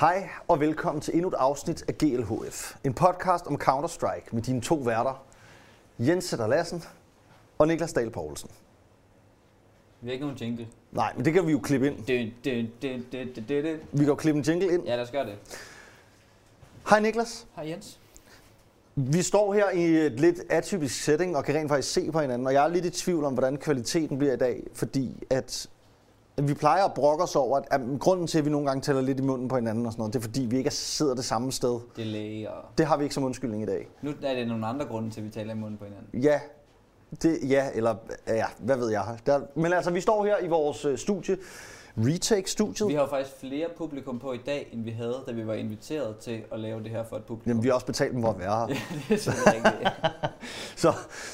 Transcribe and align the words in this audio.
Hej 0.00 0.28
og 0.48 0.60
velkommen 0.60 1.00
til 1.00 1.14
endnu 1.14 1.28
et 1.28 1.34
afsnit 1.34 1.84
af 1.88 1.98
GLHF. 1.98 2.74
En 2.84 2.94
podcast 2.94 3.46
om 3.46 3.60
Counter-Strike 3.62 4.28
med 4.32 4.42
dine 4.42 4.60
to 4.60 4.74
værter, 4.74 5.24
Jens 5.98 6.24
Sætter 6.24 6.46
Lassen 6.46 6.82
og 7.58 7.68
Niklas 7.68 7.92
Dahl 7.92 8.10
Poulsen. 8.10 8.50
Vi 10.00 10.08
har 10.08 10.12
ikke 10.12 10.24
nogen 10.24 10.38
jingle. 10.40 10.68
Nej, 10.92 11.12
men 11.16 11.24
det 11.24 11.32
kan 11.32 11.46
vi 11.46 11.52
jo 11.52 11.58
klippe 11.58 11.86
ind. 11.86 11.96
Dun, 11.96 12.32
dun, 12.44 12.70
dun, 12.82 13.06
dun, 13.12 13.34
dun, 13.34 13.64
dun. 13.64 13.78
Vi 13.92 13.98
kan 13.98 14.06
jo 14.06 14.14
klippe 14.14 14.38
en 14.38 14.44
jingle 14.44 14.74
ind. 14.74 14.84
Ja, 14.84 14.96
lad 14.96 15.04
os 15.04 15.10
gøre 15.10 15.26
det. 15.26 15.34
Hej 16.90 17.00
Niklas. 17.00 17.46
Hej 17.56 17.68
Jens. 17.68 18.00
Vi 18.94 19.22
står 19.22 19.54
her 19.54 19.70
i 19.70 19.84
et 19.84 20.20
lidt 20.20 20.38
atypisk 20.50 21.04
setting 21.04 21.36
og 21.36 21.44
kan 21.44 21.54
rent 21.54 21.68
faktisk 21.68 21.92
se 21.92 22.12
på 22.12 22.20
hinanden, 22.20 22.46
og 22.46 22.52
jeg 22.52 22.64
er 22.64 22.68
lidt 22.68 22.84
i 22.84 22.90
tvivl 22.90 23.24
om, 23.24 23.32
hvordan 23.32 23.56
kvaliteten 23.56 24.18
bliver 24.18 24.34
i 24.34 24.36
dag, 24.36 24.62
fordi 24.72 25.22
at 25.30 25.68
vi 26.42 26.54
plejer 26.54 26.84
at 26.84 26.94
brokke 26.94 27.24
os 27.24 27.36
over, 27.36 27.58
at, 27.58 27.64
at 27.70 27.80
grunden 28.00 28.26
til, 28.26 28.38
at 28.38 28.44
vi 28.44 28.50
nogle 28.50 28.66
gange 28.66 28.80
tæller 28.80 29.02
lidt 29.02 29.18
i 29.18 29.22
munden 29.22 29.48
på 29.48 29.56
hinanden 29.56 29.86
og 29.86 29.92
sådan 29.92 30.00
noget, 30.00 30.14
det 30.14 30.18
er 30.18 30.22
fordi, 30.22 30.42
vi 30.42 30.56
ikke 30.56 30.70
sidder 30.70 31.14
det 31.14 31.24
samme 31.24 31.52
sted. 31.52 31.80
Delay 31.96 32.46
og... 32.46 32.64
Det 32.78 32.86
har 32.86 32.96
vi 32.96 33.02
ikke 33.02 33.14
som 33.14 33.24
undskyldning 33.24 33.62
i 33.62 33.66
dag. 33.66 33.88
Nu 34.02 34.12
er 34.22 34.34
det 34.34 34.48
nogle 34.48 34.66
andre 34.66 34.86
grunde 34.86 35.10
til, 35.10 35.20
at 35.20 35.24
vi 35.24 35.30
taler 35.30 35.54
i 35.54 35.56
munden 35.56 35.78
på 35.78 35.84
hinanden. 35.84 36.20
Ja, 36.20 36.40
det, 37.22 37.38
ja, 37.48 37.68
eller 37.74 37.94
ja, 38.26 38.46
hvad 38.58 38.76
ved 38.76 38.90
jeg. 38.90 39.18
Der, 39.26 39.40
men 39.54 39.72
altså, 39.72 39.90
vi 39.90 40.00
står 40.00 40.24
her 40.24 40.38
i 40.38 40.48
vores 40.48 40.84
øh, 40.84 40.98
studie, 40.98 41.36
Retake-studiet. 41.98 42.88
Vi 42.88 42.94
har 42.94 43.00
jo 43.00 43.06
faktisk 43.06 43.36
flere 43.40 43.66
publikum 43.76 44.18
på 44.18 44.32
i 44.32 44.40
dag, 44.46 44.68
end 44.72 44.84
vi 44.84 44.90
havde, 44.90 45.24
da 45.26 45.32
vi 45.32 45.46
var 45.46 45.54
inviteret 45.54 46.16
til 46.16 46.42
at 46.52 46.60
lave 46.60 46.82
det 46.82 46.90
her 46.90 47.04
for 47.04 47.16
et 47.16 47.24
publikum. 47.24 47.50
Jamen, 47.50 47.62
vi 47.62 47.68
har 47.68 47.74
også 47.74 47.86
betalt 47.86 48.12
dem 48.12 48.22
for 48.22 48.30
at 48.30 48.38
være 48.38 48.66
her. 48.68 48.74
Ja, 49.10 49.70
det 49.70 49.82
er. 49.82 50.28
Så, 50.76 50.92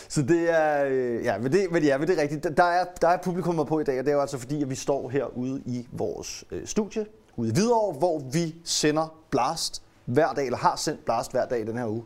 så 0.08 0.22
det 0.22 0.50
er, 0.50 0.84
øh, 0.88 1.24
ja, 1.24 1.38
men 1.38 1.52
det, 1.52 1.66
men 1.70 1.82
ja, 1.82 1.98
men 1.98 2.08
det 2.08 2.18
er 2.18 2.22
rigtigt. 2.22 2.56
Der 2.56 2.64
er, 2.64 2.84
der 3.00 3.08
er 3.08 3.16
publikum 3.22 3.66
på 3.66 3.80
i 3.80 3.84
dag, 3.84 3.98
og 3.98 4.04
det 4.04 4.10
er 4.10 4.14
jo 4.14 4.20
altså 4.20 4.38
fordi, 4.38 4.62
at 4.62 4.70
vi 4.70 4.74
står 4.74 5.08
herude 5.08 5.62
i 5.66 5.86
vores 5.92 6.44
øh, 6.50 6.66
studie, 6.66 7.06
ude 7.36 7.48
i 7.48 7.52
Hvidovre, 7.52 7.98
hvor 7.98 8.18
vi 8.32 8.54
sender 8.64 9.14
Blast 9.30 9.82
hver 10.04 10.32
dag, 10.32 10.44
eller 10.44 10.58
har 10.58 10.76
sendt 10.76 11.04
Blast 11.04 11.30
hver 11.30 11.46
dag 11.46 11.60
i 11.60 11.64
den 11.64 11.78
her 11.78 11.86
uge. 11.86 12.04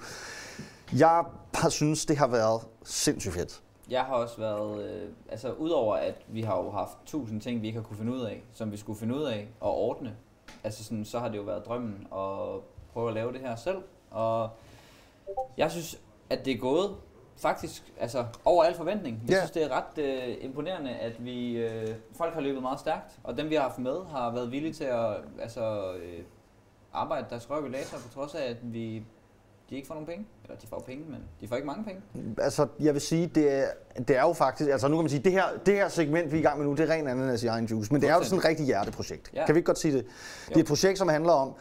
Jeg 0.98 1.24
har 1.54 1.68
synes, 1.68 2.06
det 2.06 2.16
har 2.16 2.26
været 2.26 2.60
sindssygt 2.84 3.34
fedt. 3.34 3.60
Jeg 3.90 4.02
har 4.04 4.14
også 4.14 4.38
været, 4.38 4.84
øh, 4.90 5.08
altså 5.28 5.52
udover 5.52 5.96
at 5.96 6.14
vi 6.28 6.40
har 6.42 6.56
jo 6.62 6.70
haft 6.70 6.98
tusind 7.06 7.40
ting, 7.40 7.62
vi 7.62 7.66
ikke 7.66 7.78
har 7.78 7.86
kunne 7.86 7.96
finde 7.96 8.12
ud 8.12 8.20
af, 8.20 8.42
som 8.52 8.72
vi 8.72 8.76
skulle 8.76 8.98
finde 8.98 9.14
ud 9.14 9.22
af 9.22 9.48
og 9.60 9.74
ordne, 9.74 10.16
altså 10.64 10.84
sådan, 10.84 11.04
så 11.04 11.18
har 11.18 11.28
det 11.28 11.36
jo 11.36 11.42
været 11.42 11.66
drømmen 11.66 12.06
at 12.12 12.60
prøve 12.92 13.08
at 13.08 13.14
lave 13.14 13.32
det 13.32 13.40
her 13.40 13.56
selv. 13.56 13.78
Og 14.10 14.50
jeg 15.56 15.70
synes, 15.70 16.00
at 16.30 16.44
det 16.44 16.52
er 16.52 16.58
gået 16.58 16.96
faktisk 17.36 17.92
altså, 18.00 18.24
over 18.44 18.64
al 18.64 18.74
forventning. 18.74 19.20
Jeg 19.22 19.30
Ja. 19.30 19.36
synes, 19.36 19.50
det 19.50 19.62
er 19.64 19.68
ret 19.68 19.98
øh, 19.98 20.36
imponerende, 20.44 20.90
at 20.90 21.24
vi 21.24 21.56
øh, 21.56 21.88
folk 22.12 22.34
har 22.34 22.40
løbet 22.40 22.62
meget 22.62 22.80
stærkt, 22.80 23.18
og 23.24 23.36
dem 23.36 23.50
vi 23.50 23.54
har 23.54 23.62
haft 23.62 23.78
med 23.78 24.04
har 24.10 24.30
været 24.30 24.52
villige 24.52 24.72
til 24.72 24.84
at 24.84 25.16
altså, 25.40 25.92
øh, 25.94 26.24
arbejde 26.92 27.26
deres 27.30 27.50
røv 27.50 27.66
i 27.66 27.68
laser, 27.68 27.96
på 27.96 28.14
trods 28.14 28.34
af, 28.34 28.50
at 28.50 28.56
vi 28.72 29.02
de 29.74 29.78
ikke 29.78 29.86
får 29.86 29.94
nogen 29.94 30.06
penge. 30.06 30.26
Eller 30.44 30.56
de 30.56 30.66
får 30.66 30.84
penge, 30.86 31.04
men 31.10 31.20
de 31.40 31.48
får 31.48 31.56
ikke 31.56 31.66
mange 31.66 31.84
penge. 31.84 32.02
Altså, 32.38 32.66
jeg 32.80 32.94
vil 32.94 33.02
sige, 33.02 33.26
det 33.26 33.52
er, 33.52 33.66
det 34.08 34.16
er 34.16 34.22
jo 34.22 34.32
faktisk, 34.32 34.70
altså 34.70 34.88
nu 34.88 34.96
kan 34.96 35.02
man 35.02 35.10
sige, 35.10 35.22
det 35.22 35.32
her, 35.32 35.44
det 35.66 35.74
her 35.74 35.88
segment, 35.88 36.32
vi 36.32 36.36
er 36.36 36.40
i 36.40 36.42
gang 36.42 36.58
med 36.58 36.66
nu, 36.66 36.72
det 36.74 36.80
er 36.80 36.94
ren 36.94 37.08
ananas 37.08 37.42
i 37.42 37.46
egen 37.46 37.66
juice, 37.66 37.92
men 37.92 38.02
det 38.02 38.10
er 38.10 38.14
jo 38.14 38.22
sådan 38.22 38.38
et 38.38 38.44
rigtig 38.44 38.66
hjerteprojekt. 38.66 39.30
Ja. 39.34 39.46
Kan 39.46 39.54
vi 39.54 39.58
ikke 39.58 39.66
godt 39.66 39.78
sige 39.78 39.94
det? 39.94 40.06
Det 40.48 40.56
er 40.56 40.60
et 40.60 40.66
projekt, 40.66 40.98
som 40.98 41.08
handler 41.08 41.32
om, 41.32 41.54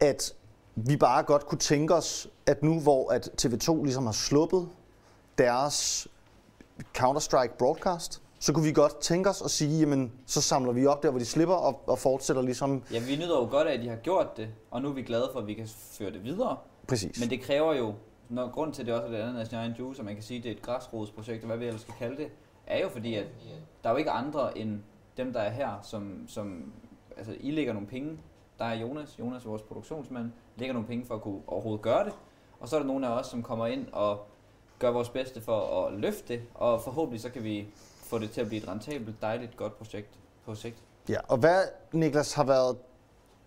at 0.00 0.34
vi 0.74 0.96
bare 0.96 1.22
godt 1.22 1.46
kunne 1.46 1.58
tænke 1.58 1.94
os, 1.94 2.28
at 2.46 2.62
nu 2.62 2.80
hvor 2.80 3.12
at 3.12 3.44
TV2 3.44 3.84
ligesom 3.84 4.06
har 4.06 4.12
sluppet 4.12 4.68
deres 5.38 6.08
Counter-Strike 6.98 7.56
broadcast, 7.58 8.22
så 8.38 8.52
kunne 8.52 8.64
vi 8.64 8.72
godt 8.72 9.00
tænke 9.00 9.30
os 9.30 9.42
at 9.42 9.50
sige, 9.50 9.78
jamen, 9.78 10.12
så 10.26 10.40
samler 10.40 10.72
vi 10.72 10.86
op 10.86 11.02
der, 11.02 11.10
hvor 11.10 11.18
de 11.18 11.24
slipper, 11.24 11.54
og, 11.54 11.80
og 11.86 11.98
fortsætter 11.98 12.42
ligesom 12.42 12.82
Ja, 12.92 12.98
vi 12.98 13.16
nyder 13.16 13.40
jo 13.40 13.48
godt 13.50 13.68
af, 13.68 13.74
at 13.74 13.80
de 13.80 13.88
har 13.88 13.96
gjort 13.96 14.36
det, 14.36 14.48
og 14.70 14.82
nu 14.82 14.88
er 14.88 14.92
vi 14.92 15.02
glade 15.02 15.28
for, 15.32 15.40
at 15.40 15.46
vi 15.46 15.54
kan 15.54 15.68
føre 15.68 16.10
det 16.10 16.24
videre. 16.24 16.56
Præcis. 16.88 17.20
Men 17.20 17.30
det 17.30 17.40
kræver 17.40 17.74
jo, 17.74 17.94
når 18.28 18.50
grund 18.50 18.72
til 18.72 18.86
det 18.86 18.94
også 18.94 19.06
er 19.06 19.10
det 19.10 19.18
andet 19.18 19.34
National 19.34 19.74
Juice, 19.78 20.00
og 20.00 20.04
man 20.04 20.14
kan 20.14 20.22
sige, 20.22 20.38
at 20.38 20.44
det 20.44 20.52
er 20.52 20.56
et 20.56 20.62
græsrodsprojekt, 20.62 21.42
og 21.42 21.46
hvad 21.46 21.56
vi 21.56 21.64
ellers 21.64 21.80
skal 21.80 21.94
kalde 21.98 22.16
det, 22.16 22.28
er 22.66 22.82
jo 22.82 22.88
fordi, 22.88 23.14
at 23.14 23.26
der 23.82 23.88
er 23.88 23.92
jo 23.92 23.98
ikke 23.98 24.10
andre 24.10 24.58
end 24.58 24.80
dem, 25.16 25.32
der 25.32 25.40
er 25.40 25.50
her, 25.50 25.80
som, 25.82 26.24
som 26.28 26.72
altså, 27.16 27.34
I 27.40 27.50
lægger 27.50 27.72
nogle 27.72 27.88
penge. 27.88 28.18
Der 28.58 28.64
er 28.64 28.74
Jonas, 28.74 29.18
Jonas 29.18 29.44
er 29.44 29.48
vores 29.48 29.62
produktionsmand, 29.62 30.32
lægger 30.56 30.72
nogle 30.72 30.88
penge 30.88 31.06
for 31.06 31.14
at 31.14 31.22
kunne 31.22 31.40
overhovedet 31.46 31.82
gøre 31.82 32.04
det. 32.04 32.12
Og 32.60 32.68
så 32.68 32.76
er 32.76 32.80
der 32.80 32.86
nogle 32.86 33.06
af 33.06 33.18
os, 33.18 33.26
som 33.26 33.42
kommer 33.42 33.66
ind 33.66 33.86
og 33.92 34.26
gør 34.78 34.90
vores 34.90 35.08
bedste 35.08 35.40
for 35.40 35.86
at 35.86 35.92
løfte 35.92 36.34
det, 36.34 36.42
og 36.54 36.82
forhåbentlig 36.82 37.20
så 37.20 37.30
kan 37.30 37.44
vi 37.44 37.66
få 37.98 38.18
det 38.18 38.30
til 38.30 38.40
at 38.40 38.46
blive 38.46 38.62
et 38.62 38.68
rentabelt, 38.68 39.22
dejligt, 39.22 39.56
godt 39.56 39.78
projekt 39.78 40.18
på 40.44 40.54
sigt. 40.54 40.76
Ja, 41.08 41.16
og 41.28 41.38
hvad, 41.38 41.62
Niklas, 41.92 42.32
har 42.32 42.44
været, 42.44 42.76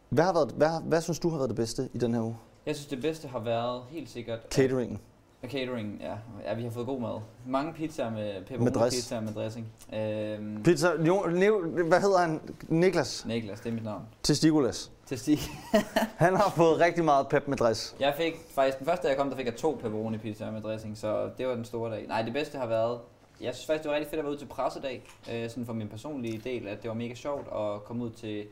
hvad, 0.09 0.23
har 0.23 0.33
været, 0.33 0.51
hvad, 0.51 0.81
hvad 0.83 1.01
synes 1.01 1.19
du 1.19 1.29
har 1.29 1.37
været 1.37 1.49
det 1.49 1.55
bedste 1.55 1.89
i 1.93 1.97
den 1.97 2.13
her 2.13 2.21
uge? 2.21 2.37
Jeg 2.67 2.75
synes, 2.75 2.87
det 2.87 3.01
bedste 3.01 3.27
har 3.27 3.39
været 3.39 3.81
helt 3.89 4.09
sikkert... 4.09 4.39
at- 4.45 4.53
Catering. 4.53 5.01
Og 5.43 5.49
catering, 5.49 6.01
ja. 6.01 6.15
ja. 6.49 6.53
vi 6.55 6.63
har 6.63 6.69
fået 6.69 6.85
god 6.85 6.99
mad. 7.01 7.19
Mange 7.45 7.73
pizzaer 7.73 8.09
med 8.11 8.45
pepperoni 8.45 8.89
pizzaer 8.89 9.21
med 9.21 9.33
dressing. 9.33 9.67
Øhm, 9.93 10.63
Pizza, 10.63 10.87
jo, 11.05 11.25
Neo, 11.29 11.59
hvad 11.87 12.01
hedder 12.01 12.17
han? 12.17 12.41
Niklas 12.67 13.25
Niklas, 13.25 13.59
det 13.59 13.69
er 13.69 13.73
mit 13.73 13.83
navn. 13.83 14.01
Testikulas. 14.23 14.91
Til 15.05 15.19
Stig. 15.19 15.39
Han 16.25 16.35
har 16.35 16.49
fået 16.55 16.79
rigtig 16.79 17.03
meget 17.03 17.27
pep 17.27 17.47
med 17.47 17.57
dress. 17.57 17.95
Jeg 17.99 18.13
fik 18.17 18.33
faktisk, 18.49 18.77
den 18.77 18.85
første 18.87 19.03
dag 19.03 19.09
jeg 19.09 19.17
kom, 19.17 19.29
der 19.29 19.37
fik 19.37 19.45
jeg 19.45 19.55
to 19.55 19.79
pepperoni 19.81 20.17
pizzaer 20.17 20.51
med 20.51 20.61
dressing, 20.61 20.97
så 20.97 21.29
det 21.37 21.47
var 21.47 21.55
den 21.55 21.65
store 21.65 21.91
dag. 21.91 22.07
Nej, 22.07 22.21
det 22.21 22.33
bedste 22.33 22.57
har 22.57 22.67
været, 22.67 22.99
jeg 23.41 23.55
synes 23.55 23.67
faktisk, 23.67 23.83
det 23.83 23.89
var 23.89 23.95
rigtig 23.95 24.09
fedt 24.09 24.19
at 24.19 24.25
være 24.25 24.31
ude 24.31 24.39
til 24.41 24.45
pressedag, 24.45 25.03
øh, 25.33 25.49
sådan 25.49 25.65
for 25.65 25.73
min 25.73 25.87
personlige 25.87 26.41
del, 26.43 26.67
at 26.67 26.81
det 26.81 26.87
var 26.89 26.95
mega 26.95 27.13
sjovt 27.15 27.47
at 27.47 27.83
komme 27.83 28.03
ud 28.03 28.09
til, 28.11 28.45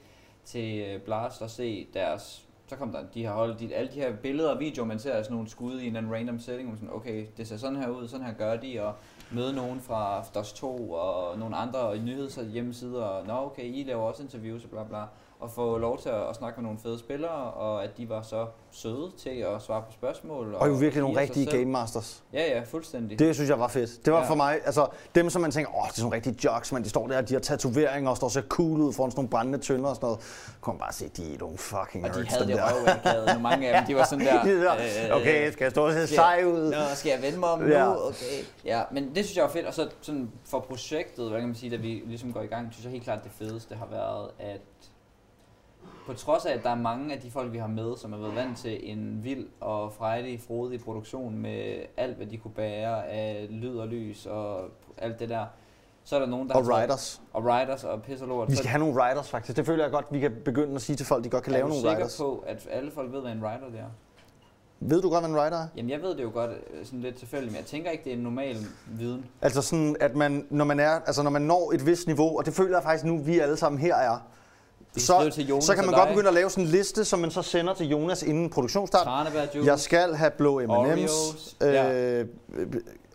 til 0.45 0.79
øh, 0.79 1.01
Blast 1.01 1.41
og 1.41 1.49
se 1.49 1.87
deres 1.93 2.44
så 2.67 2.75
kom 2.75 2.91
der, 2.91 2.99
de 3.13 3.25
har 3.25 3.33
holdt 3.33 3.59
de, 3.59 3.75
alle 3.75 3.91
de 3.91 3.99
her 3.99 4.15
billeder 4.15 4.53
og 4.53 4.59
videoer, 4.59 4.87
man 4.87 4.99
ser 4.99 5.13
af 5.13 5.23
sådan 5.23 5.35
nogle 5.35 5.49
skud 5.49 5.79
i 5.79 5.81
en 5.81 5.87
eller 5.87 5.97
anden 5.97 6.13
random 6.13 6.39
setting, 6.39 6.71
og 6.71 6.77
sådan, 6.77 6.93
okay, 6.93 7.25
det 7.37 7.47
ser 7.47 7.57
sådan 7.57 7.77
her 7.77 7.89
ud, 7.89 8.07
sådan 8.07 8.25
her 8.25 8.33
gør 8.33 8.55
de, 8.55 8.81
og 8.81 8.93
møde 9.31 9.53
nogen 9.53 9.79
fra 9.79 10.23
DOS 10.35 10.53
2 10.53 10.91
og 10.91 11.39
nogle 11.39 11.55
andre 11.55 11.97
nyheds 11.97 12.39
hjemmesider, 12.53 13.03
og 13.03 13.27
nå 13.27 13.33
okay, 13.33 13.63
I 13.63 13.83
laver 13.87 14.01
også 14.01 14.23
interviews 14.23 14.63
og 14.63 14.69
bla 14.69 14.83
bla, 14.83 15.03
og 15.39 15.51
få 15.51 15.77
lov 15.77 15.97
til 16.01 16.09
at, 16.09 16.29
at 16.29 16.35
snakke 16.35 16.61
med 16.61 16.63
nogle 16.63 16.79
fede 16.83 16.99
spillere, 16.99 17.51
og 17.53 17.83
at 17.83 17.97
de 17.97 18.09
var 18.09 18.21
så 18.21 18.45
søde 18.71 19.11
til 19.17 19.29
at 19.29 19.61
svare 19.61 19.81
på 19.81 19.91
spørgsmål. 19.91 20.55
Og 20.55 20.67
jo 20.67 20.73
virkelig 20.73 21.01
nogle 21.01 21.19
rigtige. 21.19 21.45
Game 21.51 21.65
Masters. 21.65 22.23
Ja, 22.33 22.55
ja, 22.57 22.61
fuldstændig. 22.65 23.19
Det 23.19 23.35
synes 23.35 23.49
jeg 23.49 23.59
var 23.59 23.67
fedt. 23.67 24.05
Det 24.05 24.13
var 24.13 24.19
Ja. 24.19 24.29
for 24.29 24.35
mig, 24.35 24.59
altså 24.65 24.87
dem 25.15 25.29
som 25.29 25.41
man 25.41 25.51
tænker, 25.51 25.71
åh, 25.75 25.83
det 25.83 25.89
er 25.89 25.93
sådan 25.93 26.03
nogle 26.03 26.15
rigtige 26.15 26.37
jocks, 26.43 26.71
men 26.71 26.83
de 26.83 26.89
står 26.89 27.07
der, 27.07 27.21
de 27.21 27.33
har 27.33 27.41
tatoveringer 27.41 28.09
og 28.11 28.17
står 28.17 28.29
så 28.29 28.41
cool 28.49 28.81
ud 28.81 28.93
foran 28.93 29.11
sådan 29.11 29.17
nogle 29.19 29.29
brændende 29.29 29.59
tønder 29.59 29.89
og 29.89 29.95
sådan 29.95 30.07
noget. 30.07 30.19
Kunne 30.61 30.79
bare 30.79 30.93
se, 30.93 31.09
de 31.17 31.33
er 31.33 31.37
nogle 31.39 31.57
fucking 31.57 32.05
og 32.09 32.15
de 32.15 32.25
havde 32.27 32.47
det. 32.47 33.35
Nu 33.35 33.39
mange 33.41 33.69
af 33.69 33.81
dem, 33.81 33.87
de 33.87 33.95
var 33.95 34.03
sådan 34.05 34.25
der. 34.25 34.43
De 34.49 34.61
der, 34.61 34.73
øh, 34.73 35.15
okay, 35.21 35.51
skal 35.51 35.65
jeg 35.65 35.71
stå 35.71 35.85
og 35.87 35.93
se 35.93 36.07
sej 36.07 36.43
ud? 36.45 36.71
Nå, 36.71 36.77
skal 36.95 37.09
jeg 37.09 37.21
vende 37.21 37.39
mig 37.39 37.49
om 37.49 37.67
Ja. 37.69 37.85
nu? 37.85 37.91
Okay. 37.91 38.43
Ja, 38.65 38.81
men 38.91 39.15
det 39.15 39.25
synes 39.25 39.35
jeg 39.37 39.43
var 39.43 39.49
fedt. 39.51 39.65
Og 39.65 39.73
så 39.73 39.89
sådan 40.01 40.31
for 40.45 40.59
projektet, 40.59 41.29
hvad 41.29 41.39
kan 41.39 41.47
man 41.49 41.55
sige, 41.55 41.69
da 41.71 41.75
vi 41.75 42.03
ligesom 42.05 42.33
går 42.33 42.41
i 42.41 42.45
gang, 42.47 42.67
synes 42.71 42.83
jeg 42.83 42.91
helt 42.91 43.03
klart 43.03 43.23
det 43.23 43.31
fedeste 43.39 43.75
har 43.75 43.87
været, 43.91 44.29
at 44.39 44.61
på 46.05 46.13
trods 46.13 46.45
af, 46.45 46.53
at 46.53 46.63
der 46.63 46.69
er 46.69 46.75
mange 46.75 47.13
af 47.15 47.21
de 47.21 47.31
folk, 47.31 47.51
vi 47.51 47.57
har 47.57 47.67
med, 47.67 47.97
som 47.97 48.11
har 48.13 48.19
været 48.19 48.35
vant 48.35 48.57
til 48.57 48.91
en 48.91 49.19
vild 49.23 49.47
og 49.61 49.93
frejdig, 49.93 50.41
frodig 50.47 50.79
produktion 50.81 51.37
med 51.37 51.75
alt, 51.97 52.17
hvad 52.17 52.27
de 52.27 52.37
kunne 52.37 52.51
bære 52.53 53.07
af 53.07 53.47
lyd 53.49 53.75
og 53.77 53.87
lys 53.87 54.25
og 54.25 54.61
alt 54.97 55.19
det 55.19 55.29
der, 55.29 55.45
så 56.03 56.15
er 56.15 56.19
der 56.19 56.27
nogen, 56.27 56.49
der 56.49 56.55
Og 56.55 56.65
har 56.65 56.83
riders. 56.83 57.21
og 57.33 57.45
riders 57.45 57.83
og 57.83 58.01
pis 58.03 58.21
og 58.21 58.27
lort. 58.27 58.49
Vi 58.51 58.55
skal 58.55 58.69
have 58.69 58.79
nogle 58.79 59.03
riders 59.05 59.29
faktisk. 59.29 59.57
Det 59.57 59.65
føler 59.65 59.83
jeg 59.83 59.91
godt, 59.91 60.05
vi 60.11 60.19
kan 60.19 60.31
begynde 60.45 60.75
at 60.75 60.81
sige 60.81 60.95
til 60.95 61.05
folk, 61.05 61.23
de 61.23 61.29
godt 61.29 61.43
kan 61.43 61.53
er 61.53 61.57
lave 61.57 61.63
du 61.63 61.69
nogle 61.69 61.81
sikker 61.81 61.97
riders. 61.97 62.17
på, 62.17 62.43
at 62.47 62.67
alle 62.71 62.91
folk 62.91 63.11
ved, 63.13 63.21
hvad 63.21 63.31
en 63.31 63.43
rider 63.43 63.69
det 63.71 63.79
er? 63.79 63.85
Ved 64.79 65.01
du 65.01 65.09
godt, 65.09 65.21
hvad 65.21 65.29
en 65.29 65.35
rider 65.35 65.57
er? 65.63 65.67
Jamen, 65.77 65.89
jeg 65.91 66.01
ved 66.01 66.15
det 66.15 66.23
jo 66.23 66.29
godt 66.33 66.51
øh, 66.51 66.85
sådan 66.85 67.01
lidt 67.01 67.15
tilfældigt, 67.15 67.51
men 67.51 67.57
jeg 67.57 67.65
tænker 67.65 67.91
ikke, 67.91 68.03
det 68.03 68.11
er 68.13 68.17
en 68.17 68.23
normal 68.23 68.55
viden. 68.87 69.25
Altså 69.41 69.61
sådan, 69.61 69.95
at 69.99 70.15
man, 70.15 70.47
når 70.49 70.65
man 70.65 70.79
er, 70.79 70.89
altså 70.91 71.23
når 71.23 71.29
man 71.31 71.41
når 71.41 71.71
et 71.73 71.85
vist 71.85 72.07
niveau, 72.07 72.37
og 72.37 72.45
det 72.45 72.53
føler 72.53 72.77
jeg 72.77 72.83
faktisk 72.83 73.05
nu, 73.05 73.17
vi 73.17 73.39
alle 73.39 73.57
sammen 73.57 73.81
her 73.81 73.95
er, 73.95 74.17
så, 74.97 75.31
til 75.33 75.47
Jonas 75.47 75.63
så 75.63 75.75
kan 75.75 75.85
man 75.85 75.95
godt 75.95 76.09
begynde 76.09 76.27
at 76.27 76.33
lave 76.33 76.49
sådan 76.49 76.63
en 76.63 76.69
liste, 76.69 77.05
som 77.05 77.19
man 77.19 77.31
så 77.31 77.41
sender 77.41 77.73
til 77.73 77.87
Jonas 77.89 78.23
inden 78.23 78.49
produktionsstart. 78.49 79.33
Jeg 79.65 79.79
skal 79.79 80.15
have 80.15 80.31
blå 80.31 80.61
M&M's, 80.61 80.71
Oreos, 80.71 81.55
ja. 81.61 81.93
øh, 81.93 82.27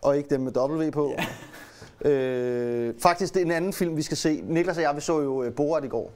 og 0.01 0.17
ikke 0.17 0.29
dem 0.29 0.41
med 0.41 0.57
W 0.57 0.91
på. 0.91 1.13
Øh, 2.05 2.93
faktisk, 2.99 3.33
det 3.33 3.41
er 3.41 3.45
en 3.45 3.51
anden 3.51 3.73
film, 3.73 3.97
vi 3.97 4.01
skal 4.01 4.17
se. 4.17 4.41
Niklas 4.43 4.77
og 4.77 4.83
jeg, 4.83 4.95
vi 4.95 5.01
så 5.01 5.19
jo 5.19 5.43
øh, 5.43 5.53
Borat 5.53 5.83
i 5.83 5.87
går. 5.87 6.11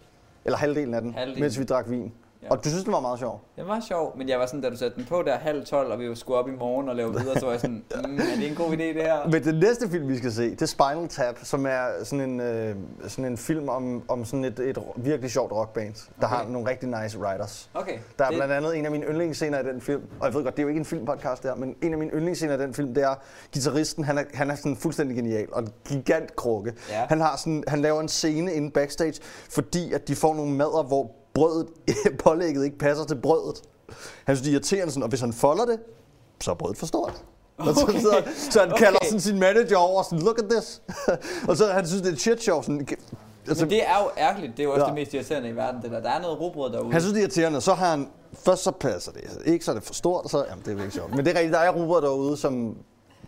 Eller 0.46 0.58
halvdelen 0.58 0.94
af 0.94 1.02
den, 1.02 1.14
Halvdelen. 1.14 1.42
mens 1.42 1.60
vi 1.60 1.64
drak 1.64 1.90
vin. 1.90 2.14
Ja. 2.46 2.50
Og 2.52 2.64
du 2.64 2.70
synes, 2.70 2.84
den 2.84 2.94
var 2.94 3.00
meget 3.00 3.20
sjov. 3.20 3.42
Det 3.56 3.68
var 3.68 3.80
sjov, 3.88 4.18
men 4.18 4.30
jeg 4.30 4.40
var 4.40 4.46
sådan, 4.46 4.62
da 4.62 4.70
du 4.70 4.78
satte 4.78 4.98
den 4.98 5.06
på 5.06 5.22
der 5.26 5.38
halv 5.38 5.66
12, 5.66 5.92
og 5.92 6.00
vi 6.00 6.06
jo 6.06 6.16
skulle 6.16 6.40
op 6.40 6.48
i 6.48 6.52
morgen 6.52 6.90
og 6.90 6.96
lave 6.96 7.12
videre, 7.12 7.40
så 7.40 7.46
var 7.46 7.52
jeg 7.52 7.62
sådan, 7.62 7.84
mm, 8.08 8.18
er 8.18 8.36
det 8.40 8.50
en 8.50 8.56
god 8.56 8.72
idé 8.72 8.84
det 8.84 8.96
her? 9.02 9.30
Men 9.32 9.44
den 9.44 9.56
næste 9.60 9.90
film, 9.90 10.08
vi 10.08 10.18
skal 10.18 10.32
se, 10.32 10.50
det 10.52 10.62
er 10.62 10.66
Spinal 10.66 11.08
Tap, 11.08 11.36
som 11.44 11.66
er 11.66 11.86
sådan 12.04 12.30
en, 12.30 12.40
øh, 12.40 12.76
sådan 13.08 13.32
en 13.32 13.38
film 13.38 13.70
om, 13.70 14.04
om 14.08 14.26
sådan 14.26 14.46
et, 14.46 14.60
et 14.60 14.78
virkelig 14.96 15.32
sjovt 15.32 15.52
rockband, 15.52 15.94
der 16.22 16.26
Okay. 16.28 16.36
har 16.36 16.46
nogle 16.50 16.70
rigtig 16.70 16.90
nice 17.02 17.20
writers. 17.20 17.70
Okay. 17.74 17.98
Der 18.20 18.26
er 18.26 18.30
det, 18.30 18.38
blandt 18.38 18.54
andet 18.54 18.78
en 18.78 18.86
af 18.86 18.92
mine 18.92 19.06
yndlingsscener 19.06 19.60
i 19.60 19.64
den 19.64 19.82
film, 19.82 20.02
og 20.20 20.26
jeg 20.26 20.34
ved 20.34 20.44
godt, 20.44 20.56
det 20.56 20.62
er 20.62 20.64
jo 20.64 20.70
ikke 20.70 20.80
en 20.80 20.86
filmpodcast 20.86 21.44
der, 21.44 21.56
men 21.56 21.76
en 21.82 21.92
af 21.94 22.00
mine 22.00 22.12
yndlingsscener 22.12 22.54
i 22.54 22.58
den 22.58 22.74
film, 22.74 22.94
det 22.94 23.04
er, 23.04 23.16
gitarristen, 23.52 24.04
han 24.04 24.18
er, 24.18 24.24
han 24.34 24.52
er 24.52 24.56
sådan 24.56 24.76
fuldstændig 24.78 25.16
genial, 25.18 25.48
og 25.52 25.62
en 25.62 25.70
gigant 25.88 26.36
krukke. 26.36 26.74
Ja. 26.90 27.06
Han, 27.10 27.22
har 27.22 27.38
sådan, 27.38 27.64
han 27.68 27.80
laver 27.82 28.02
en 28.02 28.08
scene 28.08 28.54
inde 28.54 28.72
backstage, 28.72 29.22
fordi 29.50 29.94
at 29.94 30.08
de 30.08 30.16
får 30.16 30.36
nogle 30.36 30.52
mader, 30.52 30.84
hvor 30.84 31.12
brødet, 31.36 31.68
pålægget 32.24 32.66
ikke 32.66 32.78
passer 32.78 33.06
til 33.06 33.16
brødet. 33.16 33.62
Han 34.26 34.36
synes, 34.36 34.42
det 34.42 34.50
er 34.50 34.54
irriterende, 34.54 34.92
sådan, 34.94 35.04
og 35.04 35.10
hvis 35.10 35.20
han 35.22 35.34
folder 35.34 35.66
det, 35.66 35.80
så 36.42 36.52
er 36.52 36.56
brødet 36.56 36.78
for 36.78 36.86
stort. 36.86 37.24
Okay. 37.58 37.70
Og 37.70 37.76
så, 37.76 37.86
så, 38.02 38.24
så 38.52 38.60
han 38.60 38.70
kalder 38.78 38.98
Okay. 39.00 39.06
sådan 39.08 39.20
sin 39.20 39.40
manager 39.40 39.78
over, 39.78 40.04
sådan, 40.04 40.20
look 40.20 40.40
at 40.40 40.46
this. 40.50 40.82
og 41.50 41.58
så 41.58 41.66
han 41.68 41.88
synes, 41.88 42.02
det 42.02 42.10
er 42.10 42.14
et 42.14 42.20
shit 42.22 42.44
show. 42.44 42.62
Sådan, 42.62 42.88
altså, 43.48 43.66
Men 43.66 43.70
det 43.72 43.84
er 43.90 44.04
jo 44.04 44.10
ærgerligt, 44.18 44.52
det 44.52 44.60
er 44.60 44.64
jo 44.64 44.72
også 44.72 44.82
Ja. 44.84 44.88
det 44.88 44.94
mest 44.96 45.14
irriterende 45.14 45.50
i 45.50 45.56
verden, 45.56 45.82
det 45.82 45.92
der. 45.92 46.00
Der 46.02 46.10
er 46.10 46.22
noget 46.22 46.40
rugbrød 46.40 46.72
derude. 46.72 46.92
han 46.92 47.02
synes, 47.02 47.14
det 47.14 47.20
er 47.20 47.24
irriterende. 47.24 47.62
Så 47.62 47.74
har 47.74 47.90
han, 47.92 48.08
først 48.34 48.64
så 48.64 48.72
passer 48.72 49.12
det. 49.12 49.22
Ikke 49.46 49.66
så 49.66 49.72
er 49.72 49.76
det 49.76 49.84
for 49.84 49.94
stort, 49.94 50.24
og 50.24 50.30
så, 50.30 50.46
jamen 50.50 50.64
det 50.66 50.78
er 50.78 50.82
ikke 50.84 50.94
sjovt. 50.96 51.16
Men 51.16 51.26
det 51.26 51.32
er 51.32 51.36
rigtigt, 51.40 51.54
der 51.54 51.60
er 51.60 51.72
rugbrød 51.72 52.02
derude, 52.02 52.38
som 52.38 52.78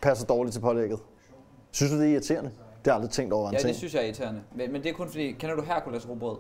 passer 0.02 0.26
dårligt 0.26 0.54
til 0.54 0.60
pålægget. 0.60 1.00
Synes 1.72 1.92
du, 1.92 1.98
det 1.98 2.06
er 2.08 2.12
irriterende? 2.12 2.50
Det 2.50 2.60
har 2.86 2.92
jeg 2.92 2.96
aldrig 2.96 3.12
tænkt 3.12 3.34
over, 3.34 3.48
en 3.50 3.54
Ja, 3.54 3.60
ting. 3.60 3.68
det 3.68 3.78
synes 3.78 3.94
jeg 3.94 4.00
er 4.02 4.06
irriterende. 4.06 4.42
Men, 4.56 4.72
men 4.72 4.84
det 4.84 4.90
er 4.90 4.94
kun 4.94 5.08
fordi, 5.10 5.32
kender 5.32 5.56
du 5.56 5.62
Hercules 5.62 6.10
rugbrød? 6.10 6.38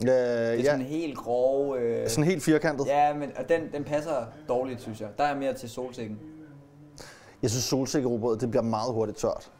Øh, 0.00 0.06
Det 0.06 0.18
er 0.18 0.52
ja, 0.54 0.62
sådan 0.62 0.80
helt 0.80 1.16
grove... 1.18 1.78
Øh, 1.80 2.08
sådan 2.08 2.24
helt 2.30 2.42
firkantet. 2.42 2.86
ja, 2.86 3.14
men 3.14 3.32
og 3.36 3.48
den, 3.48 3.72
den 3.72 3.84
passer 3.84 4.26
dårligt, 4.48 4.80
synes 4.80 5.00
jeg. 5.00 5.08
Der 5.18 5.24
er 5.24 5.36
mere 5.36 5.52
til 5.54 5.70
solsikken. 5.70 6.18
Jeg 7.42 7.50
synes, 7.50 7.64
solsikkerugbrød, 7.64 8.36
det 8.38 8.50
bliver 8.50 8.62
meget 8.62 8.92
hurtigt 8.94 9.18
tørt. 9.18 9.52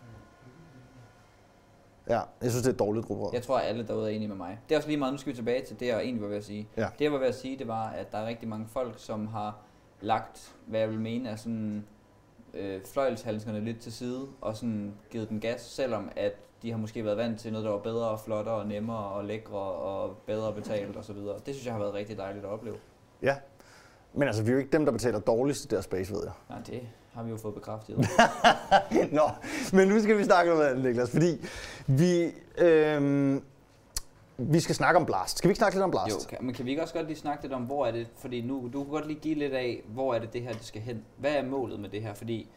Ja, 2.09 2.21
jeg 2.43 2.51
synes, 2.51 2.63
det 2.63 2.67
er 2.69 2.73
et 2.73 2.79
dårligt 2.79 3.11
rugbrød. 3.11 3.31
Jeg 3.33 3.43
tror, 3.43 3.59
at 3.59 3.67
alle 3.69 3.87
derude 3.87 4.11
er 4.13 4.17
enige 4.17 4.29
med 4.29 4.37
mig. 4.37 4.59
Det 4.69 4.75
er 4.75 4.79
også 4.79 4.89
lige 4.89 4.99
meget, 4.99 5.13
nu 5.15 5.19
skal 5.19 5.33
vi 5.33 5.37
tilbage 5.37 5.65
til 5.65 5.81
det, 5.81 5.87
jeg 5.87 6.01
egentlig 6.01 6.23
var 6.23 6.29
ved 6.29 6.37
at 6.37 6.45
sige. 6.45 6.69
Ja. 6.77 6.87
Det, 6.99 7.05
jeg 7.05 7.13
var 7.13 7.19
ved 7.19 7.27
at 7.27 7.35
sige, 7.35 7.59
det 7.59 7.69
var, 7.69 7.89
at 7.89 8.13
der 8.13 8.19
er 8.19 8.27
rigtig 8.27 8.49
mange 8.49 8.67
folk, 8.69 8.95
som 8.97 9.27
har 9.27 9.57
lagt, 10.01 10.55
hvad 10.67 10.81
jeg 10.81 10.91
vil 10.91 11.01
mene, 11.01 11.29
er 11.29 11.37
sådan 11.37 11.85
øh, 12.55 12.81
fløjlshalskerne 12.93 13.61
lidt 13.65 13.81
til 13.81 13.93
side, 13.93 14.27
og 14.41 14.57
sådan 14.57 14.93
givet 15.11 15.29
den 15.29 15.41
gas, 15.41 15.61
selvom 15.61 16.11
at 16.17 16.33
de 16.63 16.71
har 16.71 16.79
måske 16.79 17.05
været 17.05 17.17
vant 17.17 17.41
til 17.41 17.53
noget, 17.53 17.65
der 17.65 17.71
var 17.71 17.79
bedre 17.79 18.09
og 18.09 18.21
flottere 18.21 18.55
og 18.55 18.67
nemmere 18.67 19.05
og 19.05 19.25
lækre 19.25 19.59
og 19.59 20.17
bedre 20.27 20.53
betalt 20.53 20.97
og 20.97 21.05
så 21.05 21.13
videre. 21.13 21.35
Det 21.47 21.55
synes 21.55 21.67
jeg 21.67 21.75
har 21.75 21.81
været 21.81 21.95
rigtig 21.95 22.17
dejligt 22.17 22.45
at 22.45 22.51
opleve. 22.51 22.77
Ja. 23.23 23.37
Men 24.15 24.23
altså, 24.23 24.43
vi 24.43 24.49
er 24.49 24.53
jo 24.53 24.59
ikke 24.59 24.71
dem, 24.73 24.85
der 24.85 24.93
betaler 24.93 25.19
dårligst 25.21 25.65
i 25.65 25.69
der 25.69 25.81
space, 25.81 26.13
ved 26.13 26.21
jeg. 26.25 26.33
Nej, 26.49 26.59
det 26.67 26.89
har 27.13 27.23
vi 27.23 27.31
jo 27.31 27.37
fået 27.37 27.55
bekræftet. 27.55 27.99
Nå, 29.13 29.23
men 29.73 29.89
nu 29.89 30.01
skal 30.01 30.19
vi 30.19 30.25
snakke 30.25 30.53
om 30.53 30.61
andet, 30.61 30.85
Niklas, 30.85 31.11
fordi 31.11 31.47
vi, 31.87 32.33
øhm, 32.59 33.43
vi 34.37 34.61
skal 34.61 34.75
snakke 34.75 35.01
om 35.01 35.07
Blast. 35.07 35.39
Skal 35.39 35.49
vi 35.49 35.51
ikke 35.51 35.59
snakke 35.59 35.77
lidt 35.77 35.85
om 35.85 35.91
Blast? 35.91 36.33
Jo, 36.33 36.37
kan, 36.37 36.39
men 36.47 36.55
kan 36.55 36.65
vi 36.65 36.71
ikke 36.71 36.83
også 36.83 36.95
godt 36.95 37.07
lige 37.07 37.19
snakke 37.19 37.43
lidt 37.43 37.53
om, 37.53 37.63
hvor 37.63 37.87
er 37.87 37.91
det, 37.91 38.09
fordi 38.17 38.41
nu, 38.41 38.71
du 38.73 38.85
kan 38.85 38.93
godt 38.93 39.07
lige 39.07 39.21
give 39.21 39.35
lidt 39.35 39.53
af, 39.53 39.83
hvor 39.87 40.15
er 40.15 40.19
det 40.19 40.33
det 40.33 40.43
her, 40.43 40.53
det 40.53 40.65
skal 40.65 40.83
hen. 40.83 41.05
Hvad 41.17 41.33
er 41.33 41.43
målet 41.43 41.81
med 41.81 41.89
det 41.89 42.03
her? 42.03 42.15
Fordi 42.15 42.49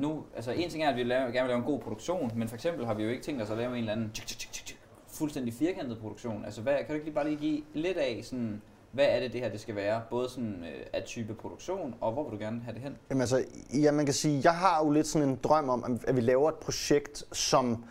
nu, 0.00 0.24
altså 0.36 0.50
en 0.50 0.70
ting 0.70 0.84
er, 0.84 0.88
at 0.88 0.96
vi 0.96 1.02
laver, 1.02 1.22
gerne 1.22 1.32
vil 1.32 1.48
lave 1.48 1.58
en 1.58 1.64
god 1.64 1.80
produktion, 1.80 2.32
men 2.34 2.48
for 2.48 2.54
eksempel 2.54 2.86
har 2.86 2.94
vi 2.94 3.02
jo 3.02 3.10
ikke 3.10 3.22
tænkt 3.22 3.42
os 3.42 3.50
at 3.50 3.56
lave 3.56 3.72
en 3.72 3.78
eller 3.78 3.92
anden 3.92 4.10
tsk, 4.14 4.26
tsk, 4.26 4.38
tsk, 4.38 4.66
tsk, 4.66 4.78
fuldstændig 5.08 5.54
firkantet 5.54 5.98
produktion. 5.98 6.44
Altså 6.44 6.60
hvad, 6.60 6.76
kan 6.76 6.86
du 6.88 6.92
ikke 6.92 7.06
lige 7.06 7.14
bare 7.14 7.28
lige 7.28 7.36
give 7.36 7.62
lidt 7.74 7.96
af 7.96 8.20
sådan, 8.22 8.62
hvad 8.92 9.06
er 9.08 9.20
det 9.20 9.32
det 9.32 9.40
her, 9.40 9.48
det 9.48 9.60
skal 9.60 9.74
være? 9.74 10.02
Både 10.10 10.28
sådan 10.28 10.64
øh, 10.64 10.86
af 10.92 11.02
type 11.02 11.34
produktion, 11.34 11.94
og 12.00 12.12
hvor 12.12 12.30
vil 12.30 12.38
du 12.38 12.44
gerne 12.44 12.60
have 12.60 12.74
det 12.74 12.82
hen? 12.82 12.96
Jamen 13.10 13.20
altså, 13.20 13.44
ja, 13.82 13.92
man 13.92 14.04
kan 14.04 14.14
sige, 14.14 14.40
jeg 14.44 14.54
har 14.54 14.84
jo 14.84 14.90
lidt 14.90 15.06
sådan 15.06 15.28
en 15.28 15.36
drøm 15.36 15.68
om, 15.68 16.00
at 16.06 16.16
vi 16.16 16.20
laver 16.20 16.48
et 16.48 16.54
projekt, 16.54 17.24
som 17.32 17.84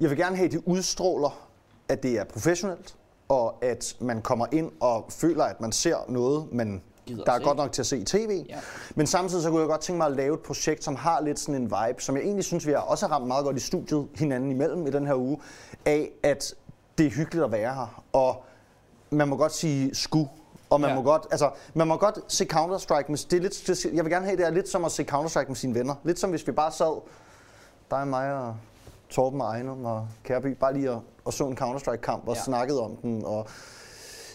jeg 0.00 0.10
vil 0.10 0.18
gerne 0.18 0.36
have, 0.36 0.48
det 0.48 0.62
udstråler, 0.66 1.48
at 1.88 2.02
det 2.02 2.18
er 2.18 2.24
professionelt, 2.24 2.96
og 3.28 3.64
at 3.64 3.96
man 4.00 4.22
kommer 4.22 4.46
ind 4.52 4.72
og 4.80 5.06
føler, 5.10 5.44
at 5.44 5.60
man 5.60 5.72
ser 5.72 5.96
noget, 6.08 6.52
man, 6.52 6.82
Gider 7.06 7.24
der 7.24 7.32
er 7.32 7.38
se. 7.38 7.44
godt 7.44 7.56
nok 7.56 7.72
til 7.72 7.82
at 7.82 7.86
se 7.86 7.98
i 7.98 8.04
tv. 8.04 8.44
Ja. 8.48 8.58
Men 8.94 9.06
samtidig 9.06 9.42
så 9.42 9.50
kunne 9.50 9.60
jeg 9.60 9.68
godt 9.68 9.80
tænke 9.80 9.96
mig 9.98 10.06
at 10.06 10.12
lave 10.16 10.34
et 10.34 10.40
projekt, 10.40 10.84
som 10.84 10.96
har 10.96 11.20
lidt 11.20 11.38
sådan 11.40 11.54
en 11.54 11.64
vibe, 11.64 12.02
som 12.02 12.16
jeg 12.16 12.24
egentlig 12.24 12.44
synes, 12.44 12.66
vi 12.66 12.72
har 12.72 12.78
også 12.78 13.06
har 13.06 13.14
ramt 13.14 13.26
meget 13.26 13.44
godt 13.44 13.56
i 13.56 13.60
studiet 13.60 14.08
hinanden 14.14 14.50
imellem 14.50 14.86
i 14.86 14.90
den 14.90 15.06
her 15.06 15.14
uge, 15.14 15.38
af 15.86 16.10
at 16.22 16.54
det 16.98 17.06
er 17.06 17.10
hyggeligt 17.10 17.44
at 17.44 17.52
være 17.52 17.74
her, 17.74 18.02
og 18.12 18.44
man 19.10 19.28
må 19.28 19.36
godt 19.36 19.52
sige 19.54 19.94
sku, 19.94 20.24
og 20.70 20.80
man 20.80 20.90
Ja. 20.90 20.96
må 20.96 21.02
godt, 21.02 21.26
altså, 21.30 21.50
man 21.74 21.88
må 21.88 21.96
godt 21.96 22.18
se 22.28 22.44
Counter-Strike, 22.52 23.04
men 23.08 23.16
det 23.16 23.32
er 23.32 23.40
lidt, 23.40 23.64
det, 23.66 23.84
jeg 23.84 24.04
vil 24.04 24.12
gerne 24.12 24.26
have, 24.26 24.36
det 24.36 24.46
er 24.46 24.50
lidt 24.50 24.68
som 24.68 24.84
at 24.84 24.92
se 24.92 25.02
Counter-Strike 25.12 25.48
med 25.48 25.56
sine 25.56 25.74
venner. 25.74 25.94
Lidt 26.04 26.18
som 26.18 26.30
hvis 26.30 26.46
vi 26.46 26.52
bare 26.52 26.72
sad, 26.72 27.00
dig, 27.90 28.08
mig 28.08 28.32
og 28.34 28.56
Torben 29.10 29.40
og 29.40 29.46
Ejnum 29.46 29.84
og 29.84 30.08
Kærby, 30.24 30.46
bare 30.46 30.74
lige 30.74 30.90
og, 30.90 31.02
og 31.24 31.32
så 31.32 31.44
en 31.46 31.56
Counter-Strike-kamp 31.56 32.28
og 32.28 32.34
ja. 32.34 32.42
snakkede 32.42 32.80
om 32.80 32.96
den. 32.96 33.24
Og, 33.24 33.46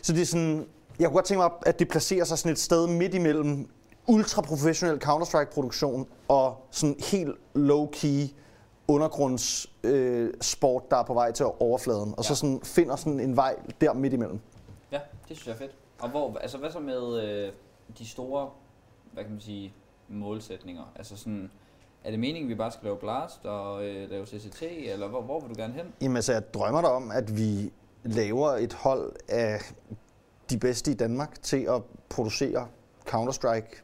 så 0.01 0.13
det 0.13 0.21
er 0.21 0.25
sådan, 0.25 0.67
jeg 0.99 1.07
kunne 1.07 1.15
godt 1.15 1.25
tænke 1.25 1.39
mig, 1.41 1.49
at 1.65 1.79
det 1.79 1.87
placerer 1.87 2.25
sig 2.25 2.37
sådan 2.37 2.51
et 2.51 2.59
sted 2.59 2.87
midt 2.87 3.13
imellem 3.13 3.69
ultra-professionel 4.07 4.99
Counter-Strike-produktion 5.03 6.07
og 6.27 6.55
sådan 6.71 6.95
helt 6.99 7.35
low-key 7.55 8.33
undergrundssport, 8.87 9.91
øh, 9.93 10.33
sport, 10.41 10.91
der 10.91 10.97
er 10.97 11.03
på 11.03 11.13
vej 11.13 11.31
til 11.31 11.45
overfladen. 11.45 12.13
Og 12.17 12.23
Ja. 12.23 12.27
så 12.27 12.35
sådan 12.35 12.59
finder 12.63 12.95
sådan 12.95 13.19
en 13.19 13.35
vej 13.35 13.55
der 13.81 13.93
midt 13.93 14.13
imellem. 14.13 14.39
Ja, 14.91 14.99
det 15.29 15.37
synes 15.37 15.47
jeg 15.47 15.53
er 15.53 15.57
fedt. 15.57 15.71
Og 15.99 16.09
hvor, 16.09 16.37
altså 16.41 16.57
hvad 16.57 16.71
så 16.71 16.79
med 16.79 17.23
øh, 17.23 17.51
de 17.97 18.07
store, 18.07 18.49
hvad 19.13 19.23
kan 19.23 19.31
man 19.31 19.41
sige, 19.41 19.73
målsætninger? 20.09 20.83
Altså 20.95 21.17
sådan, 21.17 21.51
er 22.03 22.11
det 22.11 22.19
meningen, 22.19 22.43
at 22.43 22.49
vi 22.49 22.55
bare 22.55 22.71
skal 22.71 22.83
lave 22.83 22.97
Blast 22.97 23.45
og 23.45 23.85
øh, 23.85 24.09
lave 24.09 24.25
CCT, 24.25 24.61
eller 24.61 25.07
hvor, 25.07 25.21
hvor 25.21 25.39
vil 25.39 25.49
du 25.49 25.61
gerne 25.61 25.73
hen? 25.73 25.85
Jamen 26.01 26.15
altså, 26.15 26.33
jeg 26.33 26.53
drømmer 26.53 26.81
der 26.81 26.89
om, 26.89 27.11
at 27.11 27.37
vi 27.37 27.71
laver 28.03 28.49
et 28.49 28.73
hold 28.73 29.13
af 29.29 29.59
de 30.49 30.57
bedste 30.57 30.91
i 30.91 30.93
Danmark 30.93 31.41
til 31.41 31.65
at 31.69 31.81
producere 32.09 32.67
Counter-Strike 33.09 33.83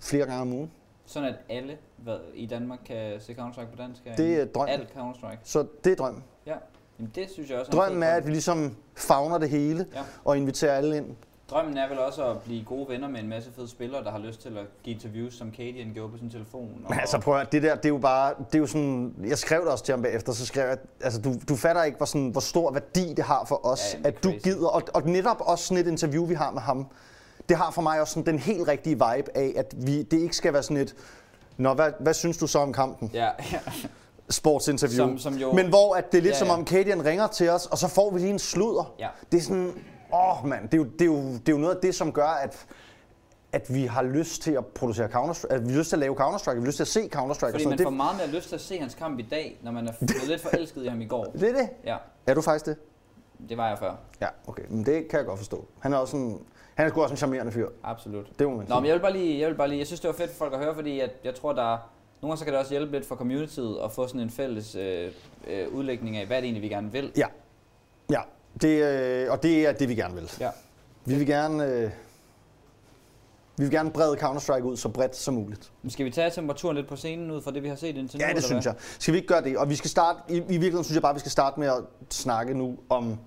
flere 0.00 0.26
gange 0.26 0.40
om 0.42 0.52
ugen. 0.52 0.72
Sådan 1.06 1.28
at 1.28 1.36
alle 1.48 1.76
hvad, 1.96 2.18
i 2.34 2.46
Danmark 2.46 2.78
kan 2.86 3.20
se 3.20 3.32
Counter-Strike 3.32 3.70
på 3.70 3.76
dansk? 3.78 4.02
Det 4.16 4.40
er 4.40 4.44
drømmen. 4.44 4.80
Alt 4.80 4.88
Counter-Strike. 4.96 5.38
Så 5.42 5.66
det 5.84 5.92
er 5.92 5.96
drømmen. 5.96 6.24
Ja, 6.46 6.56
Jamen, 6.98 7.12
det 7.14 7.30
synes 7.30 7.50
jeg 7.50 7.58
også 7.58 7.72
Drømmen 7.72 7.96
en 7.96 8.02
er, 8.02 8.12
at 8.12 8.26
vi 8.26 8.30
ligesom 8.30 8.76
fagner 8.94 9.38
det 9.38 9.50
hele 9.50 9.86
Ja. 9.94 10.02
og 10.24 10.36
inviterer 10.36 10.72
alle 10.76 10.96
ind. 10.96 11.16
Drømmen 11.50 11.76
er 11.76 11.88
vel 11.88 11.98
også 11.98 12.24
at 12.30 12.38
blive 12.42 12.64
gode 12.64 12.88
venner 12.88 13.08
med 13.08 13.20
en 13.20 13.28
masse 13.28 13.50
fede 13.56 13.68
spillere, 13.68 14.04
der 14.04 14.10
har 14.10 14.18
lyst 14.18 14.42
til 14.42 14.48
at 14.58 14.64
give 14.82 14.94
interviews, 14.94 15.34
som 15.34 15.50
Kadian 15.50 15.90
gjorde 15.94 16.12
på 16.12 16.18
sin 16.18 16.30
telefon. 16.30 16.70
Og, 16.84 16.94
altså 17.00 17.18
prøv 17.20 17.36
at, 17.38 17.52
det 17.52 17.62
der, 17.62 17.74
det 17.74 17.84
er 17.84 17.88
jo 17.88 17.98
bare, 17.98 18.34
det 18.46 18.54
er 18.54 18.58
jo 18.58 18.66
sådan, 18.66 19.14
jeg 19.26 19.38
skrev 19.38 19.60
det 19.60 19.68
også 19.68 19.84
til 19.84 19.92
ham 19.92 20.02
bagefter, 20.02 20.32
så 20.32 20.46
skrev 20.46 20.68
jeg, 20.68 20.78
altså 21.00 21.20
du, 21.20 21.34
du 21.48 21.56
fatter 21.56 21.82
ikke, 21.82 21.96
hvor, 21.96 22.06
sådan, 22.06 22.28
hvor 22.28 22.40
stor 22.40 22.72
værdi 22.72 23.14
det 23.14 23.24
har 23.24 23.44
for 23.44 23.66
os, 23.66 23.80
Ja, 23.94 23.98
ja, 23.98 24.04
er 24.04 24.08
at 24.08 24.24
du 24.24 24.30
crazy. 24.30 24.42
gider, 24.44 24.68
og, 24.68 24.82
og 24.94 25.02
netop 25.08 25.36
også 25.40 25.64
sådan 25.66 25.86
et 25.86 25.90
interview, 25.90 26.26
vi 26.26 26.34
har 26.34 26.50
med 26.50 26.60
ham, 26.60 26.86
det 27.48 27.56
har 27.56 27.70
for 27.70 27.82
mig 27.82 28.00
også 28.00 28.12
sådan 28.14 28.26
den 28.32 28.38
helt 28.38 28.68
rigtige 28.68 28.94
vibe 28.94 29.36
af, 29.36 29.52
at 29.56 29.74
vi, 29.76 30.02
det 30.02 30.20
ikke 30.20 30.36
skal 30.36 30.52
være 30.52 30.62
sådan 30.62 30.76
et, 30.76 30.94
Nå, 31.56 31.74
hvad, 31.74 31.92
hvad 32.00 32.14
synes 32.14 32.38
du 32.38 32.46
så 32.46 32.58
om 32.58 32.72
kampen? 32.72 33.10
ja, 33.14 33.28
Sportsinterview. 34.30 34.96
Som- 35.08 35.18
som 35.18 35.34
jo- 35.34 35.52
Men 35.52 35.68
hvor 35.68 35.94
at 35.94 36.12
det 36.12 36.18
er 36.18 36.22
lidt 36.22 36.32
Ja, 36.32 36.38
ja, 36.38 36.44
ja. 36.44 36.50
som 36.50 36.58
om 36.58 36.64
Kadian 36.64 37.04
ringer 37.04 37.26
til 37.26 37.48
os, 37.50 37.66
og 37.66 37.78
så 37.78 37.88
får 37.88 38.10
vi 38.10 38.18
lige 38.18 38.30
en 38.30 38.38
sludder. 38.38 38.94
ja. 38.98 39.08
Det 39.32 39.38
er 39.38 39.42
sådan, 39.42 39.72
åh 40.16 40.48
mand, 40.48 40.68
det 40.68 40.74
er, 40.74 40.78
jo, 40.78 40.84
det, 40.84 41.00
er 41.00 41.06
jo, 41.06 41.16
det 41.32 41.48
er 41.48 41.52
jo 41.52 41.58
noget 41.58 41.74
af 41.74 41.80
det, 41.80 41.94
som 41.94 42.12
gør, 42.12 42.26
at, 42.28 42.66
at 43.52 43.74
vi 43.74 43.84
har 43.86 44.02
lyst 44.02 44.42
til 44.42 44.52
at 44.52 44.66
producere 44.66 45.08
Counter-Strike, 45.08 45.52
at 45.54 45.66
vi 45.66 45.72
har 45.72 45.78
lyst 45.78 45.88
til 45.88 45.96
at 45.96 46.00
lave 46.00 46.14
Counter-Strike, 46.20 46.54
vi 46.54 46.60
har 46.60 46.66
lyst 46.66 46.76
til 46.76 46.84
at 46.84 46.88
se 46.88 47.00
Counter-Strike. 47.00 47.44
og 47.46 47.50
Fordi 47.50 47.62
sådan 47.62 47.68
man 47.68 47.78
noget. 47.78 47.82
får 47.84 47.90
meget 47.90 48.16
mere 48.16 48.26
lyst 48.36 48.48
til 48.48 48.54
at 48.54 48.60
se 48.60 48.78
hans 48.78 48.94
kamp 48.94 49.18
i 49.18 49.26
dag, 49.30 49.58
når 49.62 49.72
man 49.72 49.88
er 49.88 49.92
blevet 50.06 50.28
lidt 50.28 50.40
forelsket 50.42 50.84
i 50.84 50.86
ham 50.86 51.00
i 51.00 51.06
går. 51.06 51.24
det, 51.24 51.40
det 51.40 51.48
er 51.48 51.52
det. 51.54 51.68
Ja, 51.84 51.96
Er 52.26 52.34
du 52.34 52.40
faktisk 52.40 52.66
det? 52.66 52.76
det 53.48 53.56
var 53.56 53.68
jeg 53.68 53.78
før. 53.78 53.94
Ja, 54.20 54.26
okay. 54.46 54.62
Men 54.68 54.86
det 54.86 55.08
kan 55.08 55.18
jeg 55.18 55.26
godt 55.26 55.38
forstå. 55.38 55.64
Han 55.80 55.92
er 55.92 55.96
også 55.96 56.10
sådan, 56.10 56.38
han 56.74 56.86
er 56.86 56.90
sgu 56.90 57.02
også 57.02 57.12
en 57.12 57.16
charmerende 57.16 57.52
fyr. 57.52 57.68
Absolut. 57.84 58.26
Det 58.38 58.48
må 58.48 58.56
man 58.56 58.66
Nå, 58.68 58.74
men 58.74 58.86
jeg 58.86 58.94
vil 58.94 59.00
bare 59.00 59.12
lige, 59.12 59.40
jeg 59.40 59.48
vil 59.48 59.54
bare 59.54 59.68
lige, 59.68 59.78
jeg 59.78 59.86
synes 59.86 60.00
det 60.00 60.08
var 60.08 60.14
fedt 60.14 60.30
for 60.30 60.36
folk 60.38 60.52
at 60.52 60.58
høre, 60.58 60.74
fordi 60.74 61.00
at 61.00 61.10
jeg 61.24 61.34
tror, 61.34 61.52
der 61.52 61.62
nogle 62.22 62.30
gange 62.30 62.36
så 62.36 62.44
kan 62.44 62.52
det 62.52 62.60
også 62.60 62.70
hjælpe 62.72 62.92
lidt 62.92 63.06
for 63.06 63.14
communityet 63.16 63.78
at 63.84 63.92
få 63.92 64.06
sådan 64.06 64.20
en 64.20 64.30
fælles 64.30 64.74
øh, 64.74 65.12
øh, 65.46 65.68
udlægning 65.74 66.16
af, 66.16 66.26
hvad 66.26 66.36
det 66.36 66.44
egentlig 66.44 66.62
vi 66.62 66.68
gerne 66.68 66.92
vil. 66.92 67.12
Ja. 67.16 67.26
Ja, 68.10 68.20
det, 68.62 68.82
øh, 69.24 69.32
og 69.32 69.42
det 69.42 69.66
er 69.66 69.72
det, 69.72 69.88
vi 69.88 69.94
gerne 69.94 70.14
vil. 70.14 70.30
Ja. 70.40 70.50
Vi 71.04 71.14
vil 71.14 71.26
gerne, 71.26 71.64
øh, 71.66 71.90
vi 73.56 73.64
vil 73.64 73.70
gerne 73.70 73.90
brede 73.90 74.16
Counter-Strike 74.18 74.62
ud 74.62 74.76
så 74.76 74.88
bredt 74.88 75.16
som 75.16 75.34
muligt. 75.34 75.72
Skal 75.88 76.06
vi 76.06 76.10
tage 76.10 76.30
temperaturen 76.30 76.76
lidt 76.76 76.88
på 76.88 76.96
scenen 76.96 77.30
ud 77.30 77.42
fra 77.42 77.50
det, 77.50 77.62
vi 77.62 77.68
har 77.68 77.76
set 77.76 77.96
indtil 77.96 78.20
nu? 78.20 78.26
Ja, 78.26 78.32
det 78.34 78.44
synes 78.44 78.64
hvad? 78.64 78.72
jeg. 78.74 78.80
Skal 78.98 79.12
vi 79.12 79.18
ikke 79.18 79.28
gøre 79.28 79.44
det? 79.44 79.58
Og 79.58 79.70
vi 79.70 79.74
skal 79.74 79.90
starte, 79.90 80.18
i, 80.28 80.36
i 80.36 80.40
virkeligheden 80.40 80.84
synes 80.84 80.94
jeg 80.94 81.02
bare, 81.02 81.14
vi 81.14 81.20
skal 81.20 81.32
starte 81.32 81.60
med 81.60 81.68
at 81.68 81.82
snakke 82.10 82.54
nu 82.54 82.76
om 82.88 83.18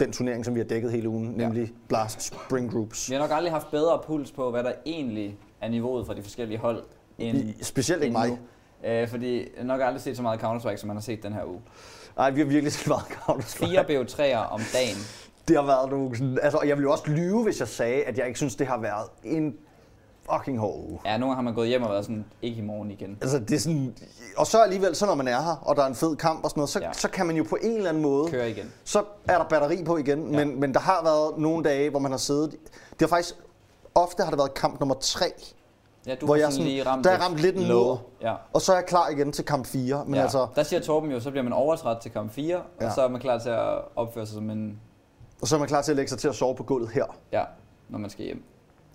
den 0.00 0.12
turnering, 0.12 0.44
som 0.44 0.54
vi 0.54 0.60
har 0.60 0.64
dækket 0.66 0.92
hele 0.92 1.08
ugen, 1.08 1.32
Ja. 1.40 1.44
nemlig 1.44 1.72
Blast 1.88 2.22
Spring 2.22 2.72
Groups. 2.72 3.10
Vi 3.10 3.14
har 3.14 3.22
nok 3.22 3.30
aldrig 3.32 3.52
haft 3.52 3.70
bedre 3.70 4.00
puls 4.06 4.32
på, 4.32 4.50
hvad 4.50 4.64
der 4.64 4.72
egentlig 4.86 5.36
er 5.60 5.68
niveauet 5.68 6.06
for 6.06 6.12
de 6.12 6.22
forskellige 6.22 6.58
hold. 6.58 6.82
End, 7.18 7.38
I, 7.38 7.56
specielt 7.64 8.02
ikke 8.02 8.16
end 8.18 8.28
mig. 8.28 8.28
nu. 8.28 8.88
Øh, 8.88 9.08
fordi 9.08 9.36
jeg 9.38 9.46
har 9.58 9.64
nok 9.64 9.80
aldrig 9.80 10.00
set 10.02 10.16
så 10.16 10.22
meget 10.22 10.40
Counter-Strike, 10.40 10.76
som 10.76 10.86
man 10.86 10.96
har 10.96 11.02
set 11.02 11.22
den 11.22 11.32
her 11.32 11.44
uge. 11.44 11.60
Nej, 12.16 12.30
vi 12.30 12.40
har 12.40 12.46
virkelig 12.46 12.72
set 12.72 12.86
meget 12.88 13.02
Counter-Strike. 13.02 13.66
Fire 13.66 13.80
BO3'er 14.02 14.52
om 14.52 14.60
dagen. 14.72 14.96
Det 15.48 15.56
har 15.56 15.66
været 15.66 15.90
nogle 15.90 16.16
sådan, 16.16 16.38
altså, 16.42 16.58
og 16.58 16.68
jeg 16.68 16.76
ville 16.76 16.86
jo 16.86 16.92
også 16.92 17.04
lyve, 17.06 17.42
hvis 17.42 17.60
jeg 17.60 17.68
sagde, 17.68 18.02
at 18.04 18.18
jeg 18.18 18.26
ikke 18.26 18.38
synes, 18.38 18.56
det 18.56 18.66
har 18.66 18.78
været 18.78 19.06
en 19.24 19.54
fucking 20.32 20.58
hård 20.58 20.76
uge. 20.90 21.00
Ja, 21.04 21.10
nogle 21.10 21.20
gange 21.24 21.34
har 21.34 21.42
man 21.42 21.54
gået 21.54 21.68
hjem 21.68 21.82
og 21.82 21.90
været 21.90 22.04
sådan, 22.04 22.24
ikke 22.42 22.58
i 22.58 22.64
morgen 22.64 22.90
igen. 22.90 23.18
Altså, 23.20 23.38
det 23.38 23.52
er 23.52 23.58
sådan, 23.58 23.94
og 24.36 24.46
så 24.46 24.62
alligevel, 24.62 24.96
så 24.96 25.06
når 25.06 25.14
man 25.14 25.28
er 25.28 25.42
her, 25.42 25.56
og 25.62 25.76
der 25.76 25.82
er 25.82 25.86
en 25.86 25.94
fed 25.94 26.16
kamp 26.16 26.44
og 26.44 26.50
sådan 26.50 26.60
noget, 26.60 26.70
så, 26.70 26.80
Ja. 26.80 26.92
så 26.92 27.08
kan 27.08 27.26
man 27.26 27.36
jo 27.36 27.44
på 27.44 27.58
en 27.62 27.76
eller 27.76 27.88
anden 27.88 28.02
måde, 28.02 28.30
Køre 28.30 28.50
igen. 28.50 28.72
så 28.84 29.04
er 29.28 29.38
der 29.38 29.44
batteri 29.44 29.84
på 29.84 29.96
igen, 29.96 30.32
ja. 30.34 30.44
men, 30.44 30.60
men 30.60 30.74
der 30.74 30.80
har 30.80 31.02
været 31.04 31.38
nogle 31.38 31.64
dage, 31.64 31.90
hvor 31.90 31.98
man 31.98 32.10
har 32.10 32.18
siddet, 32.18 32.50
det 32.90 33.00
har 33.00 33.06
faktisk, 33.06 33.34
ofte 33.94 34.22
har 34.22 34.30
det 34.30 34.38
været 34.38 34.54
kamp 34.54 34.80
nummer 34.80 34.94
tre, 35.00 35.26
Ja, 36.06 36.14
du 36.14 36.26
hvor 36.26 36.36
jeg 36.36 36.52
sådan 36.52 36.66
lige 36.66 36.86
ramt 36.86 37.04
der 37.04 37.10
er 37.10 37.18
ramt 37.18 37.36
lidt 37.38 37.56
en 37.56 37.62
low. 37.62 37.84
mur, 37.84 38.02
Ja. 38.22 38.34
og 38.52 38.60
så 38.60 38.72
er 38.72 38.76
jeg 38.76 38.86
klar 38.86 39.08
igen 39.08 39.32
til 39.32 39.44
kamp 39.44 39.66
4, 39.66 40.04
men 40.04 40.14
ja. 40.14 40.22
altså, 40.22 40.46
Der 40.54 40.62
siger 40.62 40.80
Torben 40.80 41.10
jo, 41.10 41.20
så 41.20 41.30
bliver 41.30 41.44
man 41.44 41.52
overtræt 41.52 41.98
til 41.98 42.10
kamp 42.10 42.32
4, 42.32 42.56
og 42.56 42.62
Ja. 42.80 42.90
så 42.94 43.00
er 43.02 43.08
man 43.08 43.20
klar 43.20 43.38
til 43.38 43.50
at 43.50 43.78
opføre 43.96 44.26
sig 44.26 44.34
som 44.34 44.50
en 44.50 44.80
Og 45.42 45.48
så 45.48 45.54
er 45.54 45.58
man 45.58 45.68
klar 45.68 45.82
til 45.82 45.92
at 45.92 45.96
lægge 45.96 46.08
sig 46.08 46.18
til 46.18 46.28
at 46.28 46.34
sove 46.34 46.54
på 46.54 46.62
gulvet 46.62 46.88
her. 46.90 47.04
Ja, 47.32 47.44
når 47.88 47.98
man 47.98 48.10
skal 48.10 48.24
hjem. 48.24 48.44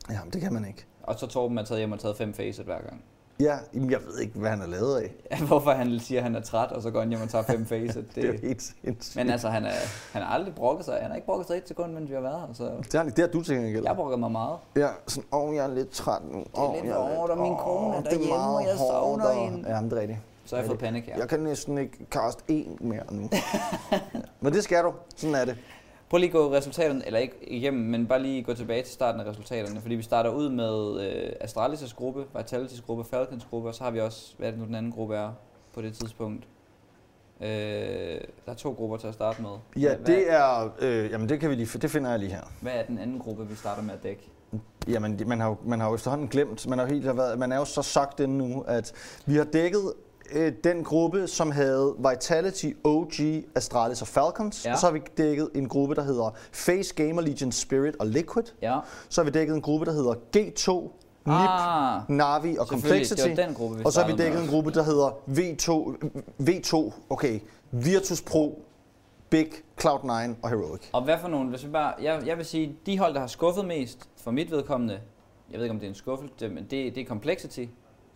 Ja, 0.09 0.19
men 0.23 0.33
det 0.33 0.41
kan 0.41 0.53
man 0.53 0.65
ikke. 0.67 0.85
Og 1.03 1.19
så 1.19 1.27
Torben 1.27 1.57
er 1.57 1.63
taget 1.63 1.79
hjem 1.79 1.91
og 1.91 1.99
taget 1.99 2.17
fem 2.17 2.33
facet 2.33 2.65
hver 2.65 2.81
gang. 2.81 3.03
Ja, 3.39 3.57
jamen, 3.73 3.91
jeg 3.91 3.99
ved 4.07 4.19
ikke, 4.19 4.39
hvad 4.39 4.49
han 4.49 4.61
er 4.61 4.67
lavet 4.67 4.97
af. 4.97 5.11
Ja, 5.31 5.37
Hvorfor 5.45 5.71
han 5.71 5.99
siger, 5.99 6.19
at 6.19 6.23
han 6.23 6.35
er 6.35 6.41
træt, 6.41 6.71
og 6.71 6.81
så 6.81 6.91
går 6.91 6.99
han 6.99 7.09
hjem 7.09 7.21
og 7.21 7.29
tager 7.29 7.43
fem 7.43 7.65
facet. 7.65 8.05
Det 8.15 8.25
er 8.25 8.31
Det, 8.31 8.39
helt 8.41 8.61
sindssygt. 8.83 9.15
men 9.15 9.29
altså, 9.29 9.49
han, 9.49 9.65
er, 9.65 9.71
han 10.13 10.21
har 10.21 10.29
aldrig 10.29 10.55
brokket 10.55 10.85
sig. 10.85 10.97
Han 11.01 11.09
har 11.09 11.15
ikke 11.15 11.25
brokket 11.25 11.47
sig 11.47 11.57
et 11.57 11.67
sekund, 11.67 11.93
mens 11.93 12.09
vi 12.09 12.13
har 12.15 12.21
været 12.21 12.39
her. 12.39 12.47
Så 12.53 12.63
det, 12.63 12.93
har, 12.93 13.03
det 13.03 13.19
har 13.19 13.27
du 13.27 13.41
til 13.43 13.55
gengæld. 13.55 13.83
jeg 13.85 13.95
brokker 13.95 14.17
mig 14.17 14.31
meget. 14.31 14.57
Ja, 14.75 14.87
sådan, 15.07 15.27
åh, 15.31 15.55
jeg 15.55 15.63
er 15.65 15.73
lidt 15.73 15.89
træt 15.91 16.21
nu. 16.31 16.37
er 16.39 16.43
Åh, 16.61 16.73
lidt 16.75 16.85
jeg 16.85 16.93
hårdt, 16.93 17.31
og 17.31 17.37
min 17.37 17.51
åh, 17.51 17.57
kone 17.59 17.95
er 17.95 18.01
det 18.01 18.11
derhjemme, 18.11 18.35
og 18.35 18.63
jeg 18.63 18.77
savner 18.77 19.25
og- 19.25 19.35
hende. 19.35 19.69
Ja, 19.75 19.81
men 19.81 19.89
det 19.89 19.97
er 19.97 20.01
rigtigt. 20.01 20.19
Så 20.45 20.55
har 20.55 20.61
jeg 20.63 20.67
fået 20.67 20.79
panik 20.79 21.05
her. 21.05 21.17
Jeg 21.17 21.27
kan 21.29 21.39
næsten 21.39 21.77
ikke 21.77 22.05
kaste 22.11 22.43
en 22.47 22.77
mere 22.81 23.03
nu. 23.11 23.29
Ja. 23.91 23.99
Men 24.41 24.53
det 24.53 24.63
skal 24.63 24.83
du. 24.83 24.93
Sådan 25.15 25.35
er 25.35 25.45
det. 25.45 25.57
Prøv 26.09 26.17
lige 26.17 26.27
at 26.27 26.33
gå 26.33 26.53
resultaterne, 26.53 27.05
eller 27.05 27.19
ikke 27.19 27.35
igennem, 27.41 27.83
men 27.83 28.07
bare 28.07 28.21
lige 28.21 28.43
gå 28.43 28.53
tilbage 28.53 28.83
til 28.83 28.93
starten 28.93 29.21
af 29.21 29.25
resultaterne. 29.25 29.81
Fordi 29.81 29.95
vi 29.95 30.03
starter 30.03 30.29
ud 30.29 30.49
med 30.49 31.01
øh, 31.07 31.29
Astralis' 31.41 31.95
gruppe, 31.95 32.25
Vitality's 32.35 32.85
gruppe, 32.85 33.03
Falcons 33.03 33.45
gruppe, 33.49 33.69
og 33.69 33.75
så 33.75 33.83
har 33.83 33.91
vi 33.91 33.99
også, 33.99 34.33
hvad 34.37 34.47
er 34.47 34.51
det 34.51 34.59
nu 34.59 34.65
den 34.65 34.75
anden 34.75 34.91
gruppe 34.91 35.15
er 35.15 35.31
på 35.73 35.81
det 35.81 35.93
tidspunkt. 35.93 36.47
Øh, 37.41 37.47
der 38.45 38.51
er 38.51 38.53
to 38.53 38.71
grupper 38.71 38.97
til 38.97 39.07
at 39.07 39.13
starte 39.13 39.41
med. 39.41 39.49
Ja, 39.75 39.95
hvad, 39.95 40.05
det 40.05 40.31
er... 40.31 40.69
Øh, 40.79 41.11
jamen, 41.11 41.29
det, 41.29 41.39
kan 41.39 41.49
vi 41.49 41.55
lige, 41.55 41.79
det 41.79 41.91
finder 41.91 42.09
jeg 42.09 42.19
lige 42.19 42.31
her. 42.31 42.41
Hvad 42.61 42.73
er 42.73 42.83
den 42.83 42.97
anden 42.97 43.19
gruppe, 43.19 43.47
vi 43.47 43.55
starter 43.55 43.83
med 43.83 43.93
at 43.93 44.03
dække? 44.03 44.31
Jamen, 44.87 45.21
man 45.25 45.39
har, 45.39 45.47
jo, 45.47 45.57
man 45.65 45.79
har 45.79 45.87
jo 45.89 45.95
efterhånden 45.95 46.27
glemt, 46.27 46.67
man, 46.67 46.79
har 46.79 46.85
helt, 46.85 47.17
været, 47.17 47.39
man 47.39 47.51
er 47.51 47.57
jo 47.57 47.65
så 47.65 47.81
sagt 47.81 48.17
den 48.17 48.37
nu, 48.37 48.61
at 48.67 48.93
vi 49.25 49.35
har 49.35 49.43
dækket 49.43 49.93
øh, 50.31 50.53
den 50.63 50.83
gruppe, 50.83 51.27
som 51.27 51.51
havde 51.51 51.95
Vitality, 52.11 52.71
OG, 52.83 53.11
Astralis 53.55 54.01
og 54.01 54.07
Falcons. 54.07 54.65
Ja. 54.65 54.71
Og 54.71 54.77
så 54.79 54.85
har 54.85 54.93
vi 54.93 55.01
dækket 55.17 55.49
en 55.55 55.67
gruppe, 55.69 55.95
der 55.95 56.03
hedder 56.03 56.35
Face, 56.51 56.95
Gamer, 56.95 57.21
Legion, 57.21 57.51
Spirit 57.51 57.95
og 57.99 58.07
Liquid. 58.07 58.43
Ja. 58.61 58.79
Så 59.09 59.21
har 59.21 59.25
vi 59.25 59.31
dækket 59.31 59.55
en 59.55 59.61
gruppe, 59.61 59.85
der 59.85 59.91
hedder 59.91 60.13
G2, 60.13 60.71
NIP, 61.25 61.35
Ah, 61.35 62.01
Navi 62.09 62.57
og 62.57 62.65
Complexity. 62.67 63.27
den 63.35 63.53
gruppe, 63.53 63.81
og 63.85 63.93
så 63.93 64.01
har 64.01 64.07
vi 64.07 64.15
dækket 64.15 64.41
en 64.41 64.47
gruppe, 64.47 64.71
der 64.71 64.83
hedder 64.83 65.09
V2, 65.09 65.95
V2, 66.49 66.93
okay, 67.09 67.39
Virtus 67.71 68.21
Pro, 68.21 68.61
Big, 69.29 69.47
Cloud9 69.81 70.11
og 70.41 70.49
Heroic. 70.49 70.81
Og 70.93 71.03
hvad 71.03 71.17
for 71.21 71.27
nogle, 71.27 71.49
hvis 71.49 71.65
vi 71.65 71.69
bare, 71.71 71.93
jeg, 72.01 72.23
jeg 72.25 72.37
vil 72.37 72.45
sige, 72.45 72.75
de 72.85 72.99
hold, 72.99 73.13
der 73.13 73.19
har 73.19 73.27
skuffet 73.27 73.65
mest, 73.65 74.09
for 74.23 74.31
mit 74.31 74.51
vedkommende, 74.51 74.99
jeg 75.51 75.57
ved 75.57 75.65
ikke, 75.65 75.73
om 75.73 75.79
det 75.79 75.85
er 75.85 75.89
en 75.89 75.95
skuffelse, 75.95 76.49
men 76.49 76.63
det, 76.63 76.95
det 76.95 76.97
er 76.97 77.05
Complexity. 77.05 77.65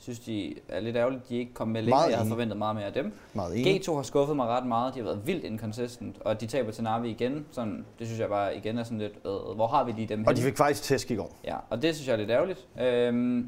Synes, 0.01 0.19
de 0.19 0.53
er 0.69 0.79
lidt 0.79 0.95
ærgerligt, 0.95 1.29
de 1.29 1.37
ikke 1.37 1.53
kom 1.53 1.67
med 1.67 1.81
længere. 1.81 2.01
Jeg 2.01 2.17
havde 2.17 2.29
forventet 2.29 2.57
meget 2.57 2.75
mere 2.75 2.85
af 2.85 2.93
dem. 2.93 3.13
Meget 3.33 3.59
enig. 3.59 3.81
G2 3.89 3.95
har 3.95 4.01
skuffet 4.03 4.35
mig 4.35 4.47
ret 4.47 4.65
meget. 4.65 4.93
De 4.93 4.99
har 4.99 5.03
været 5.05 5.27
vildt 5.27 5.43
inconsistent, 5.43 6.15
og 6.21 6.41
de 6.41 6.47
taber 6.47 6.71
til 6.71 6.83
Navi 6.83 7.09
igen. 7.09 7.45
Sådan, 7.51 7.85
det 7.99 8.07
synes 8.07 8.19
jeg 8.19 8.29
bare 8.29 8.57
igen 8.57 8.77
er 8.77 8.83
sådan 8.83 8.97
lidt, 8.97 9.13
øh, 9.25 9.55
hvor 9.55 9.67
har 9.67 9.83
vi 9.83 9.91
lige 9.91 10.07
dem 10.07 10.19
Og 10.27 10.35
de 10.35 10.41
henne? 10.41 10.51
fik 10.51 10.57
faktisk 10.57 10.83
tæsk 10.83 11.11
i 11.11 11.15
går. 11.15 11.35
Ja, 11.43 11.55
og 11.69 11.81
det 11.81 11.95
synes 11.95 12.07
jeg 12.07 12.13
er 12.13 12.17
lidt 12.17 12.29
ærgerligt. 12.31 12.67
Øhm, 12.81 13.47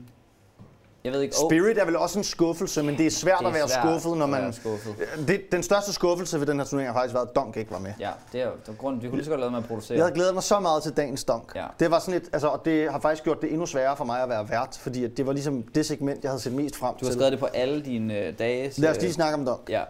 jeg 1.03 1.13
ved 1.13 1.21
ikke, 1.21 1.35
oh, 1.43 1.49
Spirit 1.49 1.77
er 1.77 1.85
vel 1.85 1.95
også 1.95 2.19
en 2.19 2.23
skuffelse, 2.23 2.83
men 2.83 2.97
det 2.97 3.05
er 3.05 3.11
svært 3.11 3.39
det 3.39 3.43
er 3.45 3.47
at 3.47 3.53
være 3.53 3.67
svært 3.69 3.83
skuffet, 3.85 4.17
når 4.17 4.25
man... 4.25 4.53
skuffet. 4.53 4.95
Det, 5.27 5.51
den 5.51 5.63
største 5.63 5.93
skuffelse 5.93 6.39
ved 6.39 6.47
den 6.47 6.57
her 6.59 6.65
turnering 6.65 6.89
har 6.93 6.99
faktisk 6.99 7.13
været, 7.13 7.27
at 7.27 7.35
Dunk 7.35 7.57
ikke 7.57 7.71
var 7.71 7.79
med. 7.79 7.93
Ja, 7.99 8.09
det 8.31 8.41
er 8.41 8.45
jo 8.45 8.73
grunden. 8.77 9.01
Vi 9.01 9.07
kunne 9.07 9.17
lige 9.17 9.25
så 9.25 9.29
godt 9.31 9.39
lade 9.39 9.51
med 9.51 9.59
at 9.59 9.65
producere. 9.65 9.97
Jeg 9.97 10.05
havde 10.05 10.15
glædet 10.15 10.33
mig 10.33 10.43
så 10.43 10.59
meget 10.59 10.83
til 10.83 10.97
dagens 10.97 11.23
Dunk. 11.23 11.51
Ja. 11.55 11.65
Det 11.79 11.91
var 11.91 11.99
sådan 11.99 12.13
et, 12.13 12.29
altså, 12.33 12.47
og 12.47 12.65
det 12.65 12.91
har 12.91 12.99
faktisk 12.99 13.23
gjort 13.23 13.41
det 13.41 13.51
endnu 13.51 13.65
sværere 13.65 13.97
for 13.97 14.05
mig 14.05 14.21
at 14.23 14.29
være 14.29 14.49
vært, 14.49 14.77
fordi 14.81 15.07
det 15.07 15.25
var 15.27 15.33
ligesom 15.33 15.63
det 15.63 15.85
segment, 15.85 16.23
jeg 16.23 16.31
havde 16.31 16.41
set 16.41 16.53
mest 16.53 16.75
frem 16.75 16.95
Du 16.95 17.05
har 17.05 17.09
til. 17.11 17.13
skrevet 17.13 17.31
det 17.31 17.39
på 17.39 17.45
alle 17.45 17.81
dine 17.81 18.17
øh, 18.19 18.39
dage. 18.39 18.71
Lad 18.77 18.89
os 18.91 19.01
lige 19.01 19.13
snakke 19.13 19.33
om 19.37 19.45
Dunk. 19.45 19.69
Ja, 19.69 19.81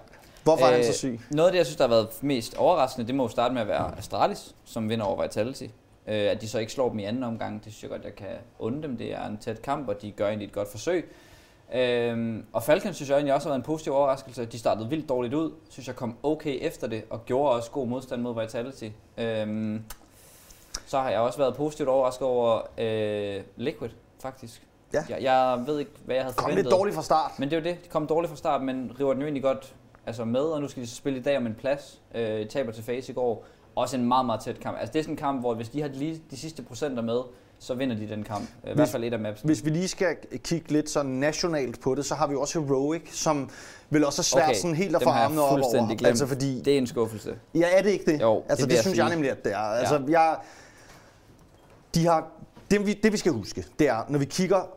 Hvorfor 0.43 0.65
er 0.65 0.71
han 0.71 0.79
Øh, 0.79 0.85
så 0.85 0.93
syg? 0.93 1.19
Noget 1.29 1.47
af 1.47 1.51
det, 1.51 1.57
jeg 1.57 1.65
synes, 1.65 1.77
der 1.77 1.83
har 1.83 1.89
været 1.89 2.07
mest 2.21 2.55
overraskende, 2.57 3.07
det 3.07 3.15
må 3.15 3.23
jo 3.23 3.29
starte 3.29 3.53
med 3.53 3.61
at 3.61 3.67
være 3.67 3.97
Astralis, 3.97 4.55
som 4.65 4.89
vinder 4.89 5.05
over 5.05 5.21
Vitality. 5.23 5.63
Øh, 6.07 6.31
at 6.31 6.41
de 6.41 6.49
så 6.49 6.59
ikke 6.59 6.71
slår 6.71 6.89
dem 6.89 6.99
i 6.99 7.03
anden 7.03 7.23
omgang, 7.23 7.63
det 7.65 7.73
synes 7.73 7.83
jeg 7.83 7.89
godt, 7.91 8.03
jeg 8.03 8.15
kan 8.15 8.27
undre 8.59 8.87
dem. 8.87 8.97
Det 8.97 9.13
er 9.13 9.25
en 9.25 9.37
tæt 9.37 9.61
kamp, 9.61 9.87
og 9.87 10.01
de 10.01 10.11
gør 10.11 10.27
egentlig 10.27 10.45
et 10.47 10.53
godt 10.53 10.67
forsøg. 10.67 11.11
Øhm, 11.73 12.45
og 12.53 12.63
Falcons 12.63 12.95
synes 12.95 13.09
jeg 13.09 13.15
egentlig 13.15 13.33
også 13.33 13.47
har 13.47 13.51
været 13.51 13.59
en 13.59 13.65
positiv 13.65 13.93
overraskelse. 13.93 14.45
De 14.45 14.59
startede 14.59 14.89
vildt 14.89 15.09
dårligt 15.09 15.33
ud, 15.33 15.51
synes 15.69 15.87
jeg 15.87 15.95
kom 15.95 16.17
okay 16.23 16.57
efter 16.61 16.87
det, 16.87 17.03
og 17.09 17.25
gjorde 17.25 17.51
også 17.55 17.71
god 17.71 17.87
modstand 17.87 18.21
mod 18.21 18.41
Vitality. 18.41 18.89
Øhm, 19.17 19.83
så 20.85 20.99
har 20.99 21.09
jeg 21.09 21.19
også 21.19 21.37
været 21.37 21.55
positivt 21.55 21.89
overrasket 21.89 22.27
over 22.27 22.61
øh, 22.77 23.41
Liquid, 23.55 23.89
faktisk. 24.21 24.67
Ja. 24.93 25.03
Jeg, 25.09 25.21
jeg 25.21 25.63
ved 25.65 25.79
ikke, 25.79 25.91
hvad 26.05 26.15
jeg 26.15 26.23
havde 26.23 26.35
Kom 26.35 26.43
forventet. 26.43 26.65
lidt 26.65 26.71
dårligt 26.71 26.95
fra 26.95 27.03
start. 27.03 27.31
Men 27.39 27.49
det 27.49 27.55
er 27.57 27.61
jo 27.61 27.63
det. 27.75 27.83
De 27.83 27.89
kom 27.89 28.07
dårligt 28.07 28.29
fra 28.29 28.37
start, 28.37 28.61
men 28.61 28.95
river 28.99 29.13
den 29.13 29.21
jo 29.21 29.25
egentlig 29.25 29.43
godt 29.43 29.75
altså 30.05 30.25
med, 30.25 30.41
og 30.41 30.61
nu 30.61 30.67
skal 30.67 30.83
de 30.83 30.87
så 30.87 30.95
spille 30.95 31.19
i 31.19 31.21
dag 31.21 31.37
om 31.37 31.45
en 31.45 31.55
plads. 31.55 32.01
Øh, 32.15 32.47
taber 32.47 32.71
til 32.71 32.83
face 32.83 33.11
i 33.11 33.15
går. 33.15 33.45
Også 33.75 33.97
en 33.97 34.05
meget, 34.07 34.25
meget 34.25 34.41
tæt 34.41 34.59
kamp. 34.59 34.77
Altså 34.79 34.93
det 34.93 34.99
er 34.99 35.03
sådan 35.03 35.13
en 35.13 35.17
kamp, 35.17 35.39
hvor 35.39 35.53
hvis 35.53 35.69
de 35.69 35.81
har 35.81 35.87
lige 35.87 36.21
de 36.31 36.37
sidste 36.37 36.61
procenter 36.61 37.03
med, 37.03 37.19
så 37.59 37.73
vinder 37.73 37.95
de 37.95 38.09
den 38.09 38.23
kamp. 38.23 38.49
Øh, 38.65 38.71
I 38.71 38.75
hvert 38.75 38.89
fald 38.89 39.03
et 39.03 39.13
af 39.13 39.19
maps. 39.19 39.41
Hvis 39.41 39.65
vi 39.65 39.69
lige 39.69 39.87
skal 39.87 40.15
kigge 40.37 40.71
lidt 40.71 40.89
sådan 40.89 41.11
nationalt 41.11 41.79
på 41.81 41.95
det, 41.95 42.05
så 42.05 42.15
har 42.15 42.27
vi 42.27 42.35
også 42.35 42.61
Heroic, 42.61 43.01
som 43.11 43.49
vil 43.89 44.05
også 44.05 44.21
er 44.21 44.23
svært 44.23 44.43
Okay, 44.43 44.55
sådan 44.55 44.75
helt 44.75 44.95
at 44.95 45.03
få 45.03 45.09
armene 45.09 45.41
op 45.41 45.51
over. 45.59 45.87
glemt. 45.87 46.05
Altså 46.05 46.27
fordi, 46.27 46.61
Det 46.61 46.73
er 46.73 46.77
en 46.77 46.87
skuffelse. 46.87 47.35
ja, 47.55 47.77
er 47.77 47.81
det 47.81 47.89
ikke 47.89 48.05
det? 48.11 48.21
Jo, 48.21 48.43
altså 48.49 48.65
det 48.65 48.71
det, 48.71 48.79
synes 48.79 48.95
sige. 48.95 49.05
jeg 49.05 49.13
nemlig, 49.15 49.31
at 49.31 49.43
det 49.45 49.53
er. 49.53 49.57
Altså, 49.57 50.01
jeg, 50.09 50.35
de 51.95 52.05
har, 52.05 52.27
det, 52.71 52.85
vi, 52.85 52.93
det 52.93 53.11
vi 53.11 53.17
skal 53.17 53.31
huske, 53.31 53.65
det 53.79 53.87
er, 53.87 54.05
når 54.09 54.19
vi 54.19 54.25
kigger 54.25 54.67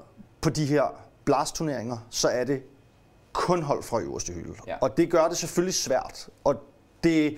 på 0.40 0.50
de 0.50 0.66
her 0.66 0.82
blast-turneringer, 1.24 1.98
så 2.10 2.28
er 2.28 2.44
det 2.44 2.62
kun 3.32 3.62
hold 3.62 3.82
fra 3.82 4.00
øverste 4.00 4.32
hylde. 4.32 4.54
Ja. 4.66 4.76
Og 4.80 4.96
det 4.96 5.10
gør 5.10 5.28
det 5.28 5.36
selvfølgelig 5.36 5.74
svært. 5.74 6.28
Og 6.44 6.54
det, 7.04 7.36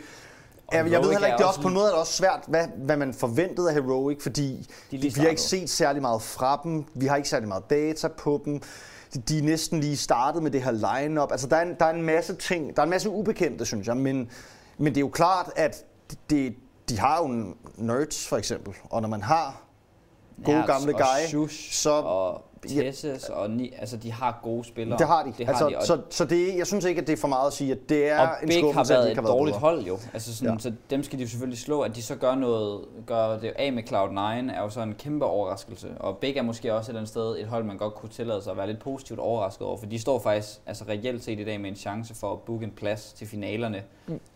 Og 0.68 0.75
jeg, 0.75 0.84
ved 0.84 0.92
heller 0.92 1.20
er 1.20 1.26
ikke, 1.26 1.38
det 1.38 1.44
er 1.44 1.48
også 1.48 1.60
på 1.60 1.68
en 1.68 1.75
måde 1.75 1.87
er 1.87 1.90
det 1.90 1.98
også 1.98 2.12
svært, 2.12 2.40
hvad, 2.46 2.66
hvad 2.76 2.96
man 2.96 3.14
forventede 3.14 3.68
af 3.68 3.75
Heroic, 3.75 4.22
fordi 4.22 4.68
De 4.90 4.98
vi 4.98 5.10
har 5.16 5.28
ikke 5.28 5.40
set 5.40 5.70
særlig 5.70 6.02
meget 6.02 6.22
fra 6.22 6.60
dem. 6.64 6.84
Vi 6.94 7.06
har 7.06 7.16
ikke 7.16 7.28
særlig 7.28 7.48
meget 7.48 7.70
data 7.70 8.08
på 8.08 8.42
dem. 8.44 8.60
De- 9.14 9.20
De 9.28 9.38
er 9.38 9.42
næsten 9.42 9.80
lige 9.80 9.96
startet 9.96 10.42
med 10.42 10.50
det 10.50 10.62
her 10.62 10.70
line-up. 10.98 11.30
Altså, 11.32 11.46
der 11.46 11.56
er, 11.56 11.62
en, 11.62 11.75
der 11.80 11.84
er 11.87 11.90
en 11.94 12.02
masse 12.02 12.34
ting, 12.37 12.76
der 12.76 12.82
er 12.82 12.84
en 12.84 12.90
masse 12.90 13.10
ubekendte, 13.10 13.66
synes 13.66 13.87
jeg, 13.87 13.96
men, 13.96 14.30
men 14.78 14.87
det 14.87 14.96
er 14.96 15.00
jo 15.00 15.08
klart, 15.08 15.50
at 15.56 15.84
det, 16.30 16.54
de 16.88 16.98
har 16.98 17.18
jo 17.22 17.54
nerds, 17.76 18.28
for 18.28 18.37
eksempel. 18.37 18.75
Og 18.90 19.02
når 19.02 19.08
man 19.08 19.22
har 19.22 19.62
gode 20.44 20.56
Hertz 20.56 20.68
gamle 20.70 20.92
guy, 20.92 21.26
Shush 21.28 21.72
så- 21.72 21.90
og 21.90 22.32
Ja. 22.32 22.48
Tesses 22.67 23.25
og 23.29 23.50
ni, 23.50 23.75
altså 23.79 23.97
de 23.97 24.12
har 24.12 24.41
gode 24.43 24.65
spillere. 24.65 24.99
det 24.99 25.07
har 25.07 25.23
de. 25.23 25.33
Det 25.38 25.47
har 25.47 25.53
altså, 25.53 25.69
de, 25.81 25.87
så 25.87 26.00
så 26.11 26.25
det, 26.25 26.57
jeg 26.57 26.67
synes 26.67 26.85
ikke, 26.85 27.00
at 27.00 27.07
det 27.07 27.12
er 27.12 27.17
for 27.17 27.29
meget 27.29 27.47
at 27.47 27.53
sige, 27.53 27.73
at 27.73 27.88
det 27.88 28.11
er 28.11 28.19
og 28.19 28.29
en 28.43 28.49
Big 28.49 28.57
har 28.57 28.62
skuffelse, 28.62 28.95
at 28.95 28.99
de 28.99 29.00
været 29.00 29.09
ikke 29.09 29.12
et 29.12 29.17
har 29.17 29.23
været 29.23 29.38
dårligt 29.38 29.55
bedre. 29.55 29.61
hold 29.61 29.83
jo. 29.83 29.99
Altså 30.12 30.37
sådan, 30.37 30.55
Ja. 30.55 30.59
Så 30.59 30.73
dem 30.91 31.03
skal 31.03 31.19
de 31.19 31.25
jo 31.25 31.29
selvfølgelig 31.29 31.59
slå. 31.59 31.81
At 31.81 31.97
de 31.97 32.03
så 32.03 32.17
gør 32.17 32.35
noget, 32.35 32.81
gør 33.07 33.38
det 33.38 33.53
af 33.59 33.73
med 33.73 33.83
Cloud9 33.83 34.57
er 34.57 34.62
jo 34.62 34.71
så 34.71 34.81
en 34.81 34.95
kæmpe 34.95 35.25
overraskelse. 35.25 35.88
Og 36.00 36.17
Big 36.17 36.37
er 36.37 36.43
måske 36.43 36.75
også 36.75 36.87
et 36.87 36.88
eller 36.88 37.00
andet 37.00 37.11
sted 37.11 37.37
et 37.38 37.47
hold, 37.47 37.65
man 37.65 37.77
godt 37.77 37.95
kunne 37.95 38.11
tillade 38.11 38.43
sig 38.43 38.50
at 38.50 38.57
være 38.57 38.67
lidt 38.67 38.81
positivt 38.81 39.21
overrasket 39.21 39.67
over. 39.67 39.77
For 39.79 39.87
de 39.87 39.99
står 39.99 40.19
faktisk 40.19 40.59
altså 40.67 40.85
reelt 40.88 41.25
set 41.25 41.41
i 41.41 41.45
dag 41.45 41.61
med 41.61 41.71
en 41.71 41.77
chance 41.77 42.15
for 42.15 42.33
at 42.33 42.38
booke 42.41 42.65
en 42.65 42.71
plads 42.77 43.12
til 43.12 43.27
finalerne. 43.27 43.83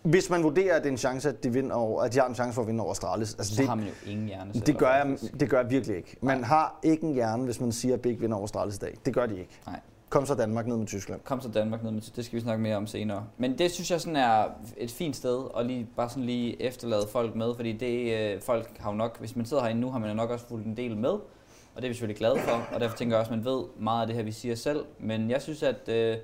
Hvis 0.02 0.30
man 0.30 0.42
vurderer, 0.42 0.76
at 0.76 0.82
det 0.82 0.88
er 0.88 0.92
en 0.92 0.98
chance, 0.98 1.28
at 1.28 1.44
de, 1.44 1.52
vinder 1.52 1.74
over, 1.76 2.02
at 2.02 2.14
de 2.14 2.18
har 2.18 2.28
en 2.28 2.34
chance 2.34 2.54
for 2.54 2.62
at 2.62 2.68
vinde 2.68 2.82
over 2.82 2.90
Astralis, 2.90 3.34
altså 3.34 3.54
Så 3.54 3.60
det, 3.60 3.68
har 3.68 3.74
man 3.74 3.86
jo 3.86 4.10
ingen 4.10 4.26
hjerne 4.26 4.52
det, 4.52 4.78
gør 4.78 4.94
jeg, 4.94 5.16
det 5.40 5.50
gør 5.50 5.60
jeg 5.60 5.70
virkelig 5.70 5.96
ikke. 5.96 6.16
Man 6.20 6.44
har 6.44 6.78
ikke 6.82 7.06
en 7.06 7.14
hjerne, 7.14 7.44
hvis 7.44 7.60
man 7.60 7.72
siger, 7.72 7.94
at 7.94 8.00
Big 8.12 8.20
vinder 8.20 8.36
over 8.36 8.44
Astralis 8.44 8.76
i 8.76 8.78
dag. 8.78 8.98
Det 9.04 9.14
gør 9.14 9.26
de 9.26 9.38
ikke. 9.38 9.60
Nej. 9.66 9.80
Kom 10.08 10.26
så 10.26 10.34
Danmark 10.34 10.66
ned 10.66 10.76
med 10.76 10.86
Tyskland. 10.86 11.20
kom 11.24 11.40
så 11.40 11.48
Danmark 11.48 11.82
ned 11.82 11.90
med, 11.90 12.00
det 12.16 12.24
skal 12.24 12.36
vi 12.36 12.40
snakke 12.40 12.62
mere 12.62 12.76
om 12.76 12.86
senere. 12.86 13.26
Men 13.38 13.58
det 13.58 13.70
synes 13.70 13.90
jeg 13.90 14.00
sådan 14.00 14.16
er 14.16 14.44
et 14.76 14.90
fint 14.90 15.16
sted 15.16 15.44
at 15.58 15.66
lige, 15.66 15.88
bare 15.96 16.08
sådan 16.08 16.24
lige 16.24 16.62
efterlade 16.62 17.06
folk 17.12 17.34
med, 17.34 17.54
fordi 17.54 17.72
det, 17.72 18.18
øh, 18.18 18.40
folk 18.40 18.78
har 18.78 18.90
jo 18.90 18.96
nok, 18.96 19.18
hvis 19.18 19.36
man 19.36 19.46
sidder 19.46 19.62
herinde 19.62 19.80
nu, 19.80 19.90
har 19.90 19.98
man 19.98 20.08
jo 20.08 20.14
nok 20.14 20.30
også 20.30 20.46
fulgt 20.46 20.66
en 20.66 20.76
del 20.76 20.96
med, 20.96 21.10
og 21.10 21.76
det 21.76 21.84
er 21.84 21.88
vi 21.88 21.94
selvfølgelig 21.94 22.18
glade 22.18 22.38
for, 22.38 22.74
og 22.74 22.80
derfor 22.80 22.96
tænker 22.96 23.16
jeg 23.16 23.20
også, 23.20 23.32
at 23.32 23.38
man 23.38 23.44
ved 23.44 23.64
meget 23.78 24.00
af 24.00 24.06
det 24.06 24.16
her, 24.16 24.22
vi 24.22 24.32
siger 24.32 24.54
selv, 24.54 24.84
men 24.98 25.30
jeg 25.30 25.42
synes, 25.42 25.62
at 25.62 25.88
øh, 25.88 26.16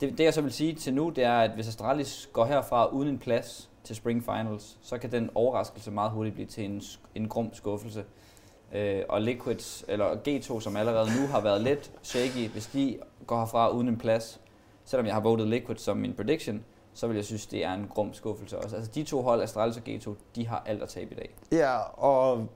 det, 0.00 0.18
det 0.18 0.24
jeg 0.24 0.34
så 0.34 0.40
vil 0.40 0.52
sige 0.52 0.74
til 0.74 0.94
nu, 0.94 1.10
det 1.10 1.24
er, 1.24 1.38
at 1.38 1.50
hvis 1.50 1.68
Astralis 1.68 2.28
går 2.32 2.44
herfra 2.44 2.86
uden 2.86 3.08
en 3.08 3.18
plads 3.18 3.70
til 3.84 3.96
Spring 3.96 4.24
Finals, 4.24 4.78
så 4.82 4.98
kan 4.98 5.12
den 5.12 5.30
overraskelse 5.34 5.90
meget 5.90 6.10
hurtigt 6.10 6.34
blive 6.34 6.46
til 6.46 6.64
en, 6.64 6.82
en 7.14 7.28
grum 7.28 7.54
skuffelse. 7.54 8.04
Øh, 8.74 9.02
og 9.08 9.22
Liquids, 9.22 9.84
eller 9.88 10.14
G2, 10.28 10.60
som 10.60 10.76
allerede 10.76 11.08
nu 11.20 11.26
har 11.26 11.40
været 11.40 11.60
lidt 11.60 11.90
shaky, 12.02 12.48
hvis 12.48 12.66
de 12.66 12.98
går 13.26 13.38
herfra 13.38 13.70
uden 13.70 13.88
en 13.88 13.98
plads, 13.98 14.40
selvom 14.84 15.06
jeg 15.06 15.14
har 15.14 15.20
votet 15.20 15.48
Liquid 15.48 15.76
som 15.76 15.96
min 15.96 16.14
prediction, 16.14 16.64
så 16.94 17.06
vil 17.06 17.14
jeg 17.14 17.24
synes, 17.24 17.46
det 17.46 17.64
er 17.64 17.72
en 17.72 17.86
grum 17.94 18.14
skuffelse 18.14 18.58
også. 18.58 18.76
Altså 18.76 18.90
de 18.94 19.04
to 19.04 19.22
hold, 19.22 19.42
Astralis 19.42 19.76
og 19.76 19.82
G2, 19.88 20.14
de 20.34 20.46
har 20.46 20.62
alt 20.66 20.82
at 20.82 20.88
tabe 20.88 21.12
i 21.12 21.14
dag. 21.14 21.34
Ja, 21.52 21.78
og, 21.78 22.48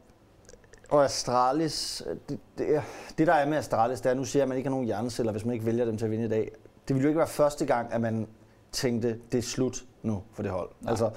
og 0.88 1.04
Astralis, 1.04 2.02
det, 2.28 2.38
det, 2.58 2.82
det 3.18 3.26
der 3.26 3.32
er 3.32 3.46
med 3.46 3.58
Astralis, 3.58 4.00
det 4.00 4.10
er, 4.10 4.14
nu 4.14 4.24
siger 4.24 4.40
jeg, 4.40 4.44
at 4.44 4.48
man 4.48 4.58
ikke 4.58 4.68
har 4.68 4.74
nogen 4.74 4.86
hjerneceller, 4.86 5.32
hvis 5.32 5.44
man 5.44 5.54
ikke 5.54 5.66
vælger 5.66 5.84
dem 5.84 5.98
til 5.98 6.04
at 6.04 6.10
vinde 6.10 6.24
i 6.24 6.28
dag. 6.28 6.50
Det 6.88 6.94
ville 6.96 7.02
jo 7.02 7.08
ikke 7.08 7.18
være 7.18 7.28
første 7.28 7.66
gang, 7.66 7.92
at 7.92 8.00
man 8.00 8.28
tænkte, 8.72 9.20
det 9.32 9.38
er 9.38 9.42
slut 9.42 9.84
nu 10.02 10.22
for 10.32 10.42
det 10.42 10.52
hold. 10.52 10.70
Nej. 10.80 10.90
Altså, 10.90 11.10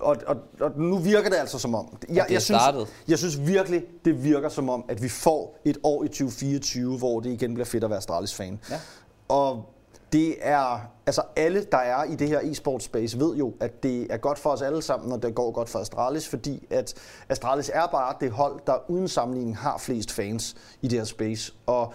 og, 0.00 0.16
og, 0.26 0.36
og 0.60 0.72
nu 0.76 0.98
virker 0.98 1.30
det 1.30 1.36
altså 1.36 1.58
som 1.58 1.74
om. 1.74 1.88
Jeg, 1.92 2.08
det 2.08 2.18
er 2.18 2.24
jeg, 2.30 2.42
synes, 2.42 2.60
startet. 2.60 2.88
jeg 3.08 3.18
synes 3.18 3.46
virkelig, 3.46 3.84
det 4.04 4.24
virker 4.24 4.48
som 4.48 4.68
om, 4.68 4.84
at 4.88 5.02
vi 5.02 5.08
får 5.08 5.58
et 5.64 5.78
år 5.82 6.04
i 6.04 6.08
2024, 6.08 6.98
hvor 6.98 7.20
det 7.20 7.30
igen 7.30 7.54
bliver 7.54 7.66
fedt 7.66 7.84
at 7.84 7.90
være 7.90 7.98
Astralis-fan. 7.98 8.60
Ja. 8.70 8.80
Og 9.28 9.64
det 10.12 10.36
er, 10.40 10.80
altså 11.06 11.22
alle, 11.36 11.66
der 11.72 11.78
er 11.78 12.04
i 12.04 12.14
det 12.14 12.28
her 12.28 12.40
e-sport 12.42 12.82
space, 12.82 13.18
ved 13.18 13.36
jo, 13.36 13.54
at 13.60 13.82
det 13.82 14.06
er 14.10 14.16
godt 14.16 14.38
for 14.38 14.50
os 14.50 14.62
alle 14.62 14.82
sammen, 14.82 15.08
når 15.08 15.16
det 15.16 15.34
går 15.34 15.50
godt 15.50 15.68
for 15.68 15.78
Astralis, 15.78 16.28
fordi 16.28 16.66
at 16.70 16.94
Astralis 17.28 17.70
er 17.74 17.86
bare 17.86 18.14
det 18.20 18.30
hold, 18.30 18.60
der 18.66 18.90
uden 18.90 19.08
sammenligning 19.08 19.56
har 19.56 19.78
flest 19.78 20.12
fans 20.12 20.56
i 20.82 20.88
det 20.88 20.98
her 20.98 21.04
space. 21.04 21.52
Og 21.66 21.94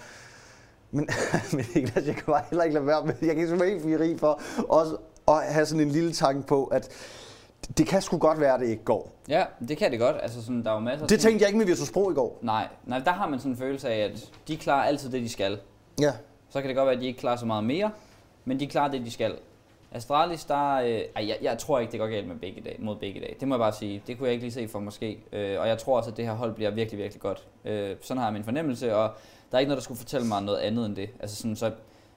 men, 0.92 1.10
men 1.54 1.66
Niklas, 1.76 2.08
jeg 2.08 2.16
kan 2.16 2.24
bare 2.26 2.44
heller 2.50 2.64
ikke 2.64 2.74
lade 2.74 2.88
være 2.88 3.06
med, 3.06 3.14
jeg 3.22 3.36
kan 3.36 3.48
simpelthen 3.48 3.90
helt 3.90 4.02
rig 4.02 4.20
for 4.20 4.42
også 4.70 4.98
at 5.28 5.54
have 5.54 5.66
sådan 5.66 5.82
en 5.82 5.92
lille 5.92 6.14
tanke 6.14 6.48
på, 6.48 6.66
at 6.66 6.90
det 7.78 7.88
kan 7.88 8.02
sgu 8.02 8.18
godt 8.18 8.40
være, 8.40 8.54
at 8.54 8.60
det 8.60 8.68
ikke 8.68 8.84
går. 8.84 9.12
Ja, 9.30 9.46
det 9.68 9.78
kan 9.78 9.92
det 9.92 10.00
godt. 10.00 10.16
Altså 10.22 10.42
sådan, 10.42 10.64
der 10.64 10.70
er 10.70 10.74
jo 10.74 10.80
masser 10.80 11.08
Det 11.08 11.20
tænkte 11.20 11.42
jeg 11.42 11.50
ikke 11.50 11.58
med 11.58 11.66
Virtus 11.66 11.92
Pro 11.92 12.12
i 12.12 12.14
går. 12.14 12.40
Nej, 12.42 12.68
nej, 12.86 13.00
der 13.00 13.12
har 13.12 13.30
man 13.30 13.40
sådan 13.40 13.52
en 13.52 13.58
følelse 13.58 13.90
af, 13.90 14.00
at 14.00 14.32
de 14.48 14.58
klarer 14.58 14.84
altid 14.84 15.10
det, 15.10 15.22
de 15.22 15.30
skal. 15.30 15.60
Ja. 16.02 16.12
Så 16.50 16.62
kan 16.62 16.68
det 16.68 16.76
godt 16.76 16.86
være, 16.86 16.96
at 16.96 17.02
de 17.02 17.08
ikke 17.08 17.20
klarer 17.20 17.36
så 17.36 17.46
meget 17.46 17.64
mere, 17.64 17.92
men 18.46 18.60
de 18.60 18.68
klarer 18.68 18.92
det, 18.92 19.06
de 19.06 19.12
skal. 19.12 19.36
Astralis, 19.92 20.46
der... 20.46 20.74
Øh, 20.74 20.88
ej, 20.88 21.28
jeg, 21.28 21.38
jeg 21.42 21.58
tror 21.58 21.80
ikke, 21.80 21.92
det 21.92 22.00
går 22.00 22.08
galt 22.08 22.28
med 22.28 22.36
begge 22.36 22.62
dage, 22.62 22.76
mod 22.80 22.96
begge 22.96 23.20
dage. 23.20 23.36
Det 23.40 23.48
må 23.48 23.56
jeg 23.56 23.60
bare 23.60 23.74
sige. 23.74 24.04
Det 24.08 24.18
kunne 24.18 24.28
jeg 24.28 24.34
ikke 24.34 24.46
lige 24.46 24.54
se 24.54 24.68
for 24.68 24.80
måske. 24.80 25.24
Øh, 25.32 25.60
og 25.60 25.68
jeg 25.68 25.78
tror 25.78 25.98
også, 25.98 26.12
at 26.12 26.18
det 26.18 26.26
her 26.26 26.34
hold 26.34 26.54
bliver 26.54 26.72
virkelig, 26.72 27.00
virkelig 27.00 27.22
godt. 27.22 27.48
Øh, 27.66 27.96
sådan 28.02 28.18
har 28.18 28.28
jeg 28.28 28.34
min 28.34 28.44
fornemmelse, 28.44 28.96
og 28.96 29.12
der 29.52 29.58
er 29.58 29.60
ikke 29.60 29.70
noget, 29.70 29.78
der 29.78 29.84
skulle 29.84 29.98
fortælle 29.98 30.28
mig 30.28 30.42
noget 30.42 30.58
andet 30.58 30.86
end 30.86 30.96
det. 30.96 31.10
Altså 31.20 31.36
sådan, 31.36 31.56
så 31.56 31.72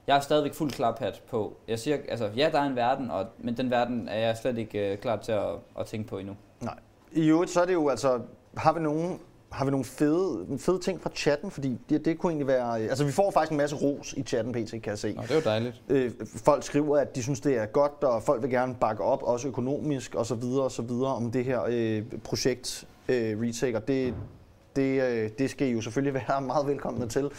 jeg 0.07 0.17
er 0.17 0.19
stadigvæk 0.19 0.53
fuld 0.53 0.71
klaphat 0.71 1.21
på. 1.29 1.57
Jeg 1.67 1.79
siger, 1.79 1.97
altså, 2.09 2.29
ja, 2.35 2.49
der 2.51 2.59
er 2.59 2.65
en 2.65 2.75
verden, 2.75 3.11
og, 3.11 3.25
men 3.37 3.57
den 3.57 3.71
verden 3.71 4.07
er 4.07 4.19
jeg 4.19 4.37
slet 4.37 4.57
ikke 4.57 4.91
øh, 4.91 4.97
klar 4.97 5.17
til 5.17 5.31
at, 5.31 5.49
at 5.79 5.85
tænke 5.85 6.09
på 6.09 6.17
endnu. 6.17 6.35
Nej. 6.61 6.75
I 7.11 7.29
øvrigt, 7.29 7.51
så 7.51 7.61
er 7.61 7.65
det 7.65 7.73
jo 7.73 7.89
altså, 7.89 8.21
har 8.57 8.73
vi 8.73 8.79
nogen 8.79 9.19
har 9.55 9.65
vi 9.65 9.71
nogle 9.71 9.85
fede, 9.85 10.45
fede 10.59 10.79
ting 10.79 11.01
fra 11.01 11.09
chatten, 11.15 11.51
fordi 11.51 11.77
det, 11.89 12.05
det 12.05 12.19
kunne 12.19 12.31
egentlig 12.31 12.47
være... 12.47 12.79
Altså, 12.79 13.05
vi 13.05 13.11
får 13.11 13.31
faktisk 13.31 13.51
en 13.51 13.57
masse 13.57 13.75
ros 13.75 14.13
i 14.13 14.23
chatten, 14.23 14.53
PT, 14.53 14.71
kan 14.71 14.81
jeg 14.85 14.97
se. 14.97 15.13
Nå, 15.13 15.21
det 15.21 15.31
er 15.31 15.35
jo 15.35 15.41
dejligt. 15.41 15.81
Øh, 15.89 16.11
folk 16.25 16.63
skriver, 16.63 16.97
at 16.97 17.15
de 17.15 17.23
synes, 17.23 17.39
det 17.39 17.57
er 17.57 17.65
godt, 17.65 18.03
og 18.03 18.23
folk 18.23 18.41
vil 18.41 18.49
gerne 18.49 18.75
bakke 18.75 19.03
op, 19.03 19.23
også 19.23 19.47
økonomisk 19.47 20.15
og 20.15 20.25
så 20.25 20.35
videre 20.35 20.63
og 20.63 20.71
så 20.71 20.81
videre, 20.81 21.15
om 21.15 21.31
det 21.31 21.45
her 21.45 21.61
øh, 21.67 22.03
projekt 22.23 22.87
øh, 23.09 23.41
Retake, 23.41 23.77
og 23.77 23.87
det, 23.87 24.13
det, 24.75 25.03
øh, 25.03 25.29
det 25.37 25.49
skal 25.49 25.67
I 25.67 25.71
jo 25.71 25.81
selvfølgelig 25.81 26.13
være 26.27 26.41
meget 26.41 26.67
velkomne 26.67 27.07
til. 27.07 27.31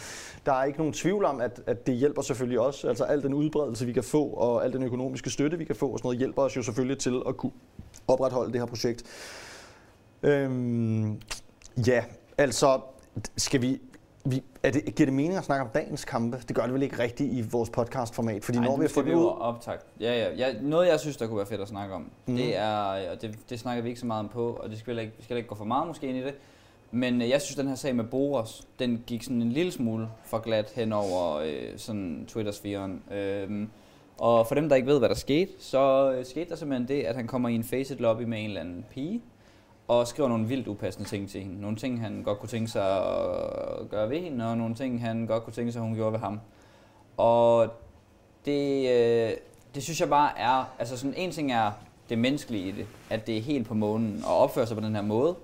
Der 0.45 0.53
er 0.53 0.63
ikke 0.63 0.77
nogen 0.77 0.93
tvivl 0.93 1.25
om, 1.25 1.41
at, 1.41 1.61
at 1.65 1.87
det 1.87 1.95
hjælper 1.95 2.21
selvfølgelig 2.21 2.59
os. 2.59 2.85
Altså 2.85 3.03
al 3.03 3.23
den 3.23 3.33
udbredelse, 3.33 3.85
vi 3.85 3.93
kan 3.93 4.03
få, 4.03 4.23
og 4.23 4.65
al 4.65 4.73
den 4.73 4.83
økonomiske 4.83 5.29
støtte, 5.29 5.57
vi 5.57 5.65
kan 5.65 5.75
få, 5.75 5.87
og 5.87 5.99
sådan 5.99 6.07
noget, 6.07 6.17
hjælper 6.17 6.41
os 6.41 6.57
jo 6.57 6.63
selvfølgelig 6.63 6.97
til 6.97 7.21
at 7.27 7.37
kunne 7.37 7.51
opretholde 8.07 8.51
det 8.51 8.61
her 8.61 8.65
projekt. 8.65 9.03
Øhm, 10.23 11.21
ja, 11.87 12.03
altså 12.37 12.81
skal 13.37 13.61
vi... 13.61 13.81
vi 14.25 14.43
er 14.63 14.71
det, 14.71 14.95
giver 14.95 15.05
det 15.05 15.13
mening 15.13 15.35
at 15.35 15.43
snakke 15.43 15.65
om 15.65 15.69
dagens 15.73 16.05
kampe? 16.05 16.37
Det 16.47 16.55
gør 16.55 16.63
det 16.63 16.73
vel 16.73 16.83
ikke 16.83 16.99
rigtigt 16.99 17.33
i 17.33 17.41
vores 17.51 17.69
podcastformat, 17.69 18.45
fordi 18.45 18.57
Ej, 18.57 18.63
når 18.63 18.77
vi 18.77 18.87
har 18.95 19.01
vi 19.01 19.13
ud... 19.13 19.25
optakt. 19.39 19.85
Ja, 19.99 20.13
ja, 20.13 20.35
ja. 20.35 20.61
Noget, 20.61 20.87
jeg 20.87 20.99
synes, 20.99 21.17
der 21.17 21.27
kunne 21.27 21.37
være 21.37 21.45
fedt 21.45 21.61
at 21.61 21.67
snakke 21.67 21.95
om, 21.95 22.11
mm. 22.25 22.35
det 22.35 22.57
er, 22.57 22.75
og 23.11 23.21
det, 23.21 23.39
det 23.49 23.59
snakker 23.59 23.83
vi 23.83 23.89
ikke 23.89 23.99
så 23.99 24.05
meget 24.05 24.19
om 24.19 24.29
på, 24.29 24.49
og 24.49 24.69
det 24.69 24.79
skal 24.79 24.99
ikke, 24.99 25.13
vi 25.17 25.23
skal 25.23 25.37
ikke 25.37 25.49
gå 25.49 25.55
for 25.55 25.65
meget 25.65 25.87
måske 25.87 26.07
ind 26.07 26.17
i 26.17 26.21
det, 26.21 26.33
men 26.91 27.21
øh, 27.21 27.29
jeg 27.29 27.41
synes, 27.41 27.55
den 27.55 27.67
her 27.67 27.75
sag 27.75 27.95
med 27.95 28.03
Boros, 28.03 28.67
den 28.79 29.03
gik 29.07 29.23
sådan 29.23 29.41
en 29.41 29.51
lille 29.51 29.71
smule 29.71 30.09
for 30.25 30.39
glat 30.39 30.71
hen 30.75 30.93
over 30.93 31.35
øh, 31.35 31.77
sådan 31.77 32.25
Twitter-sfæren. 32.27 33.03
Øhm, 33.11 33.69
og 34.17 34.47
for 34.47 34.55
dem, 34.55 34.69
der 34.69 34.75
ikke 34.75 34.87
ved, 34.87 34.99
hvad 34.99 35.09
der 35.09 35.15
skete, 35.15 35.51
så 35.59 36.13
øh, 36.17 36.25
skete 36.25 36.49
der 36.49 36.55
simpelthen 36.55 36.87
det, 36.87 37.03
at 37.03 37.15
han 37.15 37.27
kommer 37.27 37.49
i 37.49 37.55
en 37.55 37.63
facet 37.63 37.99
lobby 37.99 38.21
med 38.21 38.39
en 38.39 38.45
eller 38.45 38.61
anden 38.61 38.85
pige, 38.91 39.21
og 39.87 40.07
skriver 40.07 40.29
nogle 40.29 40.47
vildt 40.47 40.67
upassende 40.67 41.09
ting 41.09 41.29
til 41.29 41.41
hende. 41.41 41.61
Nogle 41.61 41.77
ting, 41.77 42.01
han 42.01 42.23
godt 42.23 42.39
kunne 42.39 42.49
tænke 42.49 42.71
sig 42.71 42.97
at 42.97 43.89
gøre 43.89 44.09
ved 44.09 44.19
hende, 44.19 44.49
og 44.49 44.57
nogle 44.57 44.75
ting, 44.75 45.01
han 45.01 45.25
godt 45.25 45.43
kunne 45.43 45.53
tænke 45.53 45.71
sig, 45.71 45.79
at 45.79 45.87
hun 45.87 45.95
gjorde 45.95 46.13
ved 46.13 46.19
ham. 46.19 46.39
Og 47.17 47.67
det, 48.45 48.89
øh, 48.89 49.31
det 49.75 49.83
synes 49.83 50.01
jeg 50.01 50.09
bare 50.09 50.39
er, 50.39 50.73
altså 50.79 50.97
sådan 50.97 51.13
en 51.17 51.31
ting 51.31 51.51
er 51.51 51.71
det 52.09 52.17
menneskelige 52.17 52.67
i 52.67 52.71
det, 52.71 52.87
at 53.09 53.27
det 53.27 53.37
er 53.37 53.41
helt 53.41 53.67
på 53.67 53.73
månen 53.73 54.23
og 54.25 54.37
opføre 54.37 54.67
sig 54.67 54.77
på 54.77 54.83
den 54.83 54.95
her 54.95 55.01
måde. 55.01 55.35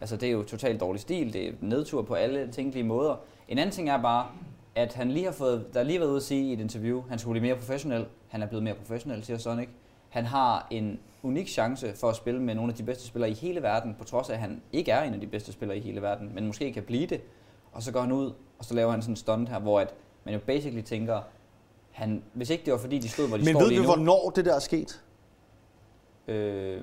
Altså 0.00 0.16
det 0.16 0.26
er 0.26 0.32
jo 0.32 0.42
totalt 0.42 0.80
dårlig 0.80 1.00
stil, 1.00 1.32
det 1.32 1.48
er 1.48 1.52
nedtur 1.60 2.02
på 2.02 2.14
alle 2.14 2.52
tænkelige 2.52 2.84
måder. 2.84 3.16
En 3.48 3.58
anden 3.58 3.72
ting 3.72 3.90
er 3.90 4.02
bare, 4.02 4.26
at 4.74 4.94
han 4.94 5.10
lige 5.10 5.24
har 5.24 5.32
fået, 5.32 5.66
der 5.74 5.80
er 5.80 5.84
lige 5.84 6.00
været 6.00 6.08
ude 6.08 6.16
at 6.16 6.22
sige 6.22 6.50
i 6.50 6.52
et 6.52 6.60
interview, 6.60 7.02
han 7.08 7.18
skulle 7.18 7.40
blive 7.40 7.52
mere 7.52 7.60
professionel. 7.60 8.06
Han 8.28 8.42
er 8.42 8.46
blevet 8.46 8.62
mere 8.64 8.74
professionel, 8.74 9.24
siger 9.24 9.38
Sonic. 9.38 9.68
Han 10.08 10.24
har 10.24 10.66
en 10.70 11.00
unik 11.22 11.48
chance 11.48 11.92
for 11.96 12.08
at 12.08 12.16
spille 12.16 12.42
med 12.42 12.54
nogle 12.54 12.72
af 12.72 12.76
de 12.76 12.82
bedste 12.82 13.06
spillere 13.06 13.30
i 13.30 13.34
hele 13.34 13.62
verden, 13.62 13.94
på 13.98 14.04
trods 14.04 14.30
af, 14.30 14.34
at 14.34 14.40
han 14.40 14.62
ikke 14.72 14.90
er 14.90 15.02
en 15.02 15.14
af 15.14 15.20
de 15.20 15.26
bedste 15.26 15.52
spillere 15.52 15.78
i 15.78 15.80
hele 15.80 16.02
verden, 16.02 16.34
men 16.34 16.46
måske 16.46 16.72
kan 16.72 16.82
blive 16.82 17.06
det. 17.06 17.20
Og 17.72 17.82
så 17.82 17.92
går 17.92 18.00
han 18.00 18.12
ud, 18.12 18.32
og 18.58 18.64
så 18.64 18.74
laver 18.74 18.90
han 18.90 19.02
sådan 19.02 19.12
en 19.12 19.16
stunt 19.16 19.48
her, 19.48 19.58
hvor 19.58 19.80
at 19.80 19.94
man 20.24 20.34
jo 20.34 20.40
basically 20.46 20.82
tænker, 20.82 21.20
han, 21.90 22.22
hvis 22.32 22.50
ikke 22.50 22.64
det 22.64 22.72
var 22.72 22.78
fordi, 22.78 22.98
de 22.98 23.08
stod, 23.08 23.28
hvor 23.28 23.36
de 23.36 23.44
Men 23.44 23.54
står 23.54 23.60
ved 23.60 23.68
lige 23.68 23.80
nu, 23.80 23.86
hvornår 23.86 24.30
det 24.30 24.44
der 24.44 24.54
er 24.54 24.58
sket? 24.58 25.02
øh, 26.30 26.82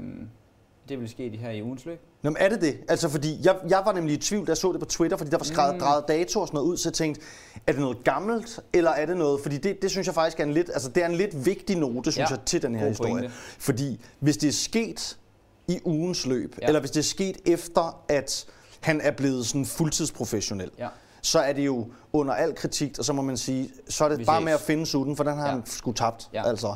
det 0.89 0.99
vil 0.99 1.09
ske 1.09 1.25
i 1.25 1.37
her 1.37 1.49
i 1.51 1.63
ugens 1.63 1.85
løb. 1.85 1.99
Nå, 2.21 2.29
men 2.29 2.37
er 2.39 2.49
det 2.49 2.61
det? 2.61 2.77
Altså, 2.89 3.09
fordi 3.09 3.39
jeg, 3.43 3.55
jeg 3.69 3.81
var 3.85 3.91
nemlig 3.93 4.13
i 4.13 4.17
tvivl, 4.17 4.45
da 4.47 4.49
jeg 4.49 4.57
så 4.57 4.71
det 4.71 4.79
på 4.79 4.85
Twitter, 4.85 5.17
fordi 5.17 5.29
der 5.29 5.37
var 5.37 5.43
skrevet 5.45 5.73
mm. 5.75 5.79
drejet 5.79 6.03
dato 6.07 6.41
og 6.41 6.47
sådan 6.47 6.57
noget 6.57 6.67
ud, 6.71 6.77
så 6.77 6.89
jeg 6.89 6.93
tænkte, 6.93 7.21
er 7.67 7.71
det 7.71 7.81
noget 7.81 8.03
gammelt, 8.03 8.59
eller 8.73 8.91
er 8.91 9.05
det 9.05 9.17
noget, 9.17 9.41
fordi 9.41 9.57
det, 9.57 9.81
det 9.81 9.91
synes 9.91 10.07
jeg 10.07 10.13
faktisk 10.15 10.39
er 10.39 10.43
en 10.43 10.53
lidt, 10.53 10.69
altså 10.73 10.89
det 10.89 11.03
er 11.03 11.07
en 11.07 11.15
lidt 11.15 11.45
vigtig 11.45 11.77
note, 11.77 12.11
synes 12.11 12.29
Ja, 12.31 12.35
jeg, 12.35 12.45
til 12.45 12.61
den 12.61 12.75
her 12.75 12.81
god 12.81 12.89
historie. 12.89 13.13
pointe. 13.13 13.29
Fordi 13.59 13.99
hvis 14.19 14.37
det 14.37 14.47
er 14.47 14.51
sket 14.53 15.17
i 15.67 15.79
ugens 15.85 16.25
løb, 16.25 16.55
Ja. 16.61 16.67
eller 16.67 16.79
hvis 16.79 16.91
det 16.91 16.99
er 16.99 17.03
sket 17.03 17.37
efter, 17.45 18.01
at 18.09 18.45
han 18.79 19.01
er 19.01 19.11
blevet 19.11 19.45
sådan 19.47 19.65
fuldtidsprofessionel, 19.65 20.71
Ja. 20.79 20.87
så 21.21 21.39
er 21.39 21.53
det 21.53 21.65
jo 21.65 21.87
under 22.13 22.33
al 22.33 22.55
kritik, 22.55 22.95
og 22.99 23.05
så 23.05 23.13
må 23.13 23.21
man 23.21 23.37
sige, 23.37 23.69
så 23.89 24.05
er 24.05 24.09
det 24.09 24.19
Vi 24.19 24.25
bare 24.25 24.39
ses. 24.41 24.45
med 24.45 24.53
at 24.53 24.59
finde 24.59 24.85
sutten, 24.85 25.15
for 25.15 25.23
den 25.23 25.37
har 25.37 25.45
Ja. 25.45 25.51
han 25.51 25.61
sgu 25.65 25.91
tabt. 25.91 26.29
Ja. 26.33 26.49
Altså. 26.49 26.75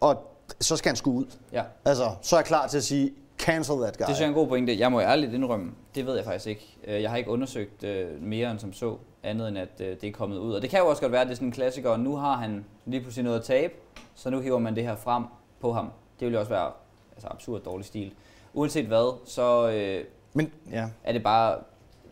Og 0.00 0.16
så 0.60 0.76
skal 0.76 0.88
han 0.88 0.96
sgu 0.96 1.12
ud. 1.12 1.24
Ja. 1.52 1.62
Altså, 1.84 2.10
så 2.22 2.36
er 2.36 2.40
jeg 2.40 2.46
klar 2.46 2.66
til 2.66 2.76
at 2.78 2.84
sige, 2.84 3.10
cancel 3.40 3.76
that 3.76 3.96
guy. 3.98 4.04
Det 4.06 4.06
synes 4.06 4.18
jeg 4.20 4.24
er 4.24 4.28
en 4.28 4.34
god 4.34 4.48
pointe. 4.48 4.78
Jeg 4.78 4.92
må 4.92 5.00
ærligt 5.00 5.34
indrømme, 5.34 5.72
det 5.94 6.06
ved 6.06 6.14
jeg 6.16 6.24
faktisk 6.24 6.46
ikke. 6.46 6.76
Øh, 6.86 7.02
Jeg 7.02 7.10
har 7.10 7.16
ikke 7.16 7.30
undersøgt 7.30 7.84
øh, 7.84 8.22
mere 8.22 8.50
end 8.50 8.58
som 8.58 8.72
så, 8.72 8.96
andet 9.22 9.48
end 9.48 9.58
at 9.58 9.68
øh, 9.80 9.86
det 10.00 10.04
er 10.04 10.12
kommet 10.12 10.38
ud. 10.38 10.54
Og 10.54 10.62
det 10.62 10.70
kan 10.70 10.78
jo 10.78 10.86
også 10.86 11.02
godt 11.02 11.12
være, 11.12 11.20
at 11.20 11.26
det 11.26 11.32
er 11.32 11.36
sådan 11.36 11.48
en 11.48 11.52
klassiker, 11.52 11.90
og 11.90 12.00
nu 12.00 12.16
har 12.16 12.36
han 12.36 12.64
lige 12.86 13.00
pludselig 13.00 13.24
noget 13.24 13.38
at 13.38 13.44
tabe, 13.44 13.72
så 14.14 14.30
nu 14.30 14.40
hiver 14.40 14.58
man 14.58 14.76
det 14.76 14.84
her 14.84 14.96
frem 14.96 15.24
på 15.60 15.72
ham. 15.72 15.90
Det 16.20 16.26
vil 16.26 16.32
jo 16.34 16.38
også 16.40 16.50
være 16.50 16.70
altså, 17.12 17.28
absurd 17.30 17.60
dårlig 17.60 17.86
stil. 17.86 18.12
Uanset 18.54 18.86
hvad, 18.86 19.18
så 19.26 19.70
øh, 19.70 20.04
Men, 20.34 20.52
ja. 20.70 20.88
er 21.04 21.12
det 21.12 21.22
bare 21.22 21.58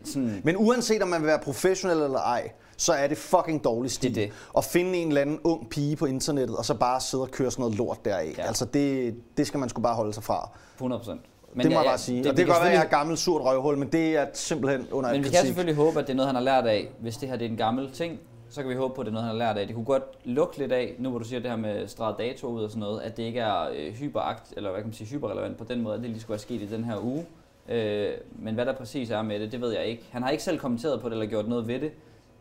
sådan... 0.03 0.41
Men 0.43 0.57
uanset 0.57 1.01
om 1.01 1.07
man 1.07 1.21
vil 1.21 1.27
være 1.27 1.39
professionel 1.39 1.97
eller 1.97 2.19
ej, 2.19 2.51
så 2.79 2.93
er 2.93 3.07
det 3.07 3.17
fucking 3.17 3.63
dårlig 3.63 3.91
stil. 3.91 4.15
Det 4.15 4.29
det. 4.29 4.31
At 4.57 4.63
finde 4.63 4.97
en 4.97 5.07
eller 5.07 5.21
anden 5.21 5.39
ung 5.43 5.69
pige 5.69 5.95
på 5.95 6.05
internettet, 6.05 6.57
og 6.57 6.65
så 6.65 6.73
bare 6.73 7.01
sidde 7.01 7.23
og 7.23 7.31
køre 7.31 7.51
sådan 7.51 7.61
noget 7.61 7.77
lort 7.77 8.05
deraf. 8.05 8.35
Ja. 8.37 8.43
Altså 8.43 8.65
det, 8.65 9.15
det 9.37 9.47
skal 9.47 9.59
man 9.59 9.69
sgu 9.69 9.81
bare 9.81 9.95
holde 9.95 10.13
sig 10.13 10.23
fra. 10.23 10.49
100 10.75 10.99
procent. 10.99 11.21
Men 11.53 11.65
det 11.65 11.71
må 11.71 11.79
jeg 11.79 11.85
bare 11.85 11.97
sige. 11.97 12.23
Det, 12.23 12.31
og 12.31 12.37
det 12.37 12.45
kan 12.45 12.53
godt 12.53 12.63
være, 12.63 12.71
at 12.71 12.77
jeg 12.77 12.85
er 12.85 12.89
gammel 12.89 13.17
surt 13.17 13.41
røvhul, 13.41 13.77
men 13.77 13.91
det 13.91 14.17
er 14.17 14.25
simpelthen 14.33 14.87
under 14.91 15.11
Men 15.11 15.23
vi 15.23 15.29
kan 15.29 15.45
selvfølgelig 15.45 15.75
håbe, 15.75 15.99
at 15.99 16.07
det 16.07 16.13
er 16.13 16.15
noget, 16.15 16.27
han 16.27 16.35
har 16.35 16.43
lært 16.43 16.65
af. 16.65 16.89
Hvis 16.99 17.17
det 17.17 17.29
her 17.29 17.37
det 17.37 17.45
er 17.45 17.49
en 17.49 17.57
gammel 17.57 17.91
ting, 17.91 18.19
så 18.49 18.61
kan 18.61 18.69
vi 18.69 18.75
håbe 18.75 18.95
på, 18.95 19.01
at 19.01 19.05
det 19.05 19.11
er 19.11 19.13
noget, 19.13 19.27
han 19.27 19.39
har 19.39 19.45
lært 19.45 19.57
af. 19.57 19.67
Det 19.67 19.75
kunne 19.75 19.85
godt 19.85 20.03
lugte 20.23 20.59
lidt 20.59 20.71
af, 20.71 20.95
nu 20.99 21.09
hvor 21.09 21.19
du 21.19 21.25
siger 21.25 21.39
det 21.39 21.49
her 21.49 21.57
med 21.57 21.87
streget 21.87 22.15
dato 22.19 22.47
ud 22.47 22.63
og 22.63 22.69
sådan 22.69 22.79
noget, 22.79 23.01
at 23.01 23.17
det 23.17 23.23
ikke 23.23 23.39
er 23.39 23.69
øh, 23.75 23.93
hyperakt, 23.93 24.53
eller 24.57 24.69
hvad 24.69 24.81
kan 24.81 24.87
man 24.87 24.93
sige, 24.93 25.07
hyperrelevant 25.07 25.57
på 25.57 25.63
den 25.63 25.81
måde, 25.81 25.95
at 25.95 26.01
det 26.01 26.09
lige 26.09 26.21
skulle 26.21 26.31
være 26.31 26.39
sket 26.39 26.61
i 26.61 26.65
den 26.65 26.83
her 26.83 27.03
uge. 27.03 27.25
Øh, 27.69 28.11
men 28.35 28.55
hvad 28.55 28.65
der 28.65 28.73
præcis 28.73 29.09
er 29.09 29.21
med 29.21 29.39
det, 29.39 29.51
det 29.51 29.61
ved 29.61 29.71
jeg 29.71 29.85
ikke. 29.85 30.03
Han 30.11 30.23
har 30.23 30.29
ikke 30.29 30.43
selv 30.43 30.59
kommenteret 30.59 31.01
på 31.01 31.09
det 31.09 31.13
eller 31.13 31.25
gjort 31.25 31.47
noget 31.47 31.67
ved 31.67 31.79
det. 31.79 31.91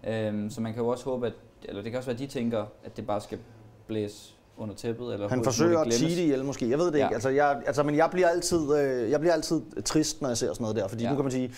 Øh, 0.06 0.50
så 0.50 0.60
man 0.60 0.72
kan 0.74 0.82
jo 0.82 0.88
også 0.88 1.04
håbe, 1.04 1.26
at, 1.26 1.32
eller 1.64 1.82
det 1.82 1.90
kan 1.92 1.98
også 1.98 2.06
være, 2.10 2.14
at 2.14 2.20
de 2.20 2.26
tænker, 2.26 2.64
at 2.84 2.96
det 2.96 3.06
bare 3.06 3.20
skal 3.20 3.38
blæse 3.86 4.32
under 4.56 4.74
tæppet. 4.74 5.12
Eller 5.14 5.28
Han 5.28 5.44
forsøger 5.44 5.78
at 5.80 5.92
tige 5.92 6.16
det 6.16 6.22
ihjel 6.22 6.44
måske. 6.44 6.70
Jeg 6.70 6.78
ved 6.78 6.86
det 6.86 6.98
Ja. 6.98 7.04
ikke. 7.04 7.14
Altså, 7.14 7.28
jeg, 7.28 7.62
altså, 7.66 7.82
men 7.82 7.96
jeg 7.96 8.08
bliver, 8.12 8.28
altid, 8.28 8.76
øh, 8.78 9.10
jeg 9.10 9.20
bliver 9.20 9.32
altid 9.32 9.82
trist, 9.84 10.22
når 10.22 10.28
jeg 10.28 10.36
ser 10.38 10.46
sådan 10.52 10.62
noget 10.62 10.76
der. 10.76 10.88
Fordi 10.88 11.04
ja. 11.04 11.10
Nu 11.10 11.16
kan 11.16 11.24
man 11.24 11.32
sige, 11.32 11.54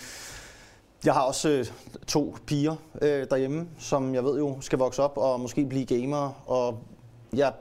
jeg 1.05 1.13
har 1.13 1.21
også 1.21 1.49
øh, 1.49 1.65
to 2.07 2.35
piger 2.45 2.75
øh, 3.01 3.25
derhjemme, 3.29 3.67
som 3.79 4.15
jeg 4.15 4.23
ved 4.23 4.37
jo 4.37 4.61
skal 4.61 4.79
vokse 4.79 5.03
op 5.03 5.17
og 5.17 5.39
måske 5.39 5.65
blive 5.65 5.85
gamere. 5.85 6.33
Og 6.45 6.79
jeg, 7.35 7.53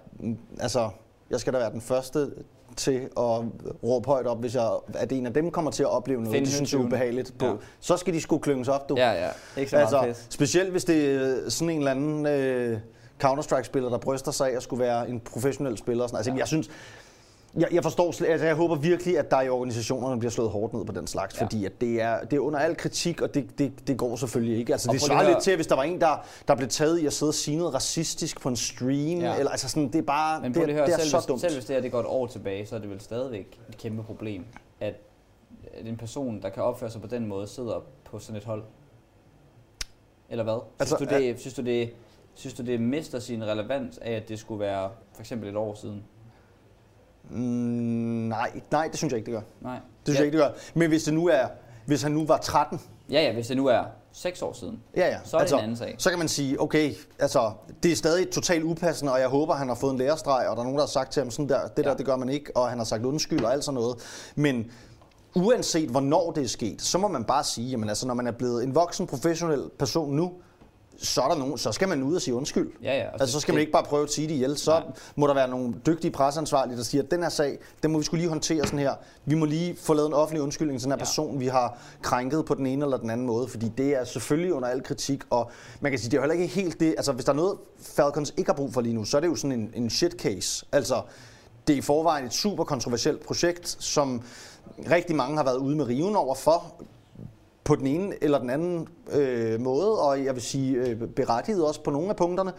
altså, 0.60 0.90
jeg 1.30 1.40
skal 1.40 1.52
da 1.52 1.58
være 1.58 1.72
den 1.72 1.80
første 1.80 2.30
til 2.76 2.92
at 3.16 3.42
råbe 3.84 4.06
højt 4.06 4.26
op, 4.26 4.40
hvis 4.40 4.54
jeg, 4.54 4.70
at 4.94 5.12
en 5.12 5.26
af 5.26 5.32
dem 5.34 5.50
kommer 5.50 5.70
til 5.70 5.82
at 5.82 5.88
opleve 5.88 6.20
noget, 6.20 6.34
Finde 6.34 6.46
de 6.46 6.52
synes 6.54 6.74
er 6.74 6.78
ubehageligt 6.78 7.34
på. 7.38 7.46
Ja. 7.46 7.52
Så 7.80 7.96
skal 7.96 8.14
de 8.14 8.20
sgu 8.20 8.38
klynges 8.38 8.68
op, 8.68 8.88
du. 8.88 8.94
Ja, 8.96 9.12
ja. 9.12 9.28
Ikke 9.56 9.70
så 9.70 9.76
meget 9.76 9.94
Altså, 9.94 10.20
pis. 10.22 10.26
specielt 10.34 10.70
hvis 10.70 10.84
det 10.84 11.14
er 11.14 11.50
sådan 11.50 11.70
en 11.70 11.78
eller 11.78 11.90
anden 11.90 12.26
øh, 12.26 12.78
Counter-Strike-spiller, 13.24 13.88
der 13.90 13.98
bryster 13.98 14.30
sig 14.32 14.50
af 14.52 14.56
at 14.56 14.62
skulle 14.62 14.84
være 14.84 15.08
en 15.08 15.20
professionel 15.20 15.78
spiller. 15.78 16.02
og 16.04 16.08
Sådan. 16.10 16.18
Altså, 16.18 16.30
Ja. 16.32 16.38
Jeg 16.38 16.46
synes, 16.48 16.70
jeg, 17.58 17.68
jeg 17.72 17.82
forstår 17.82 18.12
slet, 18.12 18.28
altså 18.28 18.46
jeg 18.46 18.54
håber 18.54 18.74
virkelig, 18.74 19.18
at 19.18 19.30
der 19.30 19.40
i 19.40 19.48
organisationerne 19.48 20.18
bliver 20.18 20.30
slået 20.30 20.50
hårdt 20.50 20.72
ned 20.74 20.84
på 20.84 20.92
den 20.92 21.06
slags, 21.06 21.34
ja. 21.34 21.40
Ja. 21.40 21.44
fordi 21.46 21.64
at 21.64 21.80
det, 21.80 22.00
er, 22.02 22.20
det 22.24 22.32
er 22.36 22.40
under 22.40 22.58
al 22.58 22.76
kritik, 22.76 23.20
og 23.22 23.34
det, 23.34 23.58
det, 23.58 23.88
det 23.88 23.96
går 23.98 24.16
selvfølgelig 24.16 24.58
ikke. 24.58 24.72
Altså, 24.72 24.88
Og 24.90 24.92
det 24.94 25.02
svarer 25.02 25.18
at 25.20 25.26
lidt 25.26 25.34
høre- 25.34 25.42
til, 25.42 25.56
hvis 25.56 25.66
der 25.66 25.74
var 25.74 25.82
en, 25.82 26.00
der, 26.00 26.24
der 26.48 26.54
blev 26.54 26.68
taget 26.68 26.98
i 26.98 27.06
at 27.06 27.12
sidde 27.12 27.30
og 27.30 27.34
sige 27.34 27.56
noget 27.56 27.74
racistisk 27.74 28.40
på 28.40 28.48
en 28.48 28.56
stream, 28.56 28.90
ja. 29.20 29.32
Ja. 29.32 29.38
eller 29.38 29.50
altså 29.50 29.68
sådan, 29.68 29.88
det 29.88 29.94
er 29.98 30.02
bare, 30.02 30.40
Men 30.40 30.54
det, 30.54 30.60
at 30.62 30.72
høre, 30.72 30.86
det 30.86 30.92
er 30.94 30.98
selv, 30.98 31.08
så 31.08 31.16
hvis, 31.16 31.26
dumt. 31.26 31.40
selv 31.40 31.52
hvis 31.54 31.64
det 31.64 31.76
her 31.76 31.82
det 31.82 31.92
går 31.92 32.00
et 32.00 32.06
år 32.06 32.26
tilbage, 32.26 32.66
så 32.66 32.74
er 32.76 32.78
det 32.80 32.90
vel 32.90 33.00
stadigvæk 33.00 33.58
et 33.68 33.78
kæmpe 33.78 34.02
problem, 34.02 34.44
at, 34.80 34.94
at 35.74 35.86
en 35.86 35.96
person, 35.96 36.42
der 36.42 36.48
kan 36.48 36.62
opføre 36.62 36.90
sig 36.90 37.00
på 37.00 37.06
den 37.06 37.26
måde, 37.26 37.46
sidder 37.46 37.84
på 38.04 38.18
sådan 38.18 38.36
et 38.36 38.44
hold. 38.44 38.62
Eller 40.30 40.44
hvad? 40.44 40.54
Synes, 40.78 40.92
Altså, 40.92 40.96
du, 40.96 41.22
det, 41.22 41.40
synes 41.40 41.54
du, 41.54 41.62
det, 41.62 41.90
Synes 42.34 42.54
du, 42.54 42.62
det 42.62 42.80
mister 42.80 43.18
sin 43.18 43.44
relevans 43.44 43.98
af, 43.98 44.12
at 44.12 44.28
det 44.28 44.38
skulle 44.38 44.60
være 44.60 44.90
for 45.12 45.20
eksempel 45.22 45.48
et 45.48 45.56
år 45.56 45.74
siden? 45.74 46.04
Mm, 47.30 47.38
nej, 48.28 48.60
nej, 48.70 48.88
det 48.88 48.96
synes 48.98 49.12
jeg 49.12 49.18
ikke, 49.18 49.32
det 49.32 49.34
gør. 49.34 49.68
Nej. 49.68 49.74
Det 49.74 49.82
synes 50.04 50.16
ja. 50.16 50.20
jeg 50.20 50.26
ikke, 50.26 50.38
det 50.38 50.46
gør. 50.46 50.52
Men 50.74 50.88
hvis 50.88 51.02
det 51.02 51.14
nu 51.14 51.28
er, 51.28 51.46
hvis 51.86 52.02
han 52.02 52.12
nu 52.12 52.26
var 52.26 52.36
13, 52.38 52.80
Ja, 53.10 53.22
ja, 53.22 53.32
hvis 53.32 53.46
det 53.46 53.56
nu 53.56 53.66
er 53.66 53.82
6 54.12 54.42
år 54.42 54.52
siden, 54.52 54.82
ja, 54.96 55.06
ja. 55.08 55.18
så 55.24 55.36
er 55.36 55.40
det 55.44 55.52
en 55.52 55.58
anden 55.58 55.76
sag. 55.76 55.94
Så 55.98 56.10
kan 56.10 56.18
man 56.18 56.28
sige, 56.28 56.60
okay, 56.60 56.92
altså, 57.18 57.50
det 57.82 57.92
er 57.92 57.96
stadig 57.96 58.30
totalt 58.30 58.64
upassende, 58.64 59.12
og 59.12 59.20
jeg 59.20 59.28
håber, 59.28 59.54
han 59.54 59.68
har 59.68 59.74
fået 59.74 59.92
en 59.92 59.98
lærestreg, 59.98 60.48
og 60.48 60.56
der 60.56 60.62
er 60.62 60.64
nogen, 60.64 60.78
der 60.78 60.82
har 60.84 60.88
sagt 60.88 61.12
til 61.12 61.20
ham 61.22 61.30
sådan 61.30 61.48
der, 61.48 61.66
det 61.76 61.84
Ja. 61.84 61.90
der, 61.90 61.96
det 61.96 62.06
gør 62.06 62.16
man 62.16 62.28
ikke, 62.28 62.56
og 62.56 62.68
han 62.68 62.78
har 62.78 62.84
sagt 62.84 63.04
undskyld 63.04 63.44
og 63.44 63.52
alt 63.52 63.64
sådan 63.64 63.74
noget. 63.80 63.96
Men 64.34 64.70
uanset 65.34 65.88
hvornår 65.88 66.30
det 66.32 66.44
er 66.44 66.48
sket, 66.48 66.82
så 66.82 66.98
må 66.98 67.08
man 67.08 67.24
bare 67.24 67.44
sige, 67.44 67.68
jamen 67.70 67.88
altså, 67.88 68.06
når 68.06 68.14
man 68.14 68.26
er 68.26 68.32
blevet 68.32 68.64
en 68.64 68.74
voksen 68.74 69.06
professionel 69.06 69.70
person 69.78 70.16
nu, 70.16 70.32
så, 71.02 71.22
er 71.22 71.28
der 71.28 71.36
nogen, 71.36 71.58
så 71.58 71.72
skal 71.72 71.88
man 71.88 72.02
ud 72.02 72.14
og 72.14 72.22
sige 72.22 72.34
undskyld. 72.34 72.70
Ja, 72.82 72.96
ja. 72.98 73.10
Altså, 73.12 73.26
så 73.32 73.40
skal 73.40 73.52
man 73.52 73.56
det- 73.56 73.60
ikke 73.60 73.72
bare 73.72 73.82
prøve 73.84 74.02
at 74.02 74.10
sige 74.12 74.28
det 74.28 74.34
ihjel. 74.34 74.56
Så 74.58 74.70
Nej. 74.70 74.82
må 75.16 75.26
der 75.26 75.34
være 75.34 75.48
nogle 75.48 75.74
dygtige 75.86 76.10
presseansvarlige, 76.10 76.76
der 76.76 76.82
siger, 76.82 77.02
at 77.02 77.10
den 77.10 77.22
her 77.22 77.28
sag, 77.30 77.58
den 77.82 77.92
må 77.92 77.98
vi 77.98 78.04
skulle 78.04 78.20
lige 78.20 78.28
håndtere 78.28 78.64
sådan 78.64 78.78
her. 78.78 78.94
Vi 79.24 79.34
må 79.34 79.44
lige 79.44 79.76
få 79.76 79.94
lavet 79.94 80.08
en 80.08 80.14
offentlig 80.14 80.42
undskyldning 80.42 80.80
til 80.80 80.84
den 80.84 80.92
her 80.92 80.98
Ja. 80.98 81.04
person, 81.04 81.40
vi 81.40 81.46
har 81.46 81.78
krænket 82.02 82.44
på 82.44 82.54
den 82.54 82.66
ene 82.66 82.84
eller 82.84 82.96
den 82.96 83.10
anden 83.10 83.26
måde. 83.26 83.48
Fordi 83.48 83.68
det 83.78 83.86
er 83.96 84.04
selvfølgelig 84.04 84.54
under 84.54 84.68
al 84.68 84.82
kritik, 84.82 85.22
og 85.30 85.50
man 85.80 85.92
kan 85.92 85.98
sige, 85.98 86.10
det 86.10 86.16
er 86.16 86.20
heller 86.20 86.34
ikke 86.34 86.46
helt 86.46 86.80
det. 86.80 86.94
Altså, 86.96 87.12
hvis 87.12 87.24
der 87.24 87.32
er 87.32 87.36
noget, 87.36 87.58
Falcons 87.82 88.34
ikke 88.36 88.48
har 88.50 88.56
brug 88.56 88.72
for 88.72 88.80
lige 88.80 88.94
nu, 88.94 89.04
så 89.04 89.16
er 89.16 89.20
det 89.20 89.28
jo 89.28 89.36
sådan 89.36 89.52
en, 89.60 89.70
en 89.74 89.90
shit 89.90 90.12
case. 90.12 90.66
Altså, 90.72 91.02
det 91.66 91.72
er 91.72 91.78
i 91.78 91.82
forvejen 91.82 92.24
et 92.26 92.32
super 92.32 92.64
kontroversielt 92.64 93.26
projekt, 93.26 93.76
som 93.78 94.22
rigtig 94.90 95.16
mange 95.16 95.36
har 95.36 95.44
været 95.44 95.56
ude 95.56 95.76
med 95.76 95.84
riven 95.84 96.16
over 96.16 96.34
for 96.34 96.74
på 97.64 97.76
den 97.76 97.86
ene 97.86 98.14
eller 98.24 98.38
den 98.38 98.50
anden 98.50 98.88
øh, 99.12 99.60
måde, 99.60 100.00
og 100.00 100.24
jeg 100.24 100.34
vil 100.34 100.42
sige 100.42 100.76
øh, 100.76 100.96
berettiget 100.96 101.64
også 101.64 101.82
på 101.82 101.90
nogle 101.90 102.10
af 102.10 102.16
punkterne. 102.16 102.52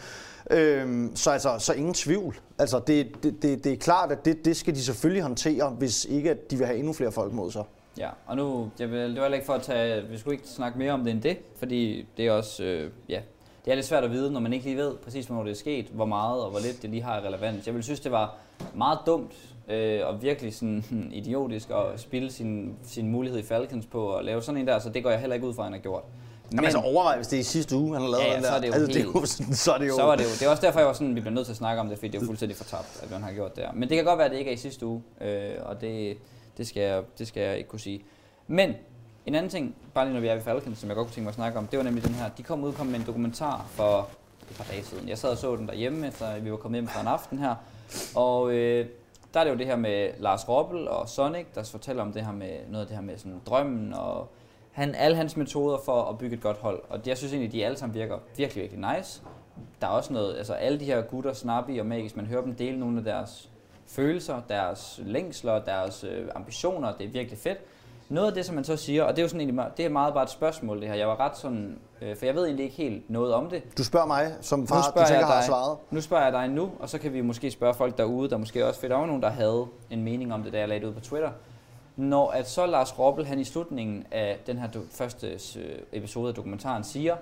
Øh, 0.51 1.09
så 1.15 1.31
altså, 1.31 1.55
så 1.59 1.73
ingen 1.73 1.93
tvivl. 1.93 2.39
Altså, 2.59 2.79
det, 2.87 3.23
det, 3.23 3.41
det, 3.41 3.63
det 3.63 3.73
er 3.73 3.77
klart, 3.77 4.11
at 4.11 4.25
det, 4.25 4.45
det 4.45 4.57
skal 4.57 4.75
de 4.75 4.83
selvfølgelig 4.83 5.23
håndtere, 5.23 5.69
hvis 5.69 6.05
ikke 6.05 6.31
at 6.31 6.51
de 6.51 6.57
vil 6.57 6.65
have 6.65 6.79
endnu 6.79 6.93
flere 6.93 7.11
folk 7.11 7.33
mod 7.33 7.51
sig. 7.51 7.63
Ja, 7.97 8.09
og 8.25 8.35
nu, 8.35 8.69
jeg 8.79 8.91
vil, 8.91 9.09
det 9.09 9.15
var 9.15 9.21
heller 9.21 9.35
ikke 9.35 9.45
for 9.45 9.53
at 9.53 9.61
tage, 9.61 10.07
vi 10.07 10.17
skulle 10.17 10.35
ikke 10.35 10.47
snakke 10.47 10.77
mere 10.79 10.91
om 10.91 11.03
det 11.03 11.11
end 11.11 11.21
det, 11.21 11.37
fordi 11.57 12.07
det 12.17 12.27
er 12.27 12.31
også, 12.31 12.63
øh, 12.63 12.91
ja, 13.09 13.21
det 13.65 13.71
er 13.71 13.75
lidt 13.75 13.85
svært 13.85 14.03
at 14.03 14.11
vide, 14.11 14.31
når 14.31 14.39
man 14.39 14.53
ikke 14.53 14.65
lige 14.65 14.77
ved 14.77 14.95
præcis, 14.95 15.25
hvornår 15.25 15.43
det 15.43 15.51
er 15.51 15.55
sket, 15.55 15.85
hvor 15.85 16.05
meget 16.05 16.43
og 16.43 16.49
hvor 16.49 16.59
lidt 16.59 16.81
det 16.81 16.89
lige 16.89 17.03
har 17.03 17.21
relevans. 17.21 17.67
Jeg 17.67 17.75
vil 17.75 17.83
synes, 17.83 17.99
det 17.99 18.11
var 18.11 18.35
meget 18.75 18.99
dumt 19.05 19.33
øh, 19.71 20.07
og 20.07 20.21
virkelig 20.21 20.55
sådan 20.55 20.83
idiotisk 21.13 21.69
at 21.69 21.99
spille 21.99 22.31
sin, 22.31 22.75
sin 22.83 23.07
mulighed 23.09 23.39
i 23.39 23.43
Falcons 23.43 23.85
på 23.85 24.15
at 24.15 24.25
lave 24.25 24.41
sådan 24.41 24.61
en 24.61 24.67
der, 24.67 24.79
så 24.79 24.89
det 24.89 25.03
går 25.03 25.09
jeg 25.09 25.19
heller 25.19 25.33
ikke 25.33 25.47
ud 25.47 25.53
fra, 25.53 25.61
at 25.61 25.65
han 25.65 25.73
har 25.73 25.79
gjort. 25.79 26.03
Men, 26.49 26.55
Men, 26.55 26.65
altså 26.65 26.79
overvej, 26.79 27.15
hvis 27.15 27.27
det 27.27 27.37
er 27.37 27.39
i 27.41 27.43
sidste 27.43 27.75
uge, 27.75 27.93
han 27.93 28.01
har 28.01 28.09
lavet 28.09 28.23
Ja, 28.23 28.29
ja, 28.29 28.35
den 28.35 28.43
så 28.43 28.49
der. 28.49 28.55
er 28.55 28.59
det 28.61 28.67
jo 28.67 28.73
altså, 28.73 28.87
det 28.87 28.95
er 28.95 29.03
helt- 29.03 29.15
jo, 29.15 29.25
sådan- 29.25 29.53
så 29.53 29.71
er 29.73 29.77
det 29.77 29.87
jo... 29.87 29.95
så 29.95 30.03
var 30.03 30.15
det 30.15 30.23
jo, 30.23 30.29
det 30.29 30.41
er 30.41 30.49
også 30.49 30.61
derfor, 30.65 30.79
jeg 30.79 30.87
var 30.87 30.93
sådan, 30.93 31.15
vi 31.15 31.19
bliver 31.21 31.33
nødt 31.33 31.45
til 31.45 31.53
at 31.53 31.57
snakke 31.57 31.81
om 31.81 31.89
det, 31.89 31.97
fordi 31.97 32.07
det 32.07 32.17
er 32.17 32.21
jo 32.21 32.25
fuldstændig 32.25 32.57
fortabt, 32.57 32.99
at 33.03 33.11
man 33.11 33.21
har 33.23 33.31
gjort 33.33 33.55
det 33.55 33.63
her. 33.63 33.71
Men 33.73 33.89
det 33.89 33.97
kan 33.97 34.05
godt 34.05 34.17
være, 34.17 34.25
at 34.25 34.31
det 34.31 34.37
ikke 34.37 34.51
er 34.51 34.55
i 34.55 34.57
sidste 34.57 34.85
uge, 34.85 35.01
øh, 35.21 35.51
og 35.65 35.81
det, 35.81 36.17
det, 36.57 36.67
skal 36.67 36.83
jeg, 36.83 37.03
det 37.19 37.27
skal 37.27 37.43
jeg 37.43 37.57
ikke 37.57 37.69
kunne 37.69 37.79
sige. 37.79 38.03
Men 38.47 38.73
en 39.25 39.35
anden 39.35 39.49
ting, 39.49 39.75
bare 39.93 40.05
lige 40.05 40.13
når 40.13 40.21
vi 40.21 40.27
er 40.27 40.33
ved 40.33 40.41
Falcons, 40.43 40.77
som 40.79 40.89
jeg 40.89 40.95
godt 40.95 41.07
kunne 41.07 41.13
tænke 41.13 41.23
mig 41.25 41.29
at 41.29 41.35
snakke 41.35 41.57
om, 41.59 41.67
det 41.67 41.77
var 41.77 41.83
nemlig 41.83 42.03
den 42.05 42.13
her, 42.13 42.29
de 42.37 42.43
kom 42.43 42.63
ud 42.63 42.73
kom 42.73 42.87
med 42.87 42.99
en 42.99 43.05
dokumentar 43.07 43.65
for 43.69 44.09
et 44.51 44.57
par 44.57 44.65
dage 44.71 44.83
siden. 44.83 45.09
Jeg 45.09 45.17
sad 45.17 45.29
og 45.29 45.37
så 45.37 45.55
den 45.55 45.67
derhjemme, 45.67 46.07
efter 46.07 46.39
vi 46.39 46.51
var 46.51 46.57
kommet 46.57 46.77
hjem 46.81 46.87
fra 46.87 47.01
en 47.01 47.07
aften 47.07 47.39
her, 47.39 47.55
og 48.15 48.51
øh, 48.53 48.85
der 49.33 49.39
er 49.39 49.43
det 49.43 49.51
jo 49.51 49.57
det 49.57 49.65
her 49.65 49.75
med 49.75 50.09
Lars 50.19 50.49
Robbel 50.49 50.87
og 50.87 51.09
Sonic, 51.09 51.45
der 51.55 51.63
fortæller 51.63 52.03
om 52.03 52.13
det 52.13 52.25
her 52.25 52.31
med 52.31 52.59
noget 52.69 52.81
af 52.81 52.87
det 52.87 52.95
her 52.95 53.03
med 53.03 53.17
sådan 53.17 53.41
drømmen 53.45 53.93
og 53.93 54.27
han, 54.71 54.95
alle 54.95 55.17
hans 55.17 55.37
metoder 55.37 55.77
for 55.85 56.03
at 56.03 56.17
bygge 56.17 56.35
et 56.35 56.41
godt 56.41 56.57
hold. 56.57 56.81
Og 56.89 56.99
det, 56.99 57.07
jeg 57.07 57.17
synes 57.17 57.33
egentlig, 57.33 57.51
de 57.51 57.65
alle 57.65 57.77
sammen 57.77 57.95
virker 57.95 58.17
virkelig, 58.37 58.61
virkelig 58.61 58.95
nice. 58.95 59.21
Der 59.81 59.87
er 59.87 59.91
også 59.91 60.13
noget, 60.13 60.37
altså 60.37 60.53
alle 60.53 60.79
de 60.79 60.85
her 60.85 61.01
gutter, 61.01 61.33
Snappy 61.33 61.79
og 61.79 61.85
Magisk, 61.85 62.15
man 62.15 62.25
hører 62.25 62.41
dem 62.41 62.55
dele 62.55 62.79
nogle 62.79 62.97
af 62.97 63.03
deres 63.03 63.49
følelser, 63.85 64.41
deres 64.49 64.99
længsler, 65.05 65.59
deres 65.59 66.03
øh, 66.03 66.27
ambitioner, 66.35 66.93
det 66.93 67.05
er 67.05 67.09
virkelig 67.09 67.39
fedt. 67.39 67.57
Noget 68.11 68.27
af 68.27 68.33
det, 68.33 68.45
som 68.45 68.55
man 68.55 68.63
så 68.63 68.75
siger, 68.75 69.03
og 69.03 69.09
det 69.09 69.19
er 69.19 69.23
jo 69.23 69.27
sådan 69.29 69.41
egentlig, 69.41 69.65
det 69.77 69.85
er 69.85 69.89
meget 69.89 70.13
bare 70.13 70.23
et 70.23 70.29
spørgsmål 70.29 70.81
det 70.81 70.87
her, 70.87 70.95
jeg 70.95 71.07
var 71.07 71.19
ret 71.19 71.37
sådan, 71.37 71.79
øh, 72.01 72.15
for 72.15 72.25
jeg 72.25 72.35
ved 72.35 72.45
egentlig 72.45 72.63
ikke 72.63 72.77
helt 72.77 73.09
noget 73.09 73.33
om 73.33 73.49
det, 73.49 73.77
Du 73.77 73.83
spørger 73.83 74.05
mig, 74.07 74.33
som 74.41 74.67
far, 74.67 74.91
du 74.95 74.99
jeg 74.99 75.25
har 75.25 75.41
svaret. 75.41 75.77
nu 75.91 76.01
spørger 76.01 76.23
jeg 76.23 76.33
dig 76.33 76.47
nu, 76.49 76.71
og 76.79 76.89
så 76.89 76.97
kan 76.97 77.13
vi 77.13 77.21
måske 77.21 77.51
spørge 77.51 77.73
folk 77.73 77.97
derude, 77.97 78.29
der 78.29 78.37
måske 78.37 78.67
også, 78.67 78.87
der 78.87 78.95
var 78.95 79.05
nogen, 79.05 79.21
der 79.21 79.29
havde 79.29 79.65
en 79.89 80.03
mening 80.03 80.33
om 80.33 80.43
det, 80.43 80.53
da 80.53 80.59
jeg 80.59 80.67
lagde 80.67 80.81
det 80.81 80.87
ud 80.87 80.93
på 80.93 80.99
Twitter. 80.99 81.31
Når 81.95 82.29
at 82.31 82.49
så 82.49 82.65
Lars 82.65 82.99
Robbel, 82.99 83.25
han 83.25 83.39
i 83.39 83.43
slutningen 83.43 84.05
af 84.11 84.39
den 84.47 84.57
her 84.57 84.67
første 84.91 85.27
øh, 85.59 85.77
episode 85.93 86.29
af 86.29 86.35
dokumentaren 86.35 86.83
siger, 86.83 87.15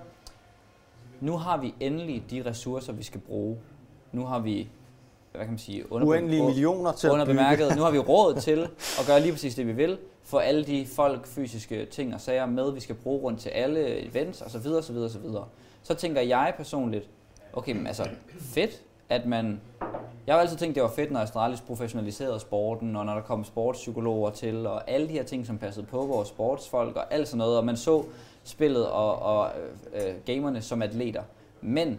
nu 1.20 1.36
har 1.36 1.56
vi 1.56 1.74
endelig 1.80 2.24
de 2.30 2.42
ressourcer, 2.46 2.92
vi 2.92 3.02
skal 3.02 3.20
bruge. 3.20 3.58
Nu 4.12 4.24
har 4.26 4.38
vi, 4.38 4.68
hvad 5.32 5.40
kan 5.40 5.50
man 5.50 5.58
sige, 5.58 5.92
under, 5.92 6.06
Uendelige 6.08 6.44
millioner 6.44 6.92
til 6.92 7.06
at 7.06 7.12
under 7.12 7.24
bygge. 7.24 7.38
bemærket, 7.38 7.76
nu 7.76 7.82
har 7.82 7.90
vi 7.90 7.98
råd 7.98 8.34
til 8.40 8.68
at 9.00 9.06
gøre 9.06 9.20
lige 9.20 9.32
præcis 9.32 9.54
det, 9.54 9.66
vi 9.66 9.72
vil, 9.72 9.98
for 10.30 10.38
alle 10.38 10.64
de 10.64 10.86
folk, 10.86 11.26
fysiske 11.26 11.84
ting 11.84 12.14
og 12.14 12.20
sager 12.20 12.46
med, 12.46 12.72
vi 12.72 12.80
skal 12.80 12.94
bruge 12.94 13.22
rundt 13.22 13.40
til 13.40 13.48
alle 13.48 14.06
events 14.06 14.42
osv. 14.42 14.66
osv. 14.66 14.96
osv. 14.96 15.24
Så 15.82 15.94
tænker 15.94 16.20
jeg 16.20 16.54
personligt, 16.56 17.08
okay, 17.52 17.72
men 17.72 17.86
altså 17.86 18.08
fedt, 18.40 18.82
at 19.08 19.26
man... 19.26 19.60
Jeg 20.26 20.34
har 20.34 20.40
altid 20.40 20.56
tænkt, 20.56 20.74
det 20.74 20.82
var 20.82 20.88
fedt, 20.88 21.10
når 21.10 21.20
Astralis 21.20 21.60
professionaliserede 21.60 22.40
sporten, 22.40 22.96
og 22.96 23.06
når 23.06 23.14
der 23.14 23.22
kom 23.22 23.44
sportspsykologer 23.44 24.30
til, 24.30 24.66
og 24.66 24.90
alle 24.90 25.08
de 25.08 25.12
her 25.12 25.22
ting, 25.22 25.46
som 25.46 25.58
passede 25.58 25.86
på 25.86 26.06
vores 26.06 26.28
sportsfolk 26.28 26.96
og 26.96 27.14
alt 27.14 27.28
sådan 27.28 27.38
noget, 27.38 27.58
og 27.58 27.64
man 27.64 27.76
så 27.76 28.04
spillet 28.44 28.88
og, 28.88 29.18
og 29.18 29.50
øh, 29.94 30.14
gamerne 30.26 30.62
som 30.62 30.82
atleter. 30.82 31.22
Men 31.60 31.98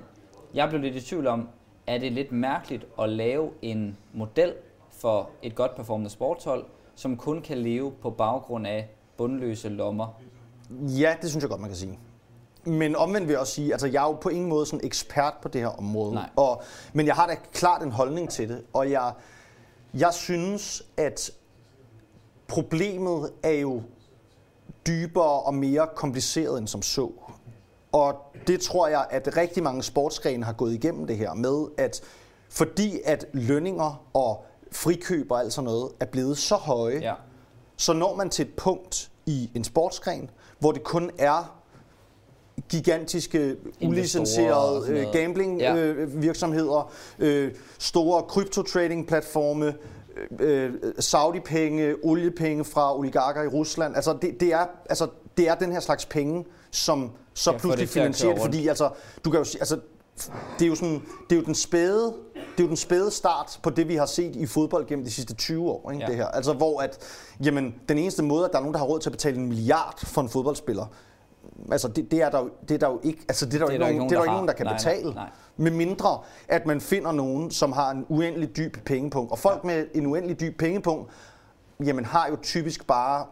jeg 0.53 0.69
blev 0.69 0.81
lidt 0.81 0.95
i 0.95 1.01
tvivl 1.01 1.27
om, 1.27 1.49
er 1.87 1.97
det 1.97 2.11
lidt 2.11 2.31
mærkeligt 2.31 2.87
at 3.01 3.09
lave 3.09 3.49
en 3.61 3.97
model 4.13 4.53
for 4.89 5.29
et 5.41 5.55
godt 5.55 5.75
performende 5.75 6.09
sportshold, 6.09 6.65
som 7.01 7.17
kun 7.17 7.41
kan 7.41 7.57
leve 7.57 7.91
på 7.91 8.09
baggrund 8.09 8.67
af 8.67 8.89
bundløse 9.17 9.69
lommer. 9.69 10.07
Ja, 10.71 11.15
det 11.21 11.29
synes 11.29 11.43
jeg 11.43 11.49
godt, 11.49 11.61
man 11.61 11.69
kan 11.69 11.77
sige. 11.77 11.99
Men 12.63 12.95
omvendt 12.95 13.27
vil 13.27 13.33
jeg 13.33 13.39
også 13.39 13.53
sige, 13.53 13.71
altså 13.71 13.87
jeg 13.87 14.03
er 14.03 14.07
jo 14.07 14.13
på 14.13 14.29
ingen 14.29 14.49
måde 14.49 14.65
sådan 14.65 14.85
ekspert 14.85 15.33
på 15.41 15.47
det 15.47 15.61
her 15.61 15.67
område. 15.67 16.13
Nej. 16.13 16.29
Og, 16.35 16.61
men 16.93 17.05
jeg 17.05 17.15
har 17.15 17.27
da 17.27 17.35
klart 17.53 17.83
en 17.83 17.91
holdning 17.91 18.29
til 18.29 18.49
det, 18.49 18.63
og 18.73 18.91
jeg, 18.91 19.13
jeg 19.93 20.13
synes, 20.13 20.83
at 20.97 21.31
problemet 22.47 23.31
er 23.43 23.51
jo 23.51 23.81
dybere 24.87 25.41
og 25.41 25.53
mere 25.53 25.87
kompliceret 25.95 26.57
end 26.57 26.67
som 26.67 26.81
så. 26.81 27.11
Og 27.91 28.15
det 28.47 28.61
tror 28.61 28.87
jeg, 28.87 29.05
at 29.09 29.37
rigtig 29.37 29.63
mange 29.63 29.83
sportsgrene 29.83 30.45
har 30.45 30.53
gået 30.53 30.73
igennem 30.73 31.07
det 31.07 31.17
her 31.17 31.33
med, 31.33 31.67
at 31.77 32.01
fordi 32.49 32.99
at 33.05 33.25
lønninger 33.33 34.05
og 34.13 34.45
frikøb 34.71 35.31
og 35.31 35.39
alt 35.39 35.53
sådan 35.53 35.65
noget 35.65 35.91
er 35.99 36.05
blevet 36.05 36.37
så 36.37 36.55
høje, 36.55 36.99
Ja. 37.01 37.13
så 37.77 37.93
når 37.93 38.15
man 38.15 38.29
til 38.29 38.45
et 38.45 38.53
punkt 38.53 39.11
i 39.25 39.49
en 39.55 39.63
sportsgren, 39.63 40.29
hvor 40.59 40.71
det 40.71 40.83
kun 40.83 41.11
er 41.17 41.57
gigantiske, 42.69 43.55
ulicenserede 43.81 44.85
øh, 44.87 44.93
noget. 44.93 45.05
Ja. 45.13 45.19
gambling-virksomheder, 45.19 46.91
øh, 47.19 47.51
store 47.79 48.23
kryptotrading-platforme, 48.23 49.73
øh, 50.39 50.65
øh, 50.65 50.73
Saudi-penge, 50.99 51.95
oliepenge 52.03 52.63
fra 52.65 52.97
oligarker 52.97 53.41
i 53.43 53.47
Rusland. 53.47 53.95
Altså 53.95 54.17
det, 54.21 54.39
det, 54.39 54.53
er, 54.53 54.65
altså, 54.89 55.07
det 55.37 55.47
er 55.49 55.55
den 55.55 55.71
her 55.71 55.79
slags 55.79 56.05
penge, 56.05 56.45
som 56.71 57.11
så 57.33 57.51
Ja, 57.51 57.57
pludselig 57.57 57.87
det 57.87 57.93
finansierer 57.93 58.33
det, 58.33 58.41
fordi 58.41 58.67
altså, 58.67 58.89
du 59.25 59.29
kan 59.29 59.37
jo 59.37 59.43
sige, 59.43 59.61
altså, 59.61 59.79
det 60.59 60.65
er 60.65 60.69
jo 60.69 60.75
sådan, 60.75 61.01
det 61.29 61.35
er 61.35 61.39
jo 61.39 61.45
den 61.45 61.55
spæde, 61.55 62.13
det 62.33 62.59
er 62.59 62.63
jo 62.63 62.67
den 62.67 62.77
spæde 62.77 63.11
start 63.11 63.59
på 63.63 63.69
det, 63.69 63.87
vi 63.87 63.95
har 63.95 64.05
set 64.05 64.35
i 64.35 64.45
fodbold 64.45 64.85
gennem 64.87 65.05
de 65.05 65.11
sidste 65.11 65.33
20 65.33 65.69
år, 65.69 65.91
ikke, 65.91 66.03
Ja. 66.03 66.07
det 66.09 66.15
her. 66.15 66.27
Altså, 66.27 66.53
hvor 66.53 66.81
at, 66.81 66.97
jamen, 67.43 67.75
den 67.89 67.97
eneste 67.97 68.23
måde, 68.23 68.45
at 68.45 68.51
der 68.51 68.57
er 68.57 68.61
nogen, 68.61 68.73
der 68.73 68.79
har 68.79 68.85
råd 68.85 68.99
til 68.99 69.09
at 69.09 69.13
betale 69.13 69.37
en 69.37 69.45
milliard 69.47 70.05
for 70.05 70.21
en 70.21 70.29
fodboldspiller, 70.29 70.85
altså, 71.71 71.87
det, 71.87 72.11
det 72.11 72.21
er 72.21 72.29
der 72.29 72.39
jo, 72.39 72.49
det 72.69 72.75
er 72.75 72.77
der 72.79 72.87
jo 72.89 72.99
ikke, 73.03 73.19
altså, 73.29 73.45
det 73.45 73.53
er 73.53 73.57
der, 73.59 73.65
jo 73.65 73.71
ikke, 73.71 73.97
nogen, 73.97 74.09
det 74.09 74.15
er 74.15 74.19
der 74.19 74.23
ikke 74.25 74.33
nogen, 74.33 74.47
der 74.47 74.53
kan 74.53 74.65
Nej, 74.65 74.77
betale. 74.77 75.03
Nej, 75.03 75.13
nej. 75.13 75.29
Med 75.57 75.71
mindre, 75.71 76.19
at 76.47 76.65
man 76.65 76.81
finder 76.81 77.11
nogen, 77.11 77.51
som 77.51 77.71
har 77.71 77.91
en 77.91 78.05
uendelig 78.09 78.57
dyb 78.57 78.77
pengepunkt. 78.85 79.31
Og 79.31 79.39
folk 79.39 79.63
med 79.63 79.85
en 79.93 80.05
uendelig 80.05 80.39
dyb 80.39 80.59
pengepunkt, 80.59 81.11
jamen 81.85 82.05
har 82.05 82.27
jo 82.29 82.37
typisk 82.43 82.87
bare 82.87 83.25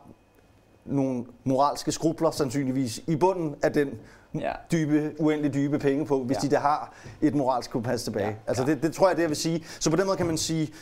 nogle 0.85 1.25
moralske 1.43 1.91
skrubler 1.91 2.31
sandsynligvis 2.31 3.01
i 3.07 3.15
bunden 3.15 3.55
af 3.61 3.73
den 3.73 3.89
Ja. 4.33 4.51
dybe, 4.71 5.11
uendelig 5.19 5.53
dybe 5.53 5.79
penge 5.79 6.05
på, 6.05 6.23
hvis 6.23 6.37
Ja. 6.37 6.41
de 6.41 6.49
der 6.49 6.59
har 6.59 6.93
et 7.21 7.35
moralsk 7.35 7.71
kompas 7.71 8.03
tilbage. 8.03 8.27
Ja. 8.27 8.33
Altså 8.47 8.63
ja. 8.63 8.69
det, 8.69 8.83
det 8.83 8.93
tror 8.93 9.07
jeg, 9.07 9.15
det 9.15 9.21
jeg 9.21 9.29
vil 9.29 9.37
sige. 9.37 9.65
Så 9.79 9.89
på 9.89 9.95
den 9.95 10.05
måde 10.05 10.17
kan 10.17 10.25
man 10.25 10.37
sige, 10.37 10.73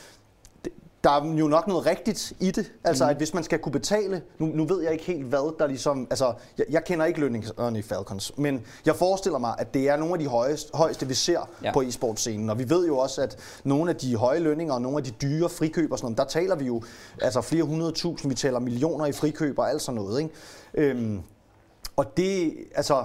der 1.04 1.10
er 1.10 1.34
jo 1.36 1.48
nok 1.48 1.68
noget 1.68 1.86
rigtigt 1.86 2.34
i 2.40 2.52
det. 2.52 2.72
Altså 2.84 3.04
mm. 3.04 3.10
at 3.10 3.18
hvis 3.18 3.34
man 3.34 3.44
skal 3.44 3.60
kunne 3.60 3.72
betale, 3.72 4.22
nu, 4.38 4.46
nu 4.46 4.66
ved 4.66 4.82
jeg 4.82 4.92
ikke 4.92 5.04
helt 5.04 5.26
hvad 5.26 5.60
der 5.60 5.68
ligesom, 5.68 6.08
altså 6.10 6.34
jeg, 6.58 6.66
jeg 6.70 6.84
kender 6.84 7.06
ikke 7.06 7.20
lønningerne 7.20 7.80
i 7.80 7.82
Falcons, 7.82 8.32
men 8.38 8.66
jeg 8.86 8.96
forestiller 8.96 9.40
mig, 9.40 9.56
at 9.58 9.74
det 9.74 9.90
er 9.90 9.98
nogle 9.98 10.14
af 10.14 10.20
de 10.20 10.28
højeste, 10.28 10.78
højeste 10.78 11.08
vi 11.08 11.14
ser 11.14 11.50
ja. 11.64 11.74
på 11.74 11.82
e-sportscenen. 11.82 12.50
Og 12.50 12.60
vi 12.60 12.70
ved 12.70 12.88
jo 12.88 12.98
også, 12.98 13.22
at 13.22 13.38
nogle 13.64 13.90
af 13.92 13.96
de 13.96 14.16
høje 14.16 14.40
lønninger 14.40 14.74
og 14.74 14.82
nogle 14.82 14.98
af 14.98 15.04
de 15.04 15.12
dyre 15.12 15.50
frikøb 15.50 15.92
og 15.92 15.98
sådan 15.98 16.06
noget, 16.06 16.18
der 16.18 16.40
taler 16.40 16.56
vi 16.56 16.66
jo 16.66 16.82
altså 17.22 17.42
flere 17.42 17.64
hundrede 17.64 17.92
tusind, 17.92 18.32
vi 18.32 18.36
taler 18.36 18.60
millioner 18.60 19.06
i 19.06 19.12
frikøb 19.12 19.60
og 19.60 19.70
alt 19.70 19.82
sådan 19.82 20.02
noget. 20.02 20.22
Ikke? 20.22 20.34
Øhm, 20.74 21.22
og 21.96 22.18
det, 22.18 22.54
altså, 22.76 23.04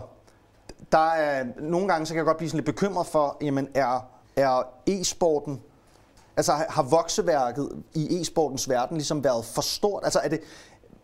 der 0.93 1.09
er, 1.11 1.45
nogle 1.61 1.89
gange 1.89 2.07
så 2.07 2.13
kan 2.13 2.19
jeg 2.19 2.27
godt 2.27 2.37
blive 2.37 2.51
sådan 2.51 2.59
lidt 2.59 2.67
bekymret 2.67 3.07
for, 3.07 3.37
jamen 3.43 3.69
er, 3.75 4.09
er 4.37 4.63
e-sporten, 4.87 5.61
altså 6.37 6.53
har 6.69 6.83
vokseværket 6.83 7.69
i 7.95 8.21
e-sportens 8.21 8.69
verden 8.69 8.97
ligesom 8.97 9.25
været 9.25 9.45
for 9.45 9.63
stort? 9.63 10.05
Altså 10.05 10.21
er 10.25 10.29
det, 10.29 10.41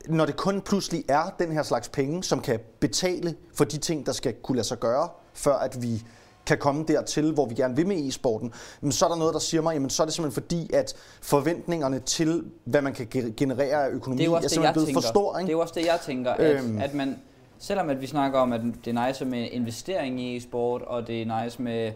når 0.09 0.27
det 0.27 0.37
kun 0.37 0.61
pludselig 0.61 1.05
er 1.09 1.35
den 1.39 1.53
her 1.53 1.63
slags 1.63 1.89
penge, 1.89 2.25
som 2.25 2.41
kan 2.41 2.61
betale 2.81 3.35
for 3.55 3.65
de 3.65 3.79
ting, 3.79 4.07
der 4.07 4.13
skal 4.13 4.35
kunne 4.43 4.57
lade 4.57 4.67
sig 4.67 4.79
gøre, 4.79 5.09
før 5.35 5.55
at 5.55 5.83
vi 5.83 6.03
kan 6.47 6.59
komme 6.59 6.85
dertil, 6.89 7.33
hvor 7.33 7.47
vi 7.47 7.55
gerne 7.55 7.77
vil 7.77 7.87
med 7.87 8.09
e-sporten, 8.09 8.53
men 8.81 8.93
så 8.93 9.05
er 9.05 9.09
der 9.09 9.17
noget, 9.17 9.35
der 9.35 9.41
siger 9.41 9.63
mig, 9.63 9.75
jamen 9.75 9.91
så 9.91 10.03
er 10.03 10.05
det 10.05 10.15
simpelthen 10.15 10.43
fordi, 10.43 10.73
at 10.73 10.95
forventningerne 11.23 11.99
til, 11.99 12.45
hvad 12.65 12.83
man 12.83 12.93
kan 12.93 13.35
generere 13.37 13.85
af 13.85 13.91
økonomi, 13.91 14.19
det 14.19 14.25
er, 14.25 14.31
jo 14.31 14.35
også 14.35 14.45
er 14.45 14.49
det, 14.49 14.51
simpelthen 14.51 14.73
blevet 14.73 14.87
tænker. 14.87 15.01
for 15.01 15.09
stor. 15.09 15.39
Ikke? 15.39 15.47
Det 15.47 15.53
er 15.53 15.57
jo 15.57 15.61
også 15.61 15.75
det, 15.77 15.87
jeg 15.87 15.99
tænker, 16.05 16.33
at, 16.33 16.57
øhm. 16.57 16.79
at 16.79 16.95
man, 16.95 17.19
selvom 17.59 17.91
at 17.91 18.01
vi 18.01 18.07
snakker 18.07 18.39
om, 18.39 18.53
at 18.53 18.61
det 18.85 18.97
er 18.97 19.07
nice 19.07 19.25
med 19.25 19.49
investering 19.53 20.21
i 20.21 20.37
e-sport, 20.37 20.83
og 20.83 21.07
det 21.07 21.23
er 21.23 21.43
nice 21.43 21.63
med, 21.63 21.93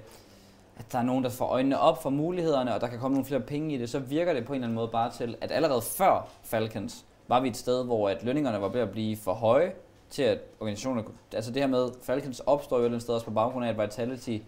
at 0.76 0.92
der 0.92 0.98
er 0.98 1.02
nogen, 1.02 1.24
der 1.24 1.30
får 1.30 1.46
øjnene 1.46 1.78
op 1.78 2.02
for 2.02 2.10
mulighederne, 2.10 2.74
og 2.74 2.80
der 2.80 2.86
kan 2.86 2.98
komme 2.98 3.14
nogle 3.14 3.26
flere 3.26 3.40
penge 3.40 3.74
i 3.74 3.78
det, 3.78 3.90
så 3.90 3.98
virker 3.98 4.32
det 4.32 4.44
på 4.44 4.52
en 4.52 4.56
eller 4.56 4.66
anden 4.66 4.74
måde 4.74 4.88
bare 4.88 5.10
til, 5.10 5.36
at 5.40 5.52
allerede 5.52 5.82
før 5.82 6.28
Falcons 6.42 7.04
var 7.28 7.40
vi 7.40 7.48
et 7.48 7.56
sted, 7.56 7.84
hvor 7.84 8.08
at 8.08 8.24
lønningerne 8.24 8.60
var 8.60 8.68
ved 8.68 8.80
at 8.80 8.90
blive 8.90 9.16
for 9.16 9.32
høje, 9.32 9.72
til 10.10 10.22
at 10.22 10.38
organisationer, 10.60 11.02
altså 11.32 11.50
det 11.50 11.62
her 11.62 11.66
med, 11.66 11.88
Falcons 12.02 12.40
opstår 12.40 12.80
jo 12.80 12.84
et 12.84 13.02
sted 13.02 13.14
også 13.14 13.26
på 13.26 13.32
baggrund 13.32 13.64
af, 13.64 13.68
at 13.68 13.78
Vitality 13.78 14.38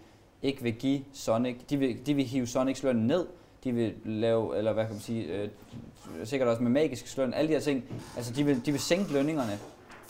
ikke 0.43 0.63
vil 0.63 0.75
give 0.75 1.01
Sonic, 1.13 1.57
de 1.71 1.77
vil, 1.77 2.07
de 2.07 2.15
vil 2.15 2.25
hive 2.25 2.47
Sonics 2.47 2.83
løn 2.83 2.97
ned, 2.97 3.27
de 3.65 3.73
vil 3.73 3.95
lave, 4.05 4.59
eller 4.59 4.73
hvad 4.73 4.85
kan 4.85 4.93
man 4.93 5.01
sige, 5.01 5.25
øh, 5.25 5.49
sikkert 6.25 6.49
også 6.49 6.63
med 6.63 6.71
magisk 6.71 7.17
løn, 7.17 7.35
alle 7.35 7.49
de 7.49 7.53
her 7.53 7.61
ting, 7.61 7.85
altså 8.17 8.33
de 8.33 8.45
vil, 8.45 8.67
de 8.67 8.71
vil 8.71 8.81
sænke 8.81 9.13
lønningerne, 9.13 9.59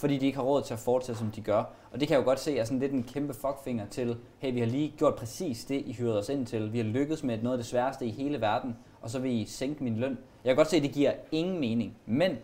fordi 0.05 0.19
de 0.19 0.27
ikke 0.27 0.39
har 0.39 0.45
råd 0.45 0.63
til 0.63 0.75
at 0.75 0.81
fortsætte, 0.81 1.19
som 1.19 1.31
de 1.31 1.41
gør. 1.41 1.65
Og 1.93 2.01
det 2.01 2.09
kan 2.09 2.15
jeg 2.15 2.21
jo 2.21 2.25
godt 2.25 2.41
se 2.41 2.59
er 2.59 2.65
sådan 2.65 2.79
lidt 2.79 2.93
en 2.93 3.03
kæmpe 3.03 3.35
fuckfinger 3.35 3.87
til, 3.87 4.17
hey, 4.39 4.53
vi 4.53 4.59
har 4.61 4.67
lige 4.67 4.95
gjort 4.99 5.15
præcis 5.15 5.65
det, 5.65 5.83
I 5.87 5.93
hyrede 5.93 6.19
os 6.19 6.29
ind 6.29 6.47
til. 6.47 6.73
Vi 6.73 6.79
har 6.79 6.85
lykkedes 6.85 7.23
med 7.23 7.39
noget 7.39 7.57
af 7.57 7.59
det 7.59 7.67
sværeste 7.67 8.07
i 8.07 8.11
hele 8.11 8.41
verden, 8.41 8.77
og 9.03 9.11
så 9.11 9.19
vil 9.19 9.31
I 9.31 9.45
sænke 9.45 9.85
min 9.85 9.97
løn. 9.97 10.19
Jeg 10.45 10.51
kan 10.51 10.57
godt 10.57 10.71
se, 10.71 10.77
at 10.77 10.83
det 10.83 10.93
giver 10.93 11.13
ingen 11.33 11.61
mening. 11.61 11.97
Men 12.07 12.37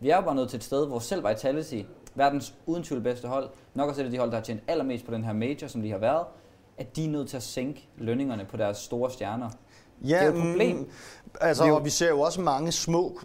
vi 0.00 0.10
er 0.10 0.16
jo 0.16 0.22
bare 0.22 0.34
nødt 0.34 0.50
til 0.50 0.56
et 0.56 0.64
sted, 0.64 0.86
hvor 0.86 0.98
selv 0.98 1.28
Vitality, 1.28 1.82
verdens 2.14 2.54
uden 2.66 2.82
tvivl 2.82 3.02
bedste 3.02 3.28
hold, 3.28 3.48
nok 3.74 3.88
også 3.88 4.00
et 4.00 4.04
af 4.04 4.10
de 4.10 4.18
hold, 4.18 4.30
der 4.30 4.36
har 4.36 4.44
tjent 4.44 4.62
allermest 4.68 5.04
på 5.04 5.14
den 5.14 5.24
her 5.24 5.32
major, 5.32 5.66
som 5.66 5.82
de 5.82 5.90
har 5.90 5.98
været, 5.98 6.26
at 6.78 6.96
de 6.96 7.04
er 7.04 7.08
nødt 7.08 7.28
til 7.28 7.36
at 7.36 7.42
sænke 7.42 7.88
lønningerne 7.98 8.44
på 8.44 8.56
deres 8.56 8.76
store 8.76 9.10
stjerner. 9.10 9.50
Ja, 10.04 10.18
det 10.18 10.24
er 10.24 10.28
et 10.28 10.34
problem. 10.34 10.76
Mm, 10.76 10.88
altså, 11.40 11.66
jo... 11.66 11.76
og 11.76 11.84
vi 11.84 11.90
ser 11.90 12.08
jo 12.08 12.20
også 12.20 12.40
mange 12.40 12.72
små 12.72 13.18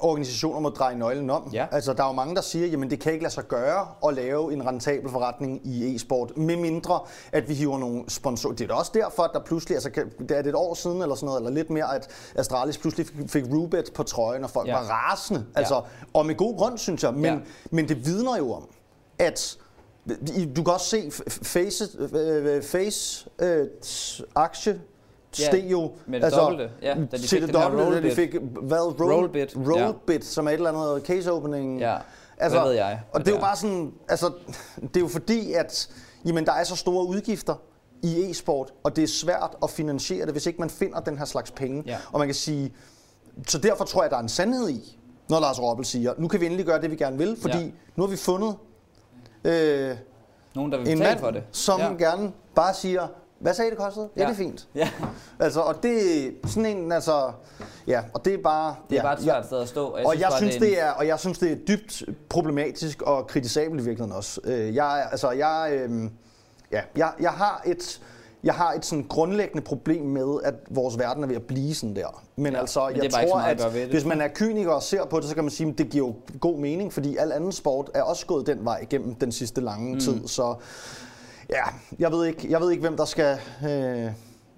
organisationer 0.00 0.60
må 0.60 0.68
dreje 0.68 0.94
nøglen 0.94 1.30
om. 1.30 1.50
Ja. 1.52 1.66
Altså, 1.70 1.92
der 1.92 2.02
er 2.02 2.06
jo 2.06 2.12
mange, 2.12 2.34
der 2.34 2.40
siger, 2.40 2.66
jamen 2.66 2.90
det 2.90 3.00
kan 3.00 3.12
ikke 3.12 3.22
lade 3.22 3.34
sig 3.34 3.44
gøre 3.44 3.86
at 4.06 4.14
lave 4.14 4.52
en 4.52 4.66
rentabel 4.66 5.10
forretning 5.10 5.66
i 5.66 5.94
e-sport, 5.94 6.36
med 6.36 6.56
mindre 6.56 7.00
at 7.32 7.48
vi 7.48 7.54
hiver 7.54 7.78
nogle 7.78 8.04
sponsorer. 8.08 8.54
Det 8.54 8.64
er 8.64 8.68
da 8.68 8.74
også 8.74 8.92
derfor, 8.94 9.22
at 9.22 9.30
der 9.34 9.40
pludselig, 9.40 9.76
altså 9.76 9.90
det 10.18 10.30
er 10.30 10.40
et 10.40 10.54
år 10.54 10.74
siden 10.74 11.02
eller 11.02 11.14
sådan 11.14 11.26
noget, 11.26 11.40
eller 11.40 11.50
lidt 11.50 11.70
mere, 11.70 11.94
at 11.94 12.08
Astralis 12.34 12.78
pludselig 12.78 13.06
fik 13.26 13.44
Rubet 13.52 13.90
på 13.94 14.02
trøjen, 14.02 14.44
og 14.44 14.50
folk 14.50 14.68
ja. 14.68 14.72
var 14.72 14.82
rasende. 14.82 15.46
Altså, 15.54 15.74
ja. 15.74 15.80
Og 16.14 16.26
med 16.26 16.34
god 16.34 16.56
grund, 16.56 16.78
synes 16.78 17.02
jeg. 17.02 17.14
Men, 17.14 17.24
ja. 17.24 17.38
men 17.70 17.88
det 17.88 18.06
vidner 18.06 18.36
jo 18.36 18.52
om, 18.52 18.68
at 19.18 19.58
du 20.56 20.62
kan 20.64 20.72
også 20.72 20.86
se 20.86 21.10
Face, 21.28 21.84
øh, 22.14 22.62
face 22.62 23.28
øh, 23.38 23.66
aktie 24.34 24.80
steg 25.46 25.64
jo 25.70 25.92
med 26.06 26.20
det 26.20 26.24
altså, 26.24 26.40
dobbelte. 26.40 26.70
Ja, 26.82 26.94
da 27.12 27.16
de 27.16 27.22
til 27.22 27.42
det 27.42 27.54
dobbelte, 27.54 27.94
da 27.94 28.08
de 28.08 28.14
fik 28.14 28.34
hvad, 28.62 28.78
roll, 28.78 29.12
rollbit, 29.12 29.56
rollbit 29.56 30.14
ja. 30.14 30.20
som 30.20 30.46
er 30.46 30.50
et 30.50 30.54
eller 30.54 30.72
andet 30.72 31.06
case 31.06 31.32
opening. 31.32 31.80
Ja, 31.80 31.96
altså, 32.38 32.58
hvad 32.58 32.68
ved 32.68 32.76
jeg. 32.76 33.00
Og 33.12 33.20
det 33.20 33.28
er 33.28 33.34
jo 33.34 33.40
bare 33.40 33.56
sådan, 33.56 33.92
altså, 34.08 34.32
det 34.80 34.96
er 34.96 35.00
jo 35.00 35.08
fordi, 35.08 35.52
at 35.52 35.88
jamen, 36.24 36.46
der 36.46 36.52
er 36.52 36.64
så 36.64 36.76
store 36.76 37.06
udgifter 37.06 37.54
i 38.02 38.30
e-sport, 38.30 38.72
og 38.82 38.96
det 38.96 39.04
er 39.04 39.08
svært 39.08 39.56
at 39.62 39.70
finansiere 39.70 40.24
det, 40.24 40.34
hvis 40.34 40.46
ikke 40.46 40.60
man 40.60 40.70
finder 40.70 41.00
den 41.00 41.18
her 41.18 41.24
slags 41.24 41.50
penge. 41.50 41.82
Ja. 41.86 41.98
Og 42.12 42.18
man 42.18 42.28
kan 42.28 42.34
sige, 42.34 42.74
så 43.48 43.58
derfor 43.58 43.84
tror 43.84 44.02
jeg, 44.02 44.10
der 44.10 44.16
er 44.16 44.20
en 44.22 44.28
sandhed 44.28 44.68
i, 44.68 44.98
når 45.28 45.40
Lars 45.40 45.62
Robbel 45.62 45.84
siger, 45.86 46.14
nu 46.18 46.28
kan 46.28 46.40
vi 46.40 46.46
endelig 46.46 46.66
gøre 46.66 46.80
det, 46.80 46.90
vi 46.90 46.96
gerne 46.96 47.18
vil, 47.18 47.36
fordi 47.40 47.58
ja. 47.58 47.70
nu 47.96 48.02
har 48.02 48.10
vi 48.10 48.16
fundet 48.16 48.56
øh, 49.44 49.96
Nogen, 50.54 50.72
der 50.72 50.78
vil 50.78 50.88
en 50.88 50.98
mand, 50.98 51.18
for 51.18 51.30
det. 51.30 51.42
som 51.52 51.80
ja. 51.80 51.92
gerne 51.98 52.32
bare 52.54 52.74
siger, 52.74 53.06
hvad 53.40 53.54
sagde 53.54 53.70
det 53.70 53.78
kostede? 53.78 54.08
Ja, 54.16 54.22
ja 54.22 54.26
det 54.28 54.32
er 54.32 54.36
fint. 54.36 54.68
Ja. 54.74 54.90
Altså, 55.38 55.60
og 55.60 55.82
det 55.82 56.26
er 56.26 56.30
sådan 56.46 56.76
en, 56.76 56.92
altså, 56.92 57.32
ja, 57.86 58.02
og 58.14 58.24
det 58.24 58.34
er 58.34 58.38
bare... 58.42 58.74
Det 58.90 58.96
er 58.98 59.00
ja, 59.00 59.02
bare 59.02 59.14
et 59.14 59.22
svært 59.22 59.46
sted 59.46 59.60
at 59.60 59.68
stå. 59.68 59.86
Og 59.86 59.98
jeg, 59.98 60.06
og 60.06 60.12
synes, 60.12 60.22
jeg 60.22 60.32
synes, 60.38 60.54
det, 60.54 60.62
det 60.62 60.80
er, 60.80 60.90
og 60.90 61.06
jeg 61.06 61.18
synes, 61.18 61.38
det 61.38 61.52
er 61.52 61.56
dybt 61.56 62.02
problematisk 62.28 63.02
og 63.02 63.26
kritisabelt 63.26 63.80
i 63.80 63.84
virkeligheden 63.84 64.16
også. 64.16 64.40
Øh, 64.44 64.74
jeg, 64.74 65.08
altså, 65.10 65.30
jeg, 65.30 65.70
øh, 65.72 66.10
ja, 66.72 66.80
jeg, 66.96 67.12
jeg 67.20 67.30
har 67.30 67.62
et, 67.66 68.00
jeg 68.42 68.54
har 68.54 68.72
et 68.72 68.84
sådan 68.84 69.04
grundlæggende 69.08 69.62
problem 69.62 70.04
med, 70.04 70.38
at 70.44 70.54
vores 70.70 70.98
verden 70.98 71.22
er 71.22 71.26
ved 71.26 71.36
at 71.36 71.42
blive 71.42 71.74
sådan 71.74 71.96
der. 71.96 72.22
Men 72.36 72.52
ja, 72.52 72.60
altså, 72.60 72.90
men 72.94 73.02
jeg 73.02 73.12
tror, 73.12 73.38
at, 73.38 73.60
at 73.60 73.88
hvis 73.88 74.04
man 74.04 74.20
er 74.20 74.28
kyniker 74.34 74.70
og 74.70 74.82
ser 74.82 75.04
på 75.04 75.20
det, 75.20 75.28
så 75.28 75.34
kan 75.34 75.44
man 75.44 75.50
sige, 75.50 75.70
at 75.70 75.78
det 75.78 75.90
giver 75.90 76.06
jo 76.06 76.14
god 76.40 76.58
mening, 76.58 76.92
fordi 76.92 77.16
al 77.16 77.32
anden 77.32 77.52
sport 77.52 77.90
er 77.94 78.02
også 78.02 78.26
gået 78.26 78.46
den 78.46 78.64
vej 78.64 78.78
igennem 78.82 79.14
den 79.14 79.32
sidste 79.32 79.60
lange 79.60 79.94
mm. 79.94 80.00
tid. 80.00 80.28
Så 80.28 80.54
ja, 81.50 81.64
jeg 81.98 82.12
ved 82.12 82.26
ikke, 82.26 82.50
jeg 82.50 82.60
ved 82.60 82.70
ikke 82.70 82.80
hvem 82.80 82.96
der 82.96 83.04
skal... 83.04 83.38
Øh, 83.64 84.12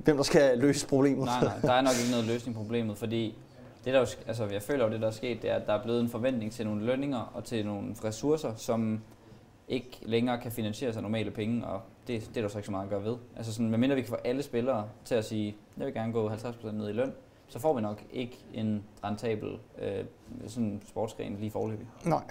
hvem 0.05 0.16
der 0.16 0.22
skal 0.22 0.59
løse 0.59 0.87
problemet. 0.87 1.24
Nej, 1.24 1.44
nej, 1.44 1.59
der 1.62 1.72
er 1.72 1.81
nok 1.81 1.92
ikke 2.00 2.11
noget 2.11 2.26
løsning 2.26 2.57
på 2.57 2.62
problemet, 2.62 2.98
fordi 2.98 3.38
det 3.85 3.94
der, 3.94 4.14
altså, 4.26 4.46
jeg 4.46 4.62
føler 4.62 4.85
jo, 4.85 4.92
det 4.92 5.00
der 5.00 5.07
er 5.07 5.11
sket, 5.11 5.42
det 5.42 5.50
er, 5.50 5.55
at 5.55 5.66
der 5.66 5.72
er 5.72 5.83
blevet 5.83 6.00
en 6.00 6.09
forventning 6.09 6.53
til 6.53 6.66
nogle 6.66 6.85
lønninger 6.85 7.31
og 7.35 7.44
til 7.44 7.66
nogle 7.66 7.94
ressourcer, 8.05 8.55
som 8.57 9.00
ikke 9.68 9.98
længere 10.03 10.40
kan 10.40 10.53
finansiere 10.53 10.92
sig 10.92 11.03
normale 11.03 11.31
penge, 11.31 11.66
og 11.66 11.81
det, 12.07 12.29
det 12.29 12.37
er 12.37 12.40
der 12.40 12.48
så 12.48 12.59
ikke 12.59 12.66
så 12.66 12.72
meget 12.72 12.85
at 12.85 12.90
gøre 12.90 13.05
ved. 13.05 13.16
Altså 13.37 13.53
sådan, 13.53 13.70
medmindre 13.70 13.96
vi 13.96 14.03
kan 14.03 14.09
få 14.09 14.18
alle 14.24 14.42
spillere 14.42 14.88
til 15.05 15.14
at 15.14 15.24
sige, 15.24 15.57
jeg 15.79 15.87
vil 15.87 15.94
gerne 15.94 16.12
gå 16.12 16.31
50% 16.31 16.70
ned 16.70 16.88
i 16.88 16.92
løn, 16.92 17.12
så 17.48 17.59
får 17.59 17.74
vi 17.74 17.81
nok 17.81 18.03
ikke 18.12 18.38
en 18.55 18.85
rentabel 19.05 19.59
øh, 19.79 20.05
sådan 20.46 20.83
sportsgren 20.88 21.37
lige 21.40 21.50
forløbig. 21.50 21.87
Nej. 22.05 22.22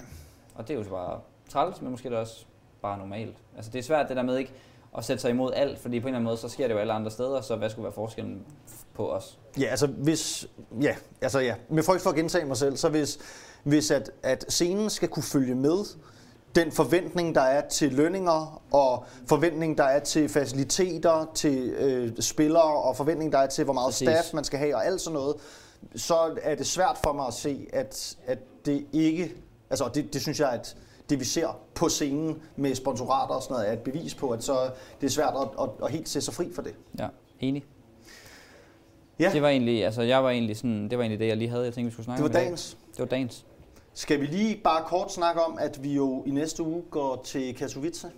Og 0.54 0.68
det 0.68 0.74
er 0.74 0.78
jo 0.78 0.84
så 0.84 0.90
bare 0.90 1.20
træls, 1.48 1.82
men 1.82 1.90
måske 1.90 2.10
det 2.10 2.18
også 2.18 2.46
bare 2.82 2.98
normalt. 2.98 3.36
Altså 3.56 3.70
det 3.70 3.78
er 3.78 3.82
svært 3.82 4.08
det 4.08 4.16
der 4.16 4.22
med 4.22 4.36
ikke 4.36 4.52
at 4.98 5.04
sætte 5.04 5.20
sig 5.20 5.30
imod 5.30 5.52
alt, 5.52 5.78
fordi 5.78 6.00
på 6.00 6.04
en 6.04 6.08
eller 6.08 6.16
anden 6.16 6.24
måde, 6.24 6.36
så 6.36 6.48
sker 6.48 6.68
det 6.68 6.74
jo 6.74 6.78
alle 6.78 6.92
andre 6.92 7.10
steder, 7.10 7.40
så 7.40 7.56
hvad 7.56 7.70
skulle 7.70 7.84
være 7.84 7.92
forskellen 7.92 8.42
på 8.94 9.12
os? 9.12 9.38
Ja, 9.60 9.66
altså 9.66 9.86
hvis, 9.86 10.48
ja, 10.80 10.94
altså 11.22 11.40
ja, 11.40 11.54
med 11.68 11.82
frygt 11.82 12.02
for 12.02 12.10
at 12.10 12.16
gentage 12.16 12.44
mig 12.44 12.56
selv, 12.56 12.76
så 12.76 12.88
hvis, 12.88 13.18
hvis 13.62 13.90
at, 13.90 14.10
at 14.22 14.44
scenen 14.48 14.90
skal 14.90 15.08
kunne 15.08 15.22
følge 15.22 15.54
med, 15.54 15.84
den 16.54 16.72
forventning, 16.72 17.34
der 17.34 17.40
er 17.40 17.68
til 17.68 17.92
lønninger, 17.92 18.62
og 18.72 19.04
forventning, 19.26 19.78
der 19.78 19.84
er 19.84 19.98
til 19.98 20.28
faciliteter, 20.28 21.30
til 21.34 21.70
øh, 21.70 22.12
spillere, 22.20 22.62
og 22.62 22.96
forventning, 22.96 23.32
der 23.32 23.38
er 23.38 23.46
til, 23.46 23.64
hvor 23.64 23.74
meget 23.74 23.86
Præcis. 23.86 24.08
staff 24.08 24.34
man 24.34 24.44
skal 24.44 24.58
have, 24.58 24.76
og 24.76 24.86
alt 24.86 25.00
sådan 25.00 25.14
noget, 25.14 25.36
så 25.96 26.38
er 26.42 26.54
det 26.54 26.66
svært 26.66 26.98
for 27.04 27.12
mig 27.12 27.26
at 27.26 27.34
se, 27.34 27.66
at, 27.72 28.16
at 28.26 28.38
det 28.66 28.86
ikke... 28.92 29.34
Altså, 29.70 29.90
det, 29.94 30.12
det 30.12 30.22
synes 30.22 30.40
jeg, 30.40 30.50
at 30.50 30.76
det 31.10 31.20
vi 31.20 31.24
ser 31.24 31.58
på 31.74 31.88
scenen 31.88 32.42
med 32.56 32.74
sponsorater 32.74 33.34
og 33.34 33.42
sådan 33.42 33.54
noget, 33.54 33.68
er 33.68 33.72
et 33.72 33.78
bevis 33.78 34.14
på, 34.14 34.30
at 34.30 34.44
så 34.44 34.70
det 35.00 35.06
er 35.06 35.10
svært 35.10 35.34
at, 35.40 35.48
at, 35.62 35.68
at 35.84 35.90
helt 35.90 36.08
se 36.08 36.20
sig 36.20 36.34
fri 36.34 36.52
for 36.54 36.62
det. 36.62 36.74
Ja, 36.98 37.08
enig. 37.40 37.64
Ja. 39.18 39.30
Det 39.32 39.42
var 39.42 39.48
egentlig, 39.48 39.84
altså 39.84 40.02
jeg 40.02 40.24
var 40.24 40.30
egentlig 40.30 40.56
sådan, 40.56 40.88
det 40.88 40.98
var 40.98 41.04
egentlig 41.04 41.20
det, 41.20 41.26
jeg 41.26 41.36
lige 41.36 41.48
havde, 41.50 41.64
jeg 41.64 41.74
tænkte, 41.74 41.86
vi 41.86 41.92
skulle 41.92 42.04
snakke 42.04 42.24
om 42.24 42.28
Det 42.30 42.38
var 42.38 42.44
dagens. 42.44 42.76
Det 42.92 42.98
var 42.98 43.06
dagens. 43.06 43.46
Skal 43.94 44.20
vi 44.20 44.26
lige 44.26 44.60
bare 44.64 44.84
kort 44.86 45.12
snakke 45.12 45.40
om, 45.40 45.58
at 45.60 45.82
vi 45.82 45.94
jo 45.94 46.24
i 46.26 46.30
næste 46.30 46.62
uge 46.62 46.82
går 46.90 47.20
til 47.24 47.54
Katowice? 47.54 48.10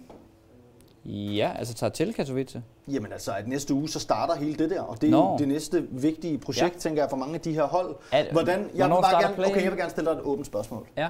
Ja, 1.05 1.52
altså 1.59 1.74
tager 1.74 1.90
til 1.90 2.14
Katowice. 2.14 2.62
Jamen 2.88 3.12
altså, 3.12 3.33
at 3.33 3.48
næste 3.48 3.74
uge 3.74 3.88
så 3.88 4.00
starter 4.00 4.35
hele 4.35 4.55
det 4.55 4.70
der, 4.70 4.81
og 4.81 5.00
det 5.00 5.07
er 5.07 5.11
Nå. 5.11 5.31
jo 5.33 5.38
det 5.38 5.48
næste 5.48 5.87
vigtige 5.90 6.38
projekt, 6.38 6.74
ja. 6.74 6.78
tænker 6.78 7.02
jeg, 7.02 7.11
for 7.11 7.16
mange 7.16 7.35
af 7.35 7.40
de 7.40 7.52
her 7.52 7.64
hold. 7.64 7.96
At, 8.12 8.26
Hvordan, 8.33 8.70
jeg 8.74 8.87
vil 8.87 8.94
bare 8.94 9.22
gerne, 9.22 9.46
okay, 9.46 9.62
jeg 9.62 9.70
vil 9.70 9.78
gerne 9.78 9.90
stille 9.90 10.11
dig 10.11 10.16
et 10.16 10.22
åbent 10.22 10.46
spørgsmål. 10.46 10.87
Ja. 10.96 11.09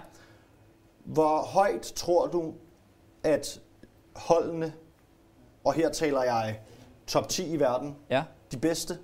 Hvor 1.04 1.38
højt 1.38 1.82
tror 1.82 2.26
du, 2.26 2.54
at 3.24 3.60
holdene, 4.16 4.72
og 5.64 5.74
her 5.74 5.90
taler 5.90 6.22
jeg 6.22 6.58
top 7.06 7.28
10 7.28 7.52
i 7.52 7.60
verden, 7.60 7.96
ja. 8.10 8.24
de 8.52 8.56
bedste, 8.58 8.98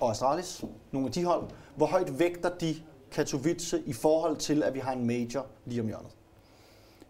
og 0.00 0.10
Astralis, 0.10 0.64
nogle 0.92 1.06
af 1.06 1.12
de 1.12 1.24
hold, 1.24 1.42
hvor 1.76 1.86
højt 1.86 2.18
vægter 2.18 2.48
de 2.48 2.74
Katowice 3.10 3.82
i 3.86 3.92
forhold 3.92 4.36
til, 4.36 4.62
at 4.62 4.74
vi 4.74 4.78
har 4.78 4.92
en 4.92 5.06
major 5.06 5.46
lige 5.64 5.80
om 5.80 5.86
hjørnet? 5.86 6.10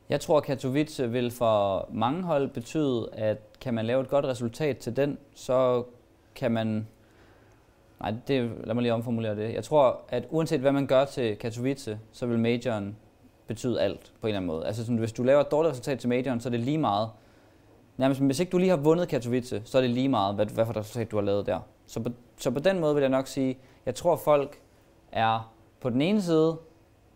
Jeg 0.08 0.20
tror, 0.20 0.36
at 0.36 0.44
Katowice 0.44 1.10
vil 1.10 1.30
for 1.30 1.88
mange 1.92 2.22
hold 2.22 2.50
betyde, 2.50 3.08
at 3.12 3.38
kan 3.60 3.74
man 3.74 3.86
lave 3.86 4.02
et 4.02 4.08
godt 4.08 4.24
resultat 4.24 4.78
til 4.78 4.96
den, 4.96 5.18
så 5.34 5.84
kan 6.34 6.52
man... 6.52 6.86
Nej, 8.00 8.14
det, 8.28 8.52
lad 8.64 8.74
mig 8.74 8.82
lige 8.82 8.94
omformulere 8.94 9.36
det. 9.36 9.54
Jeg 9.54 9.64
tror, 9.64 10.00
at 10.08 10.26
uanset 10.30 10.60
hvad 10.60 10.72
man 10.72 10.86
gør 10.86 11.04
til 11.04 11.36
Katowice, 11.36 11.98
så 12.12 12.26
vil 12.26 12.38
majoren 12.38 12.96
betyde 13.48 13.80
alt 13.80 14.12
på 14.20 14.26
en 14.26 14.28
eller 14.28 14.36
anden 14.36 14.46
måde. 14.46 14.66
Altså 14.66 14.84
sådan, 14.84 14.96
hvis 14.96 15.12
du 15.12 15.22
laver 15.22 15.40
et 15.40 15.50
dårligt 15.50 15.70
resultat 15.70 15.98
til 15.98 16.08
majoren, 16.08 16.40
så 16.40 16.48
er 16.48 16.50
det 16.50 16.60
lige 16.60 16.78
meget. 16.78 17.10
Nærmest, 17.96 18.20
hvis 18.20 18.40
ikke 18.40 18.50
du 18.50 18.58
lige 18.58 18.70
har 18.70 18.76
vundet 18.76 19.08
Katowice, 19.08 19.62
så 19.64 19.78
er 19.78 19.82
det 19.82 19.90
lige 19.90 20.08
meget, 20.08 20.34
hvad, 20.34 20.46
hvad 20.46 20.64
for 20.64 20.72
et 20.72 20.76
resultat 20.76 21.10
du 21.10 21.16
har 21.16 21.24
lavet 21.24 21.46
der. 21.46 21.60
Så 21.86 22.00
på, 22.00 22.10
så 22.36 22.50
på 22.50 22.58
den 22.58 22.80
måde 22.80 22.94
vil 22.94 23.00
jeg 23.00 23.10
nok 23.10 23.26
sige, 23.26 23.58
jeg 23.86 23.94
tror 23.94 24.16
folk 24.16 24.60
er 25.12 25.52
på 25.80 25.90
den 25.90 26.02
ene 26.02 26.22
side 26.22 26.56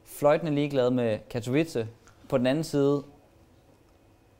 fløjtende 0.04 0.52
ligeglade 0.52 0.90
med 0.90 1.18
Katowice, 1.30 1.88
på 2.28 2.38
den 2.38 2.46
anden 2.46 2.64
side 2.64 3.02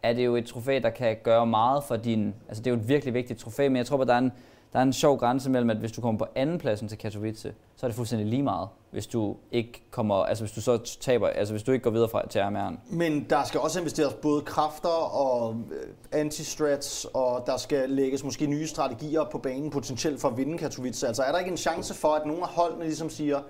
er 0.03 0.13
det 0.13 0.25
jo 0.25 0.37
et 0.37 0.47
trofæ, 0.47 0.81
der 0.83 0.91
kan 0.91 1.17
gøre 1.23 1.47
meget 1.47 1.85
for 1.85 1.97
din... 1.97 2.35
Altså 2.49 2.63
det 2.63 2.71
er 2.71 2.75
jo 2.75 2.81
et 2.81 2.89
virkelig 2.89 3.15
vigtigt 3.15 3.39
trofæ, 3.39 3.69
men 3.69 3.77
jeg 3.77 3.87
tror, 3.87 4.01
at 4.01 4.09
der 4.09 4.15
er 4.15 4.19
en, 4.19 4.33
der 4.73 4.79
er 4.79 4.83
en 4.83 4.93
sjov 4.93 5.19
grænse 5.19 5.51
mellem, 5.51 5.71
at 5.71 5.77
hvis 5.77 5.93
du 5.93 6.01
kommer 6.01 6.19
på 6.19 6.27
anden 6.35 6.59
pladsen 6.59 6.89
til 6.89 6.99
Katowice, 6.99 7.55
så 7.77 7.87
er 7.87 7.89
det 7.89 7.97
fuldstændig 7.97 8.29
lige 8.29 8.43
meget, 8.43 8.69
hvis 8.91 9.07
du 9.07 9.37
ikke 9.53 9.83
kommer, 9.91 10.15
altså 10.15 10.45
hvis 10.45 10.53
du 10.53 10.61
så 10.61 10.97
taber, 11.01 11.29
altså 11.29 11.55
hvis 11.55 11.63
du 11.63 11.73
ikke 11.73 11.83
går 11.83 11.91
videre 11.91 12.09
fra, 12.09 12.29
til 12.29 12.39
RMR'en. 12.39 12.97
Men 12.97 13.27
der 13.31 13.45
skal 13.45 13.61
også 13.61 13.79
investeres 13.79 14.15
både 14.15 14.43
kræfter 14.43 15.15
og 15.15 15.57
øh, 15.71 16.21
anti-strats, 16.21 17.07
og 17.15 17.43
der 17.47 17.57
skal 17.57 17.91
lægges 17.91 18.25
måske 18.25 18.47
nye 18.47 18.67
strategier 18.67 19.25
på 19.25 19.39
banen 19.39 19.71
potentielt 19.71 20.21
for 20.21 20.29
at 20.29 20.37
vinde 20.37 20.59
Katowice. 20.59 21.07
Altså 21.07 21.23
er 21.23 21.33
der 21.33 21.39
ikke 21.39 21.51
en 21.51 21.57
chance 21.57 21.95
for, 21.95 22.09
at 22.09 22.27
nogle 22.27 22.43
af 22.43 22.49
holdene 22.49 22.85
ligesom 22.85 23.11
siger, 23.11 23.41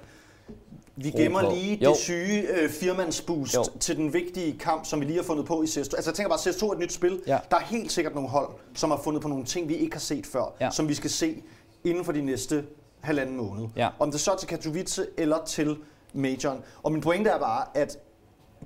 vi 0.96 1.10
gemmer 1.10 1.40
på. 1.42 1.50
lige 1.54 1.78
Jo. 1.84 1.90
det 1.90 1.98
syge 1.98 2.48
øh, 2.48 2.70
firmandsboost 2.70 3.54
Jo. 3.54 3.64
til 3.80 3.96
den 3.96 4.12
vigtige 4.12 4.58
kamp, 4.58 4.84
som 4.86 5.00
vi 5.00 5.04
lige 5.04 5.16
har 5.16 5.24
fundet 5.24 5.46
på 5.46 5.62
i 5.62 5.66
CS2. 5.66 5.78
Altså 5.78 6.02
jeg 6.10 6.14
tænker 6.14 6.28
bare, 6.28 6.38
CS2 6.38 6.66
er 6.68 6.72
et 6.72 6.78
nyt 6.78 6.92
spil. 6.92 7.22
Ja. 7.26 7.38
Der 7.50 7.56
er 7.56 7.60
helt 7.64 7.92
sikkert 7.92 8.14
nogle 8.14 8.28
hold, 8.30 8.48
som 8.74 8.90
har 8.90 9.00
fundet 9.04 9.22
på 9.22 9.28
nogle 9.28 9.44
ting, 9.44 9.68
vi 9.68 9.76
ikke 9.76 9.94
har 9.96 10.00
set 10.00 10.26
før, 10.26 10.54
Ja. 10.60 10.70
som 10.70 10.88
vi 10.88 10.94
skal 10.94 11.10
se 11.10 11.42
inden 11.84 12.04
for 12.04 12.12
de 12.12 12.22
næste 12.22 12.64
halvanden 13.00 13.36
måned. 13.36 13.68
Ja. 13.76 13.88
Om 13.98 14.10
det 14.10 14.20
så 14.20 14.32
er 14.32 14.36
til 14.36 14.48
Katowice 14.48 15.06
eller 15.16 15.44
til 15.46 15.76
Majoren. 16.14 16.58
Og 16.82 16.92
min 16.92 17.00
pointe 17.00 17.30
er 17.30 17.38
bare, 17.38 17.64
at 17.74 17.98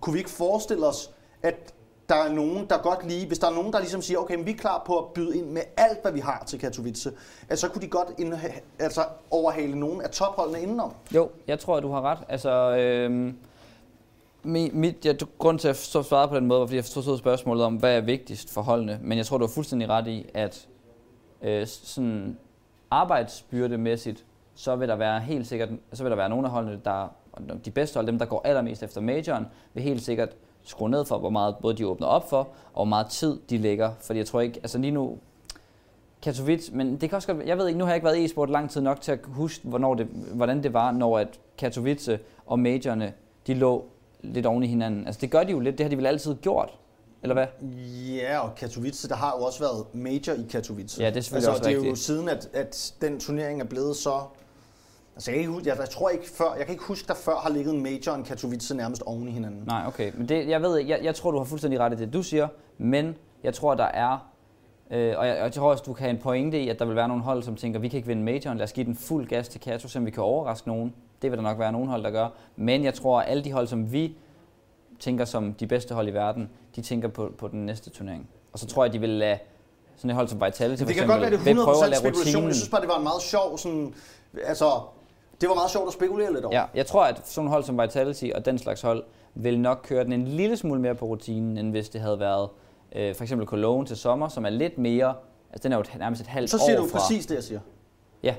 kunne 0.00 0.12
vi 0.12 0.18
ikke 0.18 0.30
forestille 0.30 0.86
os, 0.86 1.10
at 1.42 1.74
der 2.08 2.14
er 2.14 2.32
nogen, 2.32 2.66
der 2.70 2.78
godt 2.78 3.08
lige, 3.08 3.26
hvis 3.26 3.38
der 3.38 3.46
er 3.46 3.54
nogen, 3.54 3.72
der 3.72 3.78
ligesom 3.78 4.02
siger, 4.02 4.18
okay, 4.18 4.34
men 4.34 4.46
vi 4.46 4.50
er 4.50 4.56
klar 4.56 4.82
på 4.86 4.98
at 4.98 5.04
byde 5.14 5.38
ind 5.38 5.46
med 5.46 5.62
alt, 5.76 6.02
hvad 6.02 6.12
vi 6.12 6.20
har 6.20 6.44
til 6.46 6.58
Katowice, 6.58 7.12
at 7.48 7.58
så 7.58 7.68
kunne 7.68 7.82
de 7.82 7.88
godt 7.88 8.08
indha- 8.08 8.60
altså 8.78 9.04
overhale 9.30 9.78
nogen 9.78 10.00
af 10.02 10.10
topholdene 10.10 10.60
indenom. 10.60 10.92
Jo, 11.14 11.30
jeg 11.46 11.58
tror, 11.58 11.76
at 11.76 11.82
du 11.82 11.90
har 11.90 12.00
ret. 12.00 12.18
Altså, 12.28 12.76
øhm, 12.76 13.36
mit, 14.42 14.74
mit, 14.74 15.04
ja, 15.04 15.12
grund 15.38 15.58
til, 15.58 15.68
at 15.68 15.72
jeg 15.72 15.76
så 15.76 16.02
svarede 16.02 16.28
på 16.28 16.36
den 16.36 16.46
måde, 16.46 16.60
var, 16.60 16.66
fordi 16.66 16.76
jeg 16.76 16.84
forstod 16.84 17.18
spørgsmålet 17.18 17.64
om, 17.64 17.76
hvad 17.76 17.96
er 17.96 18.00
vigtigst 18.00 18.50
for 18.50 18.62
holdene. 18.62 18.98
Men 19.02 19.18
jeg 19.18 19.26
tror, 19.26 19.38
du 19.38 19.46
har 19.46 19.52
fuldstændig 19.52 19.88
ret 19.88 20.06
i, 20.06 20.30
at 20.34 20.68
øh, 21.42 21.66
sådan 21.66 22.38
arbejdsbyrdemæssigt, 22.90 24.24
så 24.54 24.76
vil 24.76 24.88
der 24.88 24.96
være 24.96 25.20
helt 25.20 25.46
sikkert, 25.46 25.68
så 25.92 26.02
vil 26.02 26.10
der 26.10 26.16
være 26.16 26.28
nogle 26.28 26.46
af 26.46 26.52
holdene, 26.52 26.80
der, 26.84 27.08
de 27.64 27.70
bedste 27.70 27.96
hold, 27.96 28.06
dem 28.06 28.18
der 28.18 28.26
går 28.26 28.42
allermest 28.44 28.82
efter 28.82 29.00
majoren, 29.00 29.46
vil 29.74 29.82
helt 29.82 30.02
sikkert 30.02 30.28
skrue 30.66 30.90
ned 30.90 31.04
for, 31.04 31.18
hvor 31.18 31.30
meget 31.30 31.56
både 31.62 31.76
de 31.76 31.86
åbner 31.86 32.06
op 32.06 32.30
for, 32.30 32.38
og 32.38 32.74
hvor 32.74 32.84
meget 32.84 33.06
tid 33.06 33.38
de 33.50 33.58
lægger. 33.58 33.90
Fordi 34.00 34.18
jeg 34.18 34.26
tror 34.26 34.40
ikke, 34.40 34.58
altså 34.62 34.78
lige 34.78 34.90
nu, 34.90 35.18
Katowice, 36.22 36.74
men 36.74 37.00
det 37.00 37.08
kan 37.08 37.16
også 37.16 37.32
godt, 37.32 37.46
jeg 37.46 37.58
ved 37.58 37.66
ikke, 37.66 37.78
nu 37.78 37.84
har 37.84 37.92
jeg 37.92 37.96
ikke 37.96 38.04
været 38.04 38.18
i 38.18 38.24
e-sport 38.24 38.50
lang 38.50 38.70
tid 38.70 38.80
nok 38.80 39.00
til 39.00 39.12
at 39.12 39.18
huske, 39.24 39.68
hvornår 39.68 39.94
det, 39.94 40.06
hvordan 40.34 40.62
det 40.62 40.72
var, 40.72 40.90
når 40.90 41.18
at 41.18 41.40
Katowice 41.58 42.18
og 42.46 42.58
majorerne, 42.58 43.12
de 43.46 43.54
lå 43.54 43.84
lidt 44.22 44.46
oven 44.46 44.62
i 44.62 44.66
hinanden. 44.66 45.06
Altså 45.06 45.20
det 45.20 45.30
gør 45.30 45.44
de 45.44 45.52
jo 45.52 45.60
lidt, 45.60 45.78
det 45.78 45.84
har 45.84 45.90
de 45.90 45.96
vel 45.96 46.06
altid 46.06 46.34
gjort, 46.34 46.78
eller 47.22 47.34
hvad? 47.34 47.46
Ja, 48.16 48.38
og 48.38 48.54
Katowice, 48.54 49.08
der 49.08 49.14
har 49.14 49.34
jo 49.38 49.44
også 49.44 49.60
været 49.60 49.94
major 49.94 50.32
i 50.32 50.46
Katowice. 50.50 51.02
Ja, 51.02 51.10
det 51.10 51.16
er 51.16 51.20
selvfølgelig 51.20 51.48
altså, 51.48 51.50
også 51.50 51.62
det 51.62 51.70
er 51.70 51.74
jo 51.74 51.80
rigtigt. 51.80 51.98
siden, 51.98 52.28
at, 52.28 52.48
at 52.52 52.94
den 53.00 53.20
turnering 53.20 53.60
er 53.60 53.64
blevet 53.64 53.96
så... 53.96 54.20
Altså, 55.16 55.30
jeg, 55.30 55.34
kan 55.34 55.40
ikke, 55.40 55.52
huske- 55.52 55.68
jeg, 55.68 55.78
jeg 55.78 55.88
tror 55.88 56.08
ikke 56.08 56.28
før, 56.30 56.54
jeg 56.56 56.66
kan 56.66 56.72
ikke 56.72 56.84
huske, 56.84 57.08
der 57.08 57.14
før 57.14 57.36
har 57.36 57.50
ligget 57.50 57.74
en 57.74 57.82
major 57.82 58.12
og 58.12 58.18
en 58.18 58.24
Katowice 58.24 58.74
nærmest 58.76 59.02
oven 59.02 59.28
i 59.28 59.30
hinanden. 59.30 59.62
Nej, 59.66 59.82
okay. 59.86 60.12
Men 60.14 60.28
det, 60.28 60.48
jeg 60.48 60.62
ved, 60.62 60.76
jeg, 60.78 61.00
jeg 61.02 61.14
tror, 61.14 61.30
du 61.30 61.38
har 61.38 61.44
fuldstændig 61.44 61.80
ret 61.80 61.92
i 61.92 61.96
det, 61.96 62.12
du 62.12 62.22
siger, 62.22 62.48
men 62.78 63.16
jeg 63.44 63.54
tror, 63.54 63.74
der 63.74 63.84
er, 63.84 64.28
øh, 64.90 65.14
og, 65.18 65.26
jeg, 65.26 65.36
jeg 65.36 65.52
tror 65.52 65.70
også, 65.70 65.82
du 65.86 65.92
kan 65.92 66.04
have 66.04 66.10
en 66.16 66.22
pointe 66.22 66.60
i, 66.60 66.68
at 66.68 66.78
der 66.78 66.84
vil 66.84 66.96
være 66.96 67.08
nogle 67.08 67.22
hold, 67.22 67.42
som 67.42 67.56
tænker, 67.56 67.80
vi 67.80 67.88
kan 67.88 67.96
ikke 67.96 68.06
vinde 68.08 68.22
majoren, 68.22 68.58
lad 68.58 68.64
os 68.64 68.72
give 68.72 68.86
den 68.86 68.96
fuld 68.96 69.28
gas 69.28 69.48
til 69.48 69.60
Kato, 69.60 69.88
så 69.88 70.00
vi 70.00 70.10
kan 70.10 70.22
overraske 70.22 70.68
nogen. 70.68 70.94
Det 71.22 71.30
vil 71.30 71.36
der 71.36 71.42
nok 71.42 71.58
være 71.58 71.72
nogle 71.72 71.88
hold, 71.88 72.02
der 72.04 72.10
gør. 72.10 72.28
Men 72.56 72.84
jeg 72.84 72.94
tror, 72.94 73.20
at 73.20 73.30
alle 73.30 73.44
de 73.44 73.52
hold, 73.52 73.66
som 73.66 73.92
vi 73.92 74.16
tænker 75.00 75.24
som 75.24 75.54
de 75.54 75.66
bedste 75.66 75.94
hold 75.94 76.08
i 76.08 76.12
verden, 76.14 76.50
de 76.76 76.82
tænker 76.82 77.08
på, 77.08 77.32
på 77.38 77.48
den 77.48 77.66
næste 77.66 77.90
turnering. 77.90 78.28
Og 78.52 78.58
så 78.58 78.66
tror 78.66 78.84
jeg, 78.84 78.92
de 78.92 78.98
vil 78.98 79.10
lade 79.10 79.38
sådan 79.96 80.10
et 80.10 80.16
hold 80.16 80.28
som 80.28 80.40
Vitality 80.40 80.60
for 80.60 80.68
Det 80.68 80.78
kan 80.78 80.88
eksempel, 81.04 81.06
godt 81.06 81.20
være, 81.20 81.54
det 81.54 81.58
er 81.58 81.68
at 81.70 81.76
100% 81.76 81.84
lade 81.86 81.96
spekulation. 82.00 82.46
Jeg 82.46 82.54
synes 82.54 82.68
bare, 82.68 82.80
det 82.80 82.88
var 82.88 82.96
en 82.96 83.02
meget 83.02 83.22
sjov 83.22 83.58
sådan... 83.58 83.94
Altså, 84.44 84.80
det 85.40 85.48
var 85.48 85.54
meget 85.54 85.70
sjovt 85.70 85.86
at 85.86 85.92
spekulere 85.92 86.32
lidt 86.32 86.44
over. 86.44 86.56
Ja, 86.56 86.64
jeg 86.74 86.86
tror, 86.86 87.04
at 87.04 87.28
sådan 87.28 87.50
hold 87.50 87.64
som 87.64 87.78
Vitality 87.80 88.24
og 88.34 88.44
den 88.44 88.58
slags 88.58 88.80
hold 88.82 89.04
vil 89.34 89.60
nok 89.60 89.80
køre 89.84 90.04
den 90.04 90.12
en 90.12 90.24
lille 90.28 90.56
smule 90.56 90.80
mere 90.80 90.94
på 90.94 91.04
rutinen, 91.06 91.58
end 91.58 91.70
hvis 91.70 91.88
det 91.88 92.00
havde 92.00 92.20
været 92.20 92.48
øh, 92.92 93.14
for 93.14 93.22
eksempel 93.24 93.46
Cologne 93.48 93.86
til 93.86 93.96
sommer, 93.96 94.28
som 94.28 94.44
er 94.44 94.50
lidt 94.50 94.78
mere, 94.78 95.14
altså 95.52 95.62
den 95.62 95.72
er 95.72 95.76
jo 95.76 95.80
et, 95.80 95.90
nærmest 95.98 96.20
et 96.22 96.26
halvt 96.28 96.50
Så 96.50 96.58
siger 96.58 96.78
år 96.78 96.82
du 96.82 96.88
fra. 96.88 96.98
præcis 96.98 97.26
det, 97.26 97.34
jeg 97.34 97.44
siger. 97.44 97.60
Ja, 98.22 98.34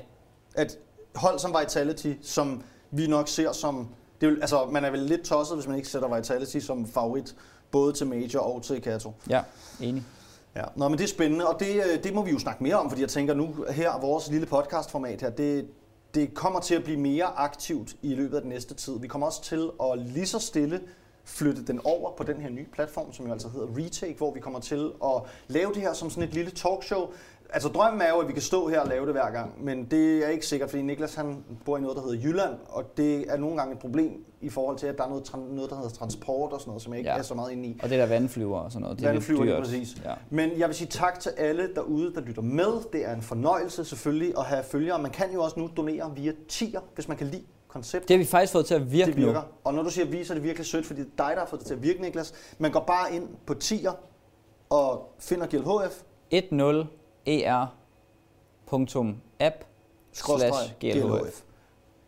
At 0.54 0.78
hold 1.14 1.38
som 1.38 1.54
Vitality, 1.60 2.12
som 2.22 2.62
vi 2.90 3.06
nok 3.06 3.28
ser 3.28 3.52
som... 3.52 3.88
Det 4.20 4.26
jo- 4.30 4.36
altså, 4.40 4.64
man 4.72 4.84
er 4.84 4.90
vel 4.90 5.00
lidt 5.00 5.22
tosset, 5.24 5.56
hvis 5.56 5.66
man 5.68 5.76
ikke 5.76 5.88
sætter 5.88 6.16
Vitality 6.16 6.58
som 6.58 6.86
favorit, 6.86 7.34
både 7.70 7.92
til 7.92 8.06
Major 8.06 8.40
og 8.40 8.62
til 8.62 8.80
Kato. 8.82 9.12
ja, 9.30 9.42
enig. 9.80 10.02
Ja. 10.56 10.62
Nå, 10.76 10.88
men 10.88 10.98
det 10.98 11.04
er 11.04 11.08
spændende, 11.08 11.46
og 11.48 11.60
det, 11.60 11.66
øh, 11.76 12.02
det 12.04 12.14
må 12.14 12.22
vi 12.22 12.30
jo 12.30 12.38
snakke 12.38 12.62
mere 12.62 12.74
om, 12.76 12.88
fordi 12.90 13.02
jeg 13.02 13.08
tænker 13.08 13.34
nu 13.34 13.54
her, 13.70 14.00
vores 14.00 14.30
lille 14.30 14.46
podcastformat 14.46 15.20
her, 15.20 15.30
det, 15.30 15.66
det 16.18 16.34
kommer 16.34 16.60
til 16.60 16.74
at 16.74 16.84
blive 16.84 17.00
mere 17.00 17.24
aktivt 17.24 17.96
i 18.02 18.14
løbet 18.14 18.36
af 18.36 18.42
den 18.42 18.50
næste 18.50 18.74
tid. 18.74 19.00
Vi 19.00 19.08
kommer 19.08 19.26
også 19.26 19.42
til 19.42 19.70
at 19.82 19.98
lige 19.98 20.26
så 20.26 20.38
stille 20.38 20.80
flytte 21.24 21.64
den 21.64 21.80
over 21.84 22.16
på 22.16 22.24
den 22.24 22.40
her 22.40 22.50
nye 22.50 22.66
platform, 22.72 23.12
som 23.12 23.26
jo 23.26 23.32
altså 23.32 23.48
hedder 23.48 23.66
Retake, 23.76 24.14
hvor 24.18 24.34
vi 24.34 24.40
kommer 24.40 24.60
til 24.60 24.92
at 25.04 25.22
lave 25.48 25.74
det 25.74 25.82
her 25.82 25.92
som 25.92 26.10
sådan 26.10 26.28
et 26.28 26.34
lille 26.34 26.50
talkshow. 26.50 27.06
Altså 27.52 27.68
drømmen 27.68 28.00
er 28.02 28.08
jo, 28.08 28.18
at 28.18 28.28
vi 28.28 28.32
kan 28.32 28.42
stå 28.42 28.68
her 28.68 28.80
og 28.80 28.88
lave 28.88 29.06
det 29.06 29.14
hver 29.14 29.30
gang, 29.30 29.64
men 29.64 29.84
det 29.84 30.24
er 30.24 30.28
ikke 30.28 30.46
sikkert, 30.46 30.70
fordi 30.70 30.82
Niklas 30.82 31.14
han 31.14 31.44
bor 31.64 31.76
i 31.78 31.80
noget, 31.80 31.96
der 31.96 32.02
hedder 32.02 32.16
Jylland, 32.22 32.54
og 32.68 32.96
det 32.96 33.32
er 33.32 33.36
nogle 33.36 33.56
gange 33.56 33.72
et 33.72 33.78
problem 33.78 34.24
i 34.40 34.48
forhold 34.48 34.76
til, 34.78 34.86
at 34.86 34.98
der 34.98 35.04
er 35.04 35.08
noget, 35.08 35.30
noget 35.50 35.70
der 35.70 35.76
hedder 35.76 35.90
transport 35.90 36.52
og 36.52 36.60
sådan 36.60 36.70
noget, 36.70 36.82
som 36.82 36.92
jeg 36.92 36.98
ikke 36.98 37.10
Ja. 37.10 37.18
er 37.18 37.22
så 37.22 37.34
meget 37.34 37.52
inde 37.52 37.68
i. 37.68 37.80
Og 37.82 37.90
det 37.90 37.98
der 37.98 38.06
vandflyver 38.06 38.58
og 38.58 38.72
sådan 38.72 38.82
noget, 38.82 38.98
det 38.98 39.06
er 39.06 39.10
Vandflyver, 39.12 39.44
lidt 39.44 39.56
dyrt. 39.56 39.62
præcis. 39.64 39.96
Ja. 40.04 40.12
Men 40.30 40.50
jeg 40.58 40.68
vil 40.68 40.74
sige 40.76 40.88
tak 40.88 41.20
til 41.20 41.30
alle 41.36 41.74
derude, 41.74 42.14
der 42.14 42.20
lytter 42.20 42.42
med. 42.42 42.90
Det 42.92 43.04
er 43.08 43.14
en 43.14 43.22
fornøjelse 43.22 43.84
selvfølgelig 43.84 44.34
at 44.38 44.44
have 44.44 44.62
følgere. 44.64 44.98
Man 45.02 45.10
kan 45.10 45.32
jo 45.34 45.42
også 45.42 45.60
nu 45.60 45.70
donere 45.76 46.12
via 46.16 46.32
tier, 46.48 46.80
hvis 46.94 47.08
man 47.08 47.16
kan 47.16 47.26
lide 47.26 47.42
konceptet. 47.68 48.08
Det 48.08 48.16
har 48.16 48.18
vi 48.18 48.26
faktisk 48.26 48.52
fået 48.52 48.66
til 48.66 48.74
at 48.74 48.92
virke 48.92 49.06
det 49.10 49.16
virker. 49.16 49.32
nu. 49.32 49.38
Og 49.64 49.74
når 49.74 49.82
du 49.82 49.90
siger 49.90 50.06
vi, 50.06 50.24
så 50.24 50.32
er 50.32 50.34
det 50.34 50.44
virkelig 50.44 50.66
sødt, 50.66 50.86
fordi 50.86 51.00
det 51.00 51.06
er 51.18 51.24
dig, 51.26 51.30
der 51.34 51.38
har 51.40 51.46
fået 51.46 51.60
det 51.60 51.66
til 51.66 51.74
at 51.74 51.82
virke, 51.82 52.00
Niklas. 52.02 52.34
Man 52.58 52.72
går 52.72 52.80
bare 52.86 53.14
ind 53.14 53.28
på 53.46 53.54
tier 53.54 53.92
og 54.70 55.14
finder 55.18 55.46
GLHF, 55.46 56.02
10er.app 56.34 56.86
slash 60.12 60.72
GLHF. 60.80 61.42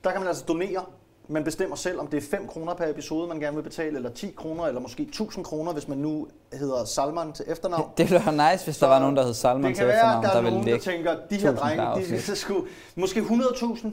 Der 0.05 0.11
kan 0.11 0.21
man 0.21 0.29
altså 0.29 0.45
donere. 0.49 0.85
Man 1.29 1.45
bestemmer 1.45 1.77
selv, 1.77 2.01
om 2.01 2.07
det 2.07 2.17
er 2.17 2.27
5 2.31 2.49
kroner 2.49 2.75
per 2.75 2.87
episode, 2.87 3.29
man 3.29 3.41
gerne 3.41 3.57
vil 3.57 3.63
betale, 3.63 3.97
eller 3.97 4.11
10 4.11 4.31
kroner, 4.37 4.65
eller 4.67 4.81
måske 4.81 5.03
1000 5.03 5.45
kroner, 5.45 5.73
hvis 5.73 5.89
man 5.89 5.99
nu 5.99 6.27
hedder 6.53 6.85
Salman 6.85 7.33
til 7.33 7.45
efternavn. 7.49 7.91
Det 7.97 8.11
ville 8.11 8.25
være 8.27 8.53
nice, 8.53 8.65
hvis 8.65 8.79
der 8.79 8.87
var 8.87 8.99
nogen, 8.99 9.17
der 9.17 9.25
hed 9.25 9.35
Salman 9.35 9.71
det 9.71 9.77
til 9.77 9.81
kan 9.81 9.89
være, 9.89 9.97
efternavn, 9.97 10.25
at 10.25 10.29
der 10.31 10.41
der 10.41 10.47
er 10.47 10.51
nogen, 10.51 10.67
der 10.67 10.79
tænker, 10.79 11.13
de 11.31 11.37
her 11.37 11.51
1000 11.51 11.57
drenge, 11.57 11.83
de 11.83 11.89
afsnit. 11.89 12.23
skal 12.23 12.37
sgu, 12.37 12.65
måske 12.95 13.21
100.000, 13.21 13.89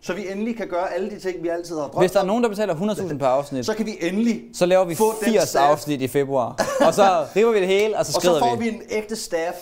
så 0.00 0.14
vi 0.14 0.28
endelig 0.30 0.56
kan 0.56 0.68
gøre 0.68 0.92
alle 0.92 1.10
de 1.10 1.20
ting, 1.20 1.42
vi 1.42 1.48
altid 1.48 1.74
har 1.74 1.82
drømt 1.82 2.02
Hvis 2.02 2.12
der 2.12 2.20
er 2.20 2.24
nogen, 2.24 2.42
der 2.42 2.48
betaler 2.48 2.74
100.000 2.74 3.18
per 3.18 3.26
afsnit, 3.26 3.66
så 3.66 3.74
kan 3.74 3.86
vi 3.86 3.92
endelig, 4.00 4.42
så 4.54 4.66
laver 4.66 4.84
vi 4.84 4.94
få 4.94 5.12
den 5.24 5.32
80 5.32 5.48
staff. 5.48 5.70
afsnit 5.70 6.00
i 6.00 6.08
februar. 6.08 6.60
Og 6.86 6.94
så 6.94 7.26
river 7.36 7.52
vi 7.52 7.60
det 7.60 7.68
hele, 7.68 7.98
og 7.98 8.06
så 8.06 8.10
og 8.16 8.22
så 8.22 8.28
skrider 8.28 8.38
får 8.38 8.56
vi. 8.56 8.68
vi 8.68 8.74
en 8.74 8.82
ægte 8.90 9.16
staff 9.16 9.56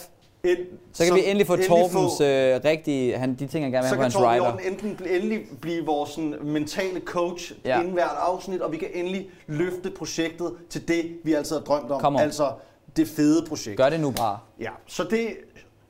ind. 0.45 0.59
Så 0.93 1.05
kan 1.05 1.15
vi 1.15 1.21
endelig 1.25 1.47
få 1.47 1.57
Torbens 1.57 1.93
få- 2.19 2.25
øh, 2.25 2.61
rigtige, 2.65 3.17
han, 3.19 3.35
de 3.35 3.47
ting, 3.47 3.65
han 3.65 3.73
gerne 3.73 3.83
vil 3.85 3.89
så 3.89 3.89
have 3.89 3.97
på 3.97 3.97
kan 3.97 4.03
hans 4.03 4.15
Torben 4.15 4.31
rider. 4.31 4.45
Jordan 4.45 4.73
enten 4.73 4.97
bl- 5.01 5.15
endelig 5.17 5.41
blive 5.61 5.87
vores 5.87 6.11
sådan, 6.11 6.35
mentale 6.43 7.01
coach 7.01 7.53
Ja. 7.65 7.79
inden 7.81 7.93
hvert 7.93 8.17
afsnit, 8.19 8.61
og 8.61 8.73
vi 8.73 8.77
kan 8.77 8.89
endelig 8.95 9.31
løfte 9.47 9.91
projektet 9.91 10.53
til 10.71 10.89
det, 10.89 11.19
vi 11.25 11.33
altid 11.33 11.57
har 11.57 11.63
drømt 11.63 11.91
om. 11.91 12.17
Altså 12.17 12.53
det 12.97 13.09
fede 13.09 13.47
projekt. 13.49 13.77
Gør 13.77 13.91
det 13.91 14.01
nu 14.01 14.11
bare. 14.11 14.39
Ja, 14.61 14.71
så 14.87 15.05
det 15.05 15.21
et 15.31 15.37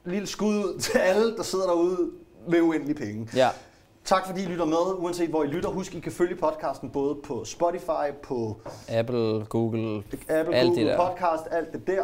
lille 0.05 0.27
skud 0.27 0.55
ud 0.55 0.79
til 0.81 0.99
alle, 0.99 1.37
der 1.37 1.43
sidder 1.43 1.67
derude 1.67 2.11
med 2.49 2.61
uendelige 2.61 2.95
penge. 2.97 3.29
Ja. 3.37 3.49
Tak 4.05 4.27
fordi 4.27 4.43
I 4.43 4.47
lytter 4.47 4.65
med, 4.65 4.77
uanset 4.99 5.29
hvor 5.29 5.45
I 5.45 5.47
lytter. 5.47 5.69
Husk, 5.69 5.95
I 5.95 6.01
kan 6.01 6.13
følge 6.13 6.37
podcasten 6.37 6.91
både 6.91 7.15
på 7.25 7.45
Spotify, 7.45 8.13
på 8.23 8.57
Apple, 8.89 9.45
Google, 9.45 10.03
Apple, 10.29 10.55
Alt 10.55 10.67
det 10.69 10.77
Google 10.77 10.87
der. 10.91 10.97
Podcast, 11.09 11.43
alt 11.51 11.73
det 11.73 11.87
der. 11.87 12.03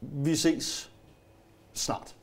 Vi 0.00 0.36
ses 0.36 0.90
start. 1.76 2.15